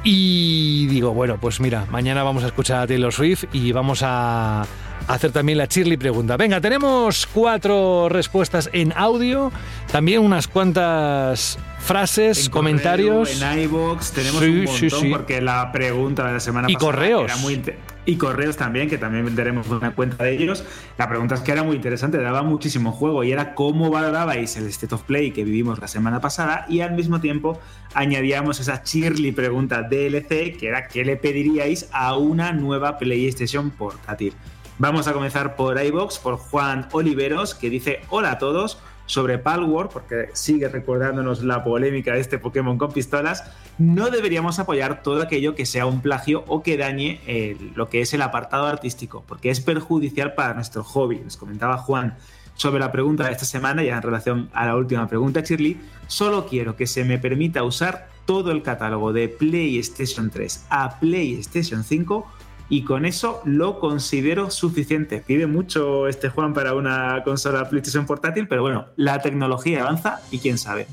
[0.05, 4.65] Y digo, bueno, pues mira, mañana vamos a escuchar a Taylor Swift y vamos a
[5.07, 6.37] hacer también la Shirley pregunta.
[6.37, 9.51] Venga, tenemos cuatro respuestas en audio,
[9.91, 13.29] también unas cuantas frases, En comentarios.
[13.29, 15.09] correo, En iVoox tenemos Sí, un montón sí.
[15.11, 17.23] porque la pregunta de la semana Y pasada correos.
[17.25, 17.61] era muy
[18.03, 20.63] y correos también, que también venderemos una cuenta de ellos.
[20.97, 24.65] La pregunta es que era muy interesante, daba muchísimo juego y era cómo valorabais el
[24.67, 27.59] State of Play que vivimos la semana pasada y al mismo tiempo
[27.93, 34.33] añadíamos esa Shirley pregunta DLC que era qué le pediríais a una nueva PlayStation portátil.
[34.81, 39.91] Vamos a comenzar por iBox, por Juan Oliveros, que dice hola a todos sobre Palworld,
[39.91, 43.43] porque sigue recordándonos la polémica de este Pokémon con pistolas,
[43.77, 48.01] no deberíamos apoyar todo aquello que sea un plagio o que dañe el- lo que
[48.01, 51.19] es el apartado artístico, porque es perjudicial para nuestro hobby.
[51.19, 52.17] Nos comentaba Juan
[52.55, 56.47] sobre la pregunta de esta semana, ya en relación a la última pregunta, Shirley, solo
[56.47, 62.27] quiero que se me permita usar todo el catálogo de PlayStation 3 a PlayStation 5
[62.71, 65.21] y con eso lo considero suficiente.
[65.27, 70.39] Pide mucho este Juan para una consola PlayStation portátil, pero bueno, la tecnología avanza y
[70.39, 70.87] quién sabe.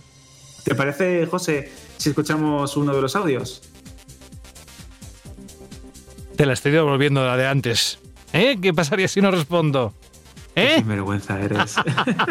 [0.65, 3.63] ¿Te parece, José, si escuchamos uno de los audios?
[6.35, 8.01] Te la estoy devolviendo la de antes.
[8.33, 8.59] ¿Eh?
[8.61, 9.95] ¿Qué pasaría si no respondo?
[10.57, 10.79] ¿Eh?
[10.79, 11.77] Qué vergüenza eres.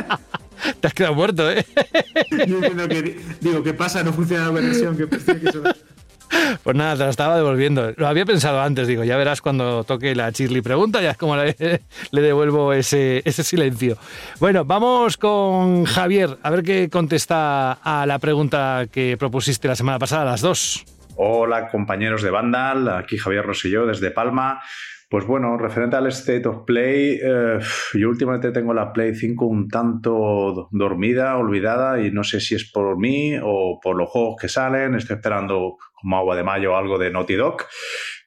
[0.82, 1.66] Te has quedado muerto, ¿eh?
[2.48, 4.04] Yo entiendo que digo, ¿qué pasa?
[4.04, 5.18] No funciona la versión que que
[6.64, 7.94] Pues nada, te la estaba devolviendo.
[7.98, 11.36] Lo había pensado antes, digo, ya verás cuando toque la Shirley pregunta, ya es como
[11.36, 11.56] le,
[12.12, 13.98] le devuelvo ese, ese silencio.
[14.40, 20.00] Bueno, vamos con Javier, a ver qué contesta a la pregunta que propusiste la semana
[20.00, 20.86] pasada, las dos.
[21.16, 24.62] Hola compañeros de Vandal, aquí Javier Rosselló desde Palma.
[25.10, 27.60] Pues bueno, referente al State of Play, eh,
[27.94, 32.70] yo últimamente tengo la Play 5 un tanto dormida, olvidada, y no sé si es
[32.70, 34.96] por mí o por los juegos que salen.
[34.96, 37.66] Estoy esperando como agua de mayo algo de Naughty Dog,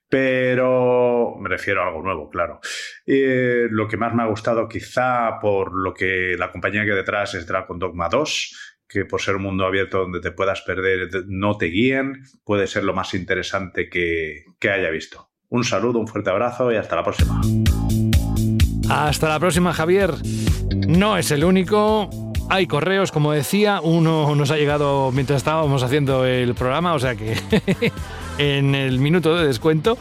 [0.09, 2.61] pero me refiero a algo nuevo, claro.
[3.07, 6.97] Eh, lo que más me ha gustado quizá por lo que la compañía que hay
[6.97, 11.09] detrás es Dragon Dogma 2, que por ser un mundo abierto donde te puedas perder,
[11.29, 15.31] no te guíen, puede ser lo más interesante que, que haya visto.
[15.49, 17.41] Un saludo, un fuerte abrazo y hasta la próxima.
[18.89, 20.11] Hasta la próxima, Javier.
[20.75, 22.30] No es el único.
[22.53, 27.15] Hay correos, como decía, uno nos ha llegado mientras estábamos haciendo el programa, o sea
[27.15, 27.37] que
[28.39, 29.97] en el minuto de descuento.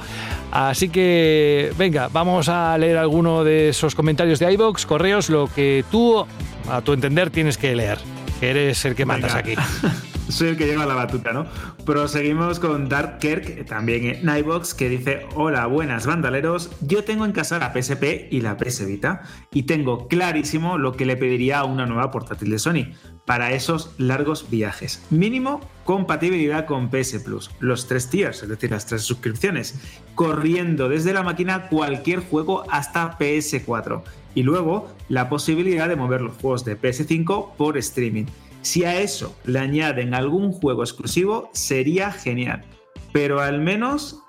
[0.52, 5.86] Así que, venga, vamos a leer alguno de esos comentarios de iBox, correos, lo que
[5.92, 6.26] tú,
[6.68, 8.00] a tu entender, tienes que leer.
[8.40, 9.54] Que eres el que mandas aquí.
[10.30, 11.48] Soy el que lleva la batuta, ¿no?
[11.86, 16.70] Proseguimos con Dark Kirk, también en iBox, que dice: Hola, buenas bandaleros.
[16.82, 21.08] Yo tengo en casa la PSP y la PS Vita, y tengo clarísimo lo que
[21.08, 22.94] le pediría a una nueva portátil de Sony
[23.26, 25.04] para esos largos viajes.
[25.10, 29.80] Mínimo compatibilidad con PS Plus, los tres tiers, es decir, las tres suscripciones,
[30.14, 34.04] corriendo desde la máquina cualquier juego hasta PS4.
[34.36, 38.26] Y luego la posibilidad de mover los juegos de PS5 por streaming.
[38.62, 42.62] Si a eso le añaden algún juego exclusivo, sería genial.
[43.14, 44.22] Pero al menos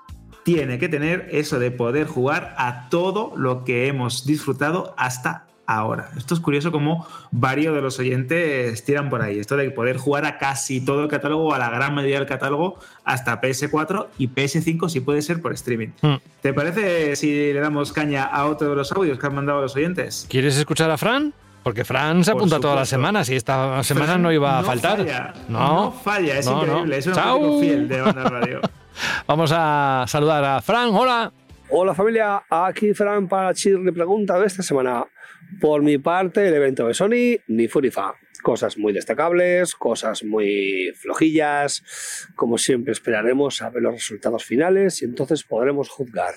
[0.43, 6.09] tiene que tener eso de poder jugar a todo lo que hemos disfrutado hasta ahora.
[6.17, 9.39] Esto es curioso como varios de los oyentes tiran por ahí.
[9.39, 12.27] Esto de poder jugar a casi todo el catálogo, o a la gran mayoría del
[12.27, 15.89] catálogo, hasta PS4 y PS5 si puede ser por streaming.
[16.01, 16.15] Hmm.
[16.41, 19.75] ¿Te parece si le damos caña a otro de los audios que han mandado los
[19.75, 20.25] oyentes?
[20.29, 21.33] ¿Quieres escuchar a Fran?
[21.63, 24.67] Porque Fran se apunta todas las semanas y esta semana Fran no iba a no
[24.67, 24.97] faltar.
[24.97, 26.63] falla, no, no falla, es no, no.
[26.65, 27.29] increíble, es un Chao.
[27.37, 28.61] auténtico fiel de Banda Radio.
[29.27, 30.89] Vamos a saludar a Fran.
[30.89, 31.31] Hola.
[31.69, 35.05] Hola familia, aquí Fran para Chirri Pregunta de esta semana.
[35.59, 38.13] Por mi parte, el evento de Sony, ni fu ni fa.
[38.41, 41.83] Cosas muy destacables, cosas muy flojillas.
[42.35, 46.35] Como siempre, esperaremos a ver los resultados finales y entonces podremos juzgar.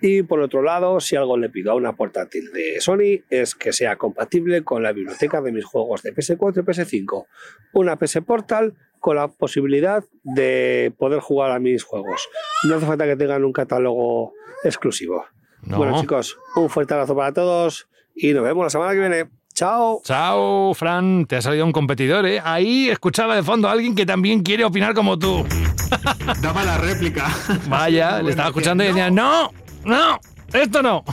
[0.00, 3.72] Y por otro lado, si algo le pido a una portátil de Sony es que
[3.72, 7.26] sea compatible con la biblioteca de mis juegos de PS4 y PS5.
[7.72, 12.28] Una PS Portal con la posibilidad de poder jugar a mis juegos.
[12.68, 14.32] No hace falta que tengan un catálogo
[14.64, 15.26] exclusivo.
[15.62, 15.76] No.
[15.76, 19.28] Bueno chicos, un fuerte abrazo para todos y nos vemos la semana que viene.
[19.62, 20.02] Chao.
[20.02, 21.24] Chao, Fran.
[21.24, 22.42] Te ha salido un competidor, ¿eh?
[22.44, 25.46] Ahí escuchaba de fondo a alguien que también quiere opinar como tú.
[26.42, 27.32] Daba la réplica.
[27.68, 29.52] Vaya, le estaba escuchando y decía, no,
[29.84, 30.18] no,
[30.52, 31.04] esto no.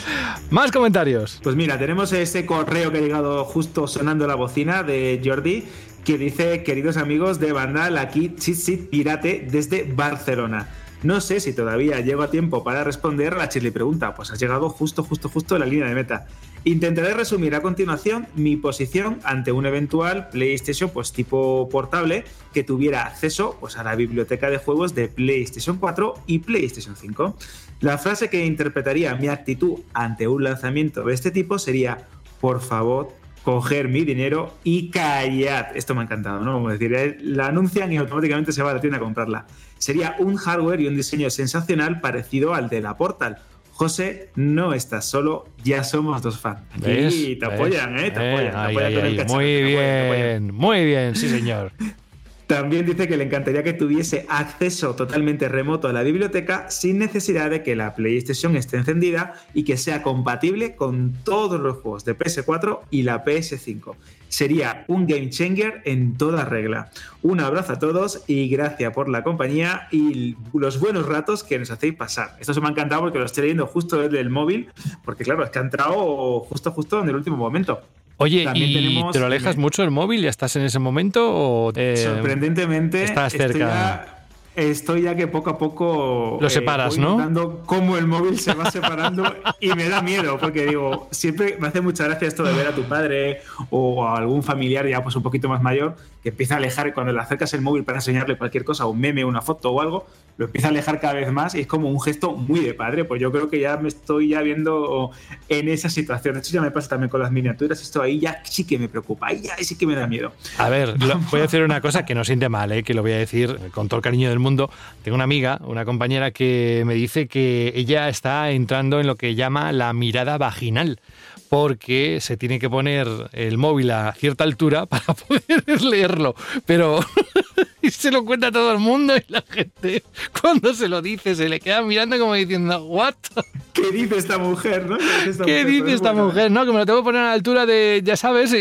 [0.50, 1.38] Más comentarios.
[1.42, 5.64] Pues mira, tenemos ese correo que ha llegado justo sonando la bocina de Jordi
[6.02, 10.66] que dice, queridos amigos de Vandal, aquí Chit Pirate desde Barcelona.
[11.04, 14.40] No sé si todavía llego a tiempo para responder a la chile pregunta, pues has
[14.40, 16.26] llegado justo, justo, justo en la línea de meta.
[16.64, 23.04] Intentaré resumir a continuación mi posición ante un eventual PlayStation pues tipo portable que tuviera
[23.04, 27.36] acceso pues a la biblioteca de juegos de PlayStation 4 y PlayStation 5.
[27.80, 32.08] La frase que interpretaría mi actitud ante un lanzamiento de este tipo sería,
[32.40, 33.12] por favor,
[33.48, 35.74] coger mi dinero y callad.
[35.74, 36.52] Esto me ha encantado, ¿no?
[36.52, 39.46] Como decir, eh, la anuncian y automáticamente se va a la tienda a comprarla.
[39.78, 43.38] Sería un hardware y un diseño sensacional parecido al de la Portal.
[43.72, 46.60] José, no estás solo, ya somos dos fans.
[46.76, 48.10] Aquí te apoyan, ¿eh?
[48.10, 51.72] Te Eh, apoyan, te con el Muy bien, muy bien, sí, señor.
[52.48, 57.50] También dice que le encantaría que tuviese acceso totalmente remoto a la biblioteca sin necesidad
[57.50, 62.16] de que la PlayStation esté encendida y que sea compatible con todos los juegos de
[62.16, 63.96] PS4 y la PS5.
[64.28, 66.90] Sería un game changer en toda regla.
[67.20, 71.70] Un abrazo a todos y gracias por la compañía y los buenos ratos que nos
[71.70, 72.34] hacéis pasar.
[72.40, 74.70] Esto se me ha encantado porque lo estoy leyendo justo desde el móvil,
[75.04, 77.82] porque claro, es que ha entrado justo, justo en el último momento.
[78.18, 80.22] Oye, También ¿y tenemos- te lo alejas mucho el móvil?
[80.22, 81.30] ¿Ya estás en ese momento?
[81.32, 83.58] O eh, Sorprendentemente, estás estoy cerca.
[83.68, 84.14] ya-
[84.56, 86.36] Estoy ya que poco a poco.
[86.40, 87.10] Lo separas, voy ¿no?
[87.16, 89.22] notando cómo el móvil se va separando
[89.60, 92.74] y me da miedo, porque digo, siempre me hace mucha gracia esto de ver a
[92.74, 93.38] tu padre
[93.70, 97.12] o a algún familiar ya pues un poquito más mayor que empieza a alejar cuando
[97.12, 100.46] le acercas el móvil para enseñarle cualquier cosa, un meme, una foto o algo, lo
[100.46, 103.04] empieza a alejar cada vez más y es como un gesto muy de padre.
[103.04, 105.10] Pues yo creo que ya me estoy ya viendo
[105.48, 106.36] en esa situación.
[106.36, 107.80] Esto ya me pasa también con las miniaturas.
[107.82, 110.32] Esto ahí ya sí que me preocupa, ahí ya sí que me da miedo.
[110.58, 112.82] A ver, lo- voy a decir una cosa que no siente mal, ¿eh?
[112.82, 114.70] que lo voy a decir con todo el cariño del mundo.
[115.02, 119.34] Tengo una amiga, una compañera que me dice que ella está entrando en lo que
[119.34, 121.00] llama la mirada vaginal,
[121.48, 126.34] porque se tiene que poner el móvil a cierta altura para poder leerlo.
[126.66, 127.00] Pero
[127.82, 130.02] y se lo cuenta a todo el mundo y la gente
[130.40, 133.14] cuando se lo dice se le queda mirando como diciendo, ¿what?
[133.72, 134.96] ¿Qué dice esta mujer, no?
[134.96, 135.66] esta ¿Qué mujer?
[135.66, 136.50] dice esta bueno, mujer?
[136.50, 138.54] No, que me lo tengo que poner a la altura de, ya sabes,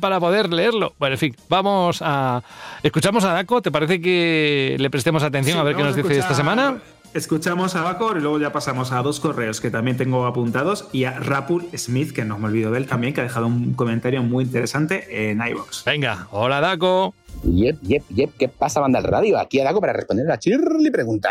[0.00, 0.94] para poder leerlo.
[0.98, 2.42] Bueno, en fin, vamos a.
[2.82, 6.16] Escuchamos a Daco, ¿te parece que le prestemos atención Sí, a ver qué nos dice
[6.18, 6.78] esta semana?
[7.16, 11.04] Escuchamos a Bacor y luego ya pasamos a dos correos que también tengo apuntados y
[11.04, 14.22] a Rapul Smith, que no me olvido de él también, que ha dejado un comentario
[14.22, 15.86] muy interesante en iVoox.
[15.86, 17.14] Venga, hola Daco.
[17.42, 19.38] Yep, yep, yep, ¿qué pasa, banda al radio?
[19.38, 21.30] Aquí Adago para responder a la chirli pregunta.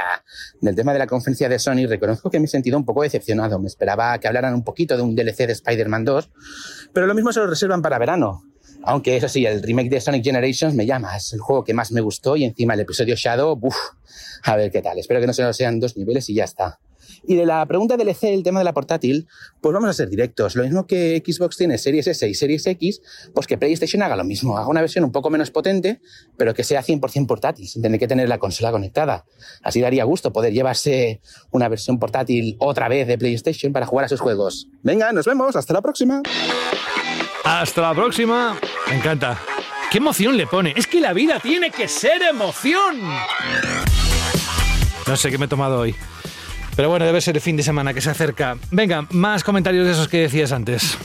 [0.59, 3.59] Del tema de la conferencia de Sony, reconozco que me he sentido un poco decepcionado.
[3.59, 6.29] Me esperaba que hablaran un poquito de un DLC de Spider-Man 2,
[6.93, 8.41] pero lo mismo se lo reservan para verano.
[8.85, 11.91] Aunque eso sí, el remake de Sonic Generations me llama, es el juego que más
[11.91, 13.75] me gustó y encima el episodio Shadow, uff,
[14.43, 14.99] a ver qué tal.
[14.99, 16.79] Espero que no se sean dos niveles y ya está.
[17.27, 19.27] Y de la pregunta del EC, el tema de la portátil,
[19.61, 20.55] pues vamos a ser directos.
[20.55, 23.01] Lo mismo que Xbox tiene Series S y Series X,
[23.33, 24.57] pues que PlayStation haga lo mismo.
[24.57, 26.01] Haga una versión un poco menos potente,
[26.37, 29.25] pero que sea 100% portátil, sin tener que tener la consola conectada.
[29.63, 31.21] Así daría gusto poder llevarse
[31.51, 34.67] una versión portátil otra vez de PlayStation para jugar a sus juegos.
[34.83, 35.55] Venga, nos vemos.
[35.55, 36.21] Hasta la próxima.
[37.43, 38.59] Hasta la próxima.
[38.87, 39.37] Me encanta.
[39.91, 40.73] ¿Qué emoción le pone?
[40.75, 43.01] Es que la vida tiene que ser emoción.
[45.07, 45.95] No sé qué me he tomado hoy.
[46.75, 48.57] Pero bueno, debe ser el fin de semana que se acerca.
[48.71, 50.97] Venga, más comentarios de esos que decías antes.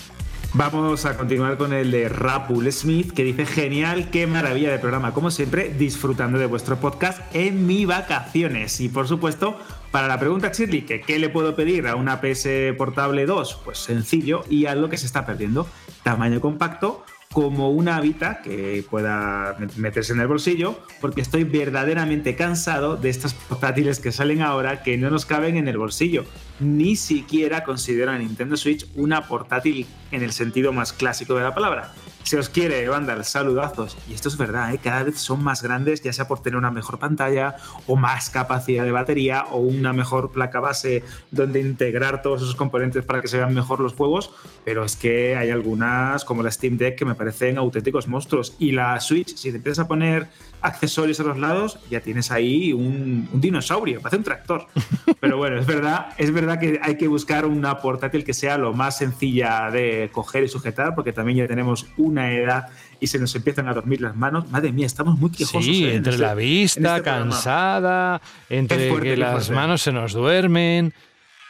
[0.53, 5.15] Vamos a continuar con el de Rapul Smith, que dice: Genial, qué maravilla de programa.
[5.15, 8.81] Como siempre, disfrutando de vuestro podcast en mis vacaciones.
[8.81, 9.57] Y por supuesto,
[9.93, 13.61] para la pregunta, Shirley, que ¿qué le puedo pedir a una PS Portable 2?
[13.65, 15.69] Pues sencillo y algo que se está perdiendo:
[16.03, 22.97] tamaño compacto como una habita que pueda meterse en el bolsillo, porque estoy verdaderamente cansado
[22.97, 26.25] de estas portátiles que salen ahora que no nos caben en el bolsillo.
[26.61, 31.55] Ni siquiera considero a Nintendo Switch una portátil en el sentido más clásico de la
[31.55, 31.93] palabra.
[32.23, 33.97] Si os quiere, Vandal, saludazos.
[34.09, 34.79] Y esto es verdad, ¿eh?
[34.83, 37.57] cada vez son más grandes, ya sea por tener una mejor pantalla
[37.87, 43.05] o más capacidad de batería o una mejor placa base donde integrar todos esos componentes
[43.05, 44.31] para que se vean mejor los juegos.
[44.65, 48.55] Pero es que hay algunas, como la Steam Deck, que me parecen auténticos monstruos.
[48.59, 50.29] Y la Switch, si te empiezas a poner
[50.61, 54.67] accesorios a los lados, ya tienes ahí un, un dinosaurio, parece un tractor.
[55.21, 58.73] Pero bueno, es verdad, es verdad que hay que buscar una portátil que sea lo
[58.73, 62.67] más sencilla de coger y sujetar, porque también ya tenemos una edad
[62.99, 64.51] y se nos empiezan a dormir las manos.
[64.51, 65.65] Madre mía, estamos muy quejosos.
[65.65, 65.91] Sí, ¿eh?
[65.91, 70.13] en entre este- la vista, en este cansada, entre fuerte, que las manos se nos
[70.13, 70.93] duermen.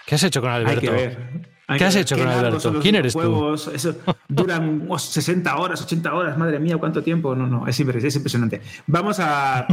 [0.07, 0.81] ¿Qué has hecho con Hay Alberto?
[0.81, 1.19] que ver.
[1.71, 2.81] Hay ¿Qué has hecho con Alberto?
[2.81, 3.55] ¿Quién eres tú?
[3.55, 3.95] Eso
[4.29, 7.37] duran oh, 60 horas, 80 horas, madre mía, cuánto tiempo.
[7.37, 8.61] No, no, es es impresionante.
[8.89, 9.69] Vamos a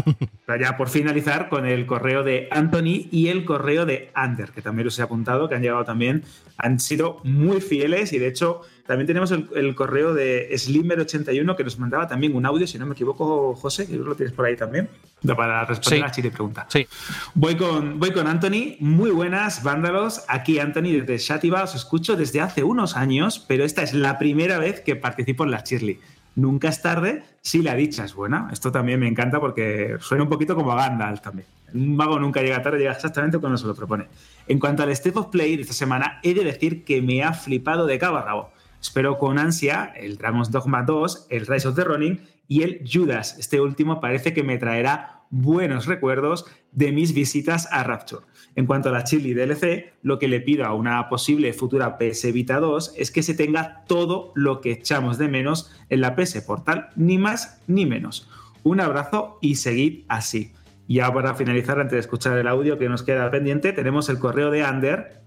[0.59, 4.85] ya por finalizar con el correo de Anthony y el correo de Ander, que también
[4.85, 6.23] los he apuntado, que han llegado también,
[6.57, 11.63] han sido muy fieles y de hecho también tenemos el, el correo de Slimmer81 que
[11.63, 14.55] nos mandaba también un audio, si no me equivoco, José, que lo tienes por ahí
[14.55, 14.89] también,
[15.35, 16.03] para responder Sí.
[16.03, 16.65] a la chile pregunta.
[16.69, 16.87] Sí.
[17.33, 18.77] Voy con, voy con Anthony.
[18.79, 20.23] Muy buenas, vándalos.
[20.27, 21.63] Aquí Anthony desde Shativa.
[21.63, 25.51] Os escucho desde hace unos años, pero esta es la primera vez que participo en
[25.51, 25.99] la Shirley.
[26.35, 28.47] Nunca es tarde si la dicha es buena.
[28.53, 31.47] Esto también me encanta porque suena un poquito como a Gandalf también.
[31.73, 34.05] Un mago nunca llega tarde, llega exactamente cuando se lo propone.
[34.47, 37.33] En cuanto al Step of Play de esta semana, he de decir que me ha
[37.33, 38.51] flipado de cabo a rabo.
[38.81, 43.37] Espero con ansia el Dragon's Dogma 2, el Rise of the Ronin y el Judas.
[43.39, 48.25] Este último parece que me traerá buenos recuerdos de mis visitas a Rapture.
[48.55, 52.31] En cuanto a la Chili DLC, lo que le pido a una posible futura PS
[52.31, 56.41] Vita 2 es que se tenga todo lo que echamos de menos en la PS
[56.41, 58.29] Portal, ni más ni menos.
[58.63, 60.53] Un abrazo y seguid así.
[60.87, 64.51] Ya para finalizar, antes de escuchar el audio que nos queda pendiente, tenemos el correo
[64.51, 65.26] de Ander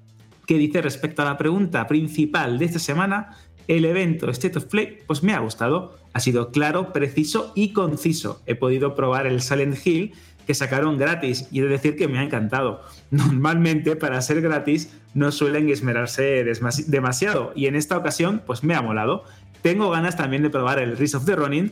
[0.50, 3.36] que dice respecto a la pregunta principal de esta semana,
[3.68, 5.96] el evento State of Play, pues me ha gustado.
[6.12, 8.42] Ha sido claro, preciso y conciso.
[8.46, 10.12] He podido probar el Silent Hill
[10.48, 12.82] que sacaron gratis y he de decir que me ha encantado.
[13.12, 16.44] Normalmente para ser gratis no suelen esmerarse
[16.88, 19.22] demasiado y en esta ocasión pues me ha molado.
[19.62, 21.70] Tengo ganas también de probar el Rise of the Ronin,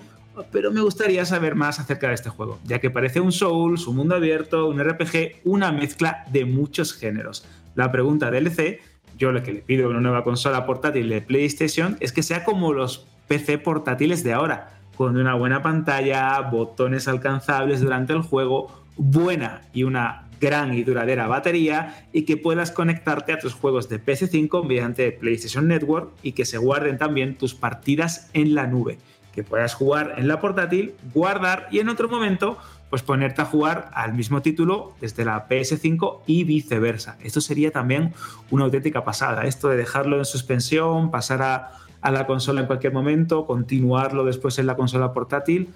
[0.52, 3.96] pero me gustaría saber más acerca de este juego, ya que parece un Souls, un
[3.96, 7.44] mundo abierto, un RPG, una mezcla de muchos géneros.
[7.78, 8.80] La pregunta del LC,
[9.16, 12.42] yo lo que le pido a una nueva consola portátil de PlayStation es que sea
[12.42, 18.82] como los PC portátiles de ahora, con una buena pantalla, botones alcanzables durante el juego,
[18.96, 24.04] buena y una gran y duradera batería y que puedas conectarte a tus juegos de
[24.04, 28.98] PS5 mediante PlayStation Network y que se guarden también tus partidas en la nube
[29.38, 32.58] que puedas jugar en la portátil, guardar y en otro momento
[32.90, 37.18] pues ponerte a jugar al mismo título desde la PS5 y viceversa.
[37.22, 38.14] Esto sería también
[38.50, 42.92] una auténtica pasada, esto de dejarlo en suspensión, pasar a, a la consola en cualquier
[42.92, 45.68] momento, continuarlo después en la consola portátil.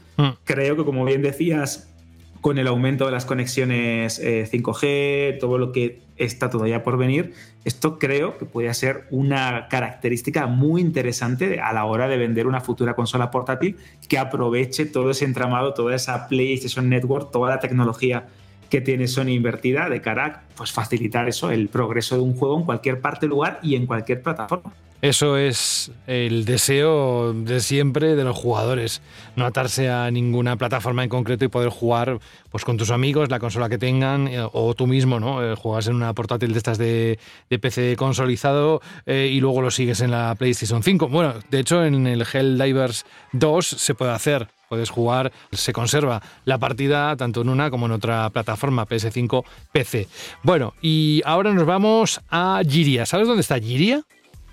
[0.45, 1.93] Creo que como bien decías,
[2.41, 7.35] con el aumento de las conexiones eh, 5G, todo lo que está todavía por venir,
[7.65, 12.61] esto creo que podría ser una característica muy interesante a la hora de vender una
[12.61, 13.77] futura consola portátil
[14.09, 18.27] que aproveche todo ese entramado, toda esa PlayStation Network, toda la tecnología
[18.69, 22.59] que tiene Sony invertida de cara a pues, facilitar eso, el progreso de un juego
[22.59, 24.73] en cualquier parte, lugar y en cualquier plataforma.
[25.03, 29.03] Eso es el deseo de siempre de los jugadores,
[29.35, 32.21] no atarse a ninguna plataforma en concreto y poder jugar
[32.51, 35.43] pues con tus amigos, la consola que tengan, eh, o tú mismo, ¿no?
[35.43, 37.19] Eh, juegas en una portátil de estas de,
[37.49, 41.09] PC consolizado eh, y luego lo sigues en la PlayStation 5.
[41.09, 44.47] Bueno, de hecho en el Helldivers 2 se puede hacer.
[44.69, 50.07] Puedes jugar, se conserva la partida tanto en una como en otra plataforma, PS5, PC.
[50.45, 53.05] Bueno, y ahora nos vamos a Giria.
[53.05, 54.05] ¿Sabes dónde está Giria?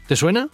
[0.10, 0.50] ¿Te suena?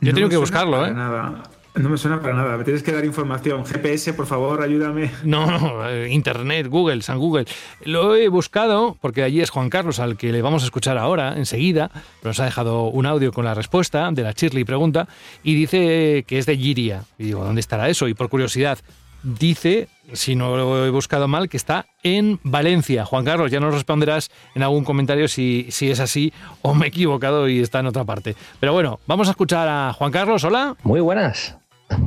[0.00, 0.92] Yo No tengo que buscarlo, ¿eh?
[0.92, 1.42] Nada.
[1.74, 2.56] No me suena para nada.
[2.56, 3.66] Me tienes que dar información.
[3.66, 5.10] GPS, por favor, ayúdame.
[5.24, 7.46] No, no, eh, Internet, Google, San Google.
[7.84, 11.36] Lo he buscado porque allí es Juan Carlos al que le vamos a escuchar ahora,
[11.36, 11.90] enseguida.
[12.22, 15.08] Nos ha dejado un audio con la respuesta de la Shirley pregunta
[15.42, 17.02] y dice que es de Giria.
[17.18, 18.06] Y digo, ¿dónde estará eso?
[18.06, 18.78] Y por curiosidad,
[19.22, 23.04] dice, si no lo he buscado mal, que está en Valencia.
[23.04, 26.32] Juan Carlos, ya nos responderás en algún comentario si, si es así
[26.62, 28.34] o me he equivocado y está en otra parte.
[28.58, 30.44] Pero bueno, vamos a escuchar a Juan Carlos.
[30.44, 30.76] Hola.
[30.82, 31.56] Muy buenas.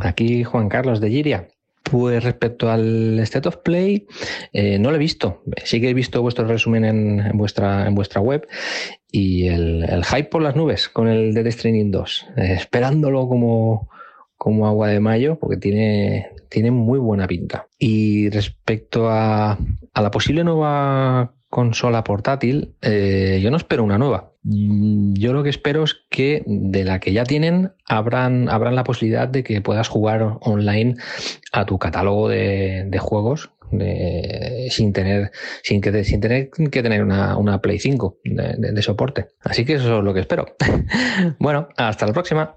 [0.02, 1.48] Aquí Juan Carlos de Giria.
[1.84, 4.08] Pues respecto al State of Play,
[4.54, 5.44] eh, no lo he visto.
[5.66, 8.48] Sí que he visto vuestro resumen en, vuestra, en vuestra web
[9.12, 12.26] y el, el hype por las nubes con el Dead Stranding 2.
[12.38, 13.90] eh, esperándolo como,
[14.44, 17.68] como agua de mayo porque tiene, tiene muy buena pinta.
[17.80, 19.58] Y respecto a,
[19.96, 24.34] la posible nueva consola portátil, eh, yo no espero una nueva.
[24.44, 28.84] Mm, Yo lo que espero es que de la que ya tienen abran, abran la
[28.84, 30.96] posibilidad de que puedas jugar online
[31.54, 33.50] a tu catálogo de, juegos
[34.70, 35.32] sin tener
[35.64, 39.28] sin que sin tener que tener una, una Play 5 de, de- de soporte.
[39.42, 40.46] Así que eso es lo que espero.
[41.40, 42.56] bueno, hasta la próxima.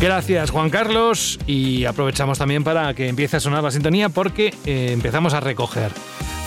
[0.00, 4.90] Gracias Juan Carlos y aprovechamos también para que empiece a sonar la sintonía porque eh,
[4.92, 5.90] empezamos a recoger.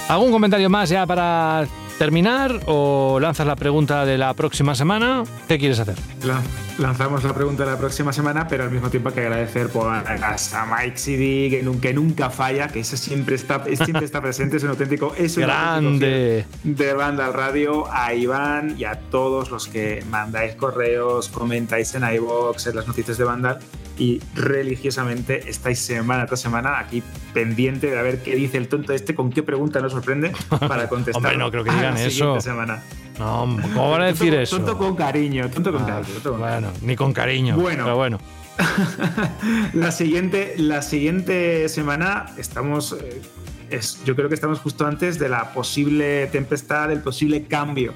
[0.09, 1.65] ¿Algún comentario más ya para
[1.99, 5.23] terminar o lanzas la pregunta de la próxima semana?
[5.47, 5.95] ¿Qué quieres hacer?
[6.25, 6.41] La-
[6.77, 9.87] lanzamos la pregunta de la próxima semana, pero al mismo tiempo hay que agradecer por
[9.89, 14.21] a a Mike CD, que nunca, que nunca falla, que ese siempre está, siempre está
[14.21, 16.45] presente, es un auténtico, es un auténtico Grande.
[16.63, 22.03] de banda al radio, a Iván y a todos los que mandáis correos, comentáis en
[22.15, 23.59] iVoox, en las noticias de banda
[23.95, 28.91] y religiosamente estáis semana tras semana aquí pendiente de a ver qué dice el tonto
[28.93, 30.31] este, con qué pregunta nos sorprende
[30.67, 31.17] para contestar.
[31.23, 32.41] Hombre, no creo que a la digan eso.
[32.41, 32.81] semana.
[33.19, 33.45] No,
[33.75, 34.57] ¿cómo van a decir Tonto- eso?
[34.57, 36.07] Tonto con cariño, tonto con cariño.
[36.13, 37.57] tonto con Bueno, ni con cariño.
[37.57, 37.83] Bueno.
[37.83, 38.19] Pero bueno.
[39.73, 43.21] La siguiente, la siguiente semana estamos, eh,
[43.69, 47.93] es, yo creo que estamos justo antes de la posible tempestad, el posible cambio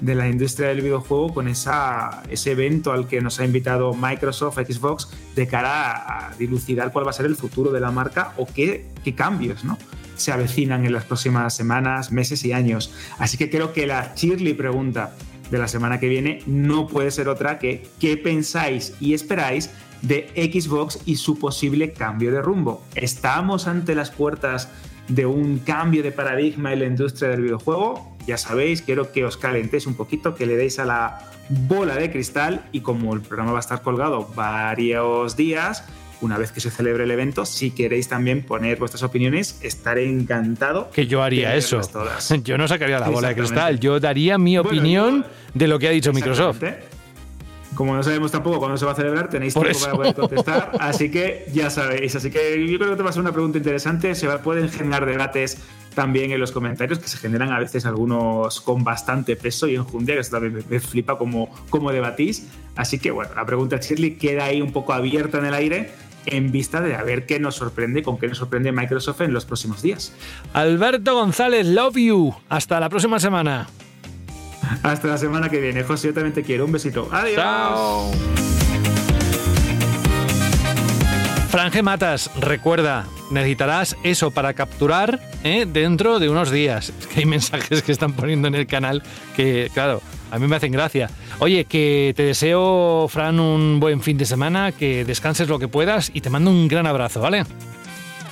[0.00, 4.58] de la industria del videojuego con esa, ese evento al que nos ha invitado Microsoft,
[4.58, 8.32] Xbox, de cara a, a dilucidar cuál va a ser el futuro de la marca
[8.36, 9.78] o qué, qué cambios ¿no?
[10.20, 12.92] se avecinan en las próximas semanas, meses y años.
[13.18, 15.14] Así que creo que la Shirley pregunta
[15.50, 19.70] de la semana que viene no puede ser otra que qué pensáis y esperáis
[20.02, 22.82] de Xbox y su posible cambio de rumbo.
[22.94, 24.68] ¿Estamos ante las puertas
[25.08, 28.16] de un cambio de paradigma en la industria del videojuego?
[28.26, 32.10] Ya sabéis, quiero que os calentéis un poquito, que le deis a la bola de
[32.10, 35.84] cristal y como el programa va a estar colgado varios días,
[36.20, 40.90] una vez que se celebre el evento, si queréis también poner vuestras opiniones, estaré encantado.
[40.90, 41.80] Que yo haría de eso.
[41.80, 42.28] todas.
[42.44, 43.80] Yo no sacaría la bola de cristal.
[43.80, 45.24] Yo daría mi opinión
[45.54, 46.62] de lo que ha dicho Microsoft.
[47.74, 49.86] Como no sabemos tampoco cuándo se va a celebrar, tenéis Por tiempo eso.
[49.86, 50.72] para poder contestar.
[50.80, 52.14] Así que ya sabéis.
[52.16, 54.14] Así que yo creo que te va a ser una pregunta interesante.
[54.16, 55.56] Se va- pueden generar debates
[55.94, 60.14] también en los comentarios, que se generan a veces algunos con bastante peso y enjundia,
[60.14, 62.48] que eso también me, me flipa como, como debatís.
[62.74, 65.90] Así que bueno, la pregunta Shirley queda ahí un poco abierta en el aire
[66.26, 69.44] en vista de a ver qué nos sorprende, con qué nos sorprende Microsoft en los
[69.44, 70.12] próximos días.
[70.52, 72.34] Alberto González, love you.
[72.48, 73.68] Hasta la próxima semana.
[74.82, 75.82] Hasta la semana que viene.
[75.82, 76.64] José, yo también te quiero.
[76.64, 77.08] Un besito.
[77.10, 77.36] Adiós.
[77.36, 78.10] Chao.
[81.50, 85.66] Franje Matas, recuerda, necesitarás eso para capturar ¿eh?
[85.66, 86.92] dentro de unos días.
[87.00, 89.02] Es que hay mensajes que están poniendo en el canal
[89.34, 91.10] que, claro, a mí me hacen gracia.
[91.38, 96.10] Oye, que te deseo, Fran, un buen fin de semana, que descanses lo que puedas
[96.14, 97.44] y te mando un gran abrazo, ¿vale?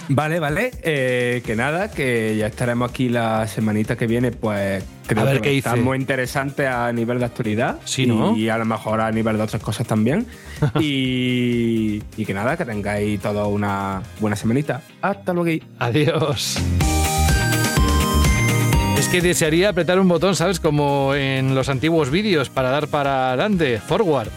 [0.08, 0.70] Vale, vale.
[0.82, 5.40] Eh, que nada, que ya estaremos aquí la semanita que viene, pues creo A ver
[5.40, 7.78] que está muy interesante a nivel de actualidad.
[7.84, 8.36] Sí, ¿no?
[8.36, 10.26] Y a lo mejor a nivel de otras cosas también.
[10.80, 14.82] y, y que nada, que tengáis toda una buena semanita.
[15.02, 15.64] Hasta luego.
[15.78, 16.58] Adiós.
[19.10, 20.60] Que desearía apretar un botón, ¿sabes?
[20.60, 24.28] Como en los antiguos vídeos para dar para adelante, forward.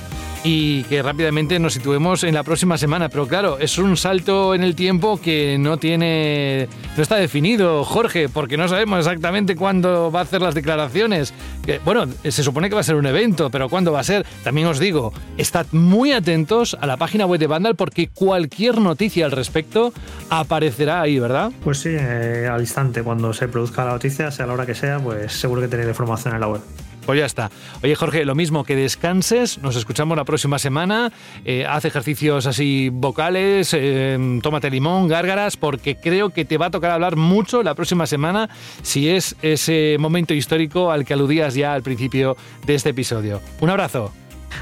[0.44, 3.10] Y que rápidamente nos situemos en la próxima semana.
[3.10, 8.30] Pero claro, es un salto en el tiempo que no tiene, no está definido, Jorge,
[8.30, 11.34] porque no sabemos exactamente cuándo va a hacer las declaraciones.
[11.66, 14.26] Que, bueno, se supone que va a ser un evento, pero cuándo va a ser,
[14.44, 19.26] también os digo, estad muy atentos a la página web de Vandal porque cualquier noticia
[19.26, 19.94] al respecto
[20.30, 21.52] aparecerá ahí, ¿verdad?
[21.64, 25.00] Pues sí, eh, al instante, cuando se produzca la noticia, sea la hora que sea,
[25.00, 26.62] pues seguro que tenéis información en la web.
[27.06, 27.50] Pues ya está.
[27.84, 29.58] Oye, Jorge, lo mismo que descanses.
[29.60, 31.12] Nos escuchamos la próxima semana.
[31.46, 36.72] Eh, haz ejercicios así vocales, eh, tómate limón, gárgaras, porque creo que te va a
[36.72, 38.50] tocar hablar mucho la próxima semana
[38.84, 43.42] si es ese momento histórico al que aludías ya al principio de este episodio.
[43.60, 44.14] Un abrazo.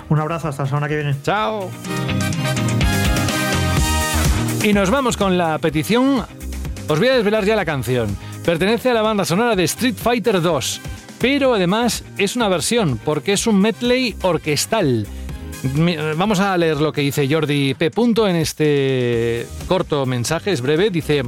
[0.10, 1.16] Un abrazo, hasta la semana que viene.
[1.24, 1.70] Chao.
[4.64, 6.26] Y nos vamos con la petición.
[6.88, 8.16] Os voy a desvelar ya la canción.
[8.46, 10.82] Pertenece a la banda sonora de Street Fighter 2
[11.20, 15.08] pero además es una versión porque es un medley orquestal.
[16.16, 17.92] Vamos a leer lo que dice Jordi P.
[18.28, 20.90] en este corto mensaje, es breve.
[20.90, 21.24] Dice: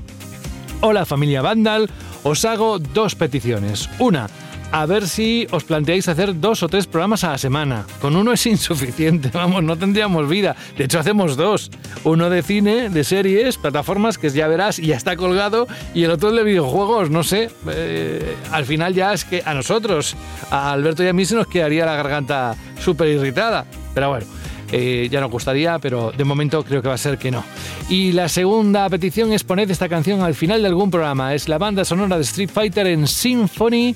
[0.80, 1.90] Hola familia Vandal,
[2.24, 3.90] os hago dos peticiones.
[4.00, 4.30] Una,
[4.72, 7.86] a ver si os planteáis hacer dos o tres programas a la semana.
[8.00, 10.56] Con uno es insuficiente, vamos, no tendríamos vida.
[10.78, 11.72] De hecho, hacemos dos.
[12.04, 16.12] Uno de cine, de series, plataformas, que ya verás, y ya está colgado, y el
[16.12, 17.50] otro de videojuegos, no sé.
[17.70, 20.16] Eh, al final ya es que a nosotros,
[20.50, 23.66] a Alberto y a mí se nos quedaría la garganta súper irritada.
[23.94, 24.26] Pero bueno.
[24.74, 27.44] Eh, ya nos gustaría, pero de momento creo que va a ser que no.
[27.90, 31.36] Y la segunda petición es poned esta canción al final de algún programa.
[31.36, 33.94] Es la banda sonora de Street Fighter en Symphony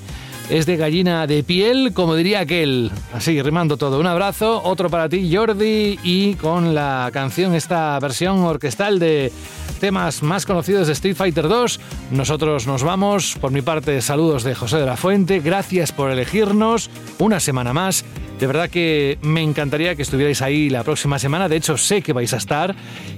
[0.49, 2.91] es de gallina de piel, como diría aquel.
[3.13, 3.99] Así, rimando todo.
[3.99, 9.31] Un abrazo, otro para ti, Jordi, y con la canción, esta versión orquestal de
[9.79, 11.79] temas más conocidos de Street Fighter 2.
[12.11, 13.37] Nosotros nos vamos.
[13.39, 15.39] Por mi parte, saludos de José de la Fuente.
[15.39, 16.89] Gracias por elegirnos
[17.19, 18.05] una semana más.
[18.39, 21.49] De verdad que me encantaría que estuvierais ahí la próxima semana.
[21.49, 22.75] De hecho, sé que vais a estar.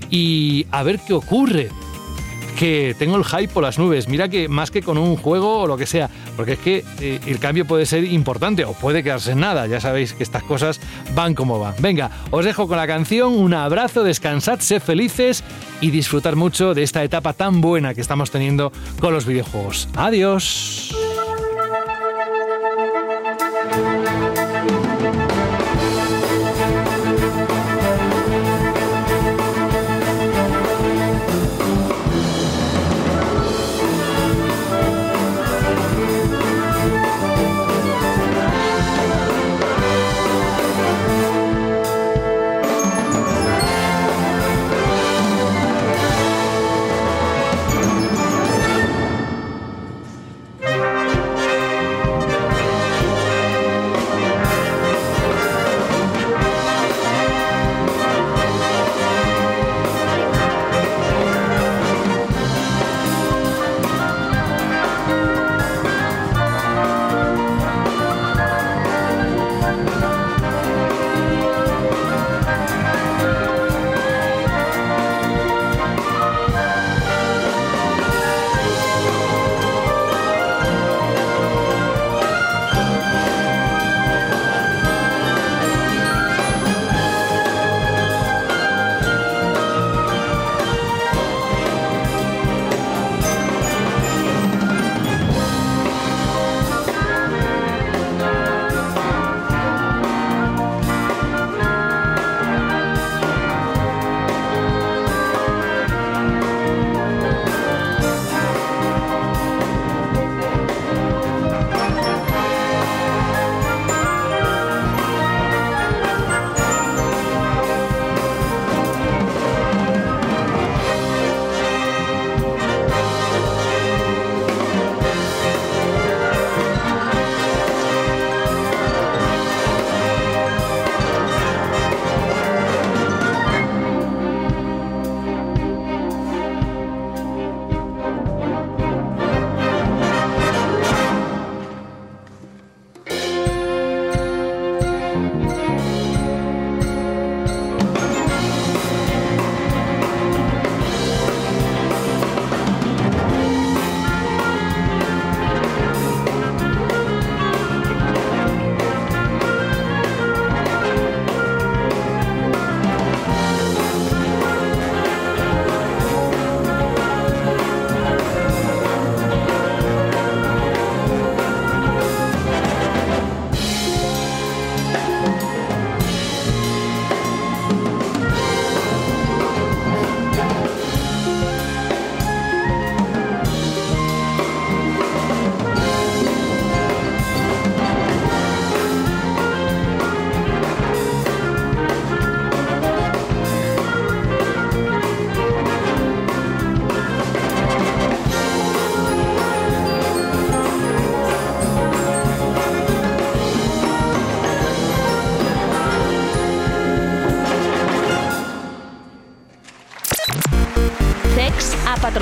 [0.09, 1.69] Y a ver qué ocurre
[2.57, 4.07] que tengo el hype por las nubes.
[4.07, 7.19] Mira que más que con un juego o lo que sea, porque es que eh,
[7.27, 9.67] el cambio puede ser importante o puede quedarse en nada.
[9.67, 10.81] Ya sabéis que estas cosas
[11.13, 11.75] van como van.
[11.79, 13.33] Venga, os dejo con la canción.
[13.33, 15.43] Un abrazo, descansad, sed felices
[15.81, 19.87] y disfrutar mucho de esta etapa tan buena que estamos teniendo con los videojuegos.
[19.95, 21.06] Adiós.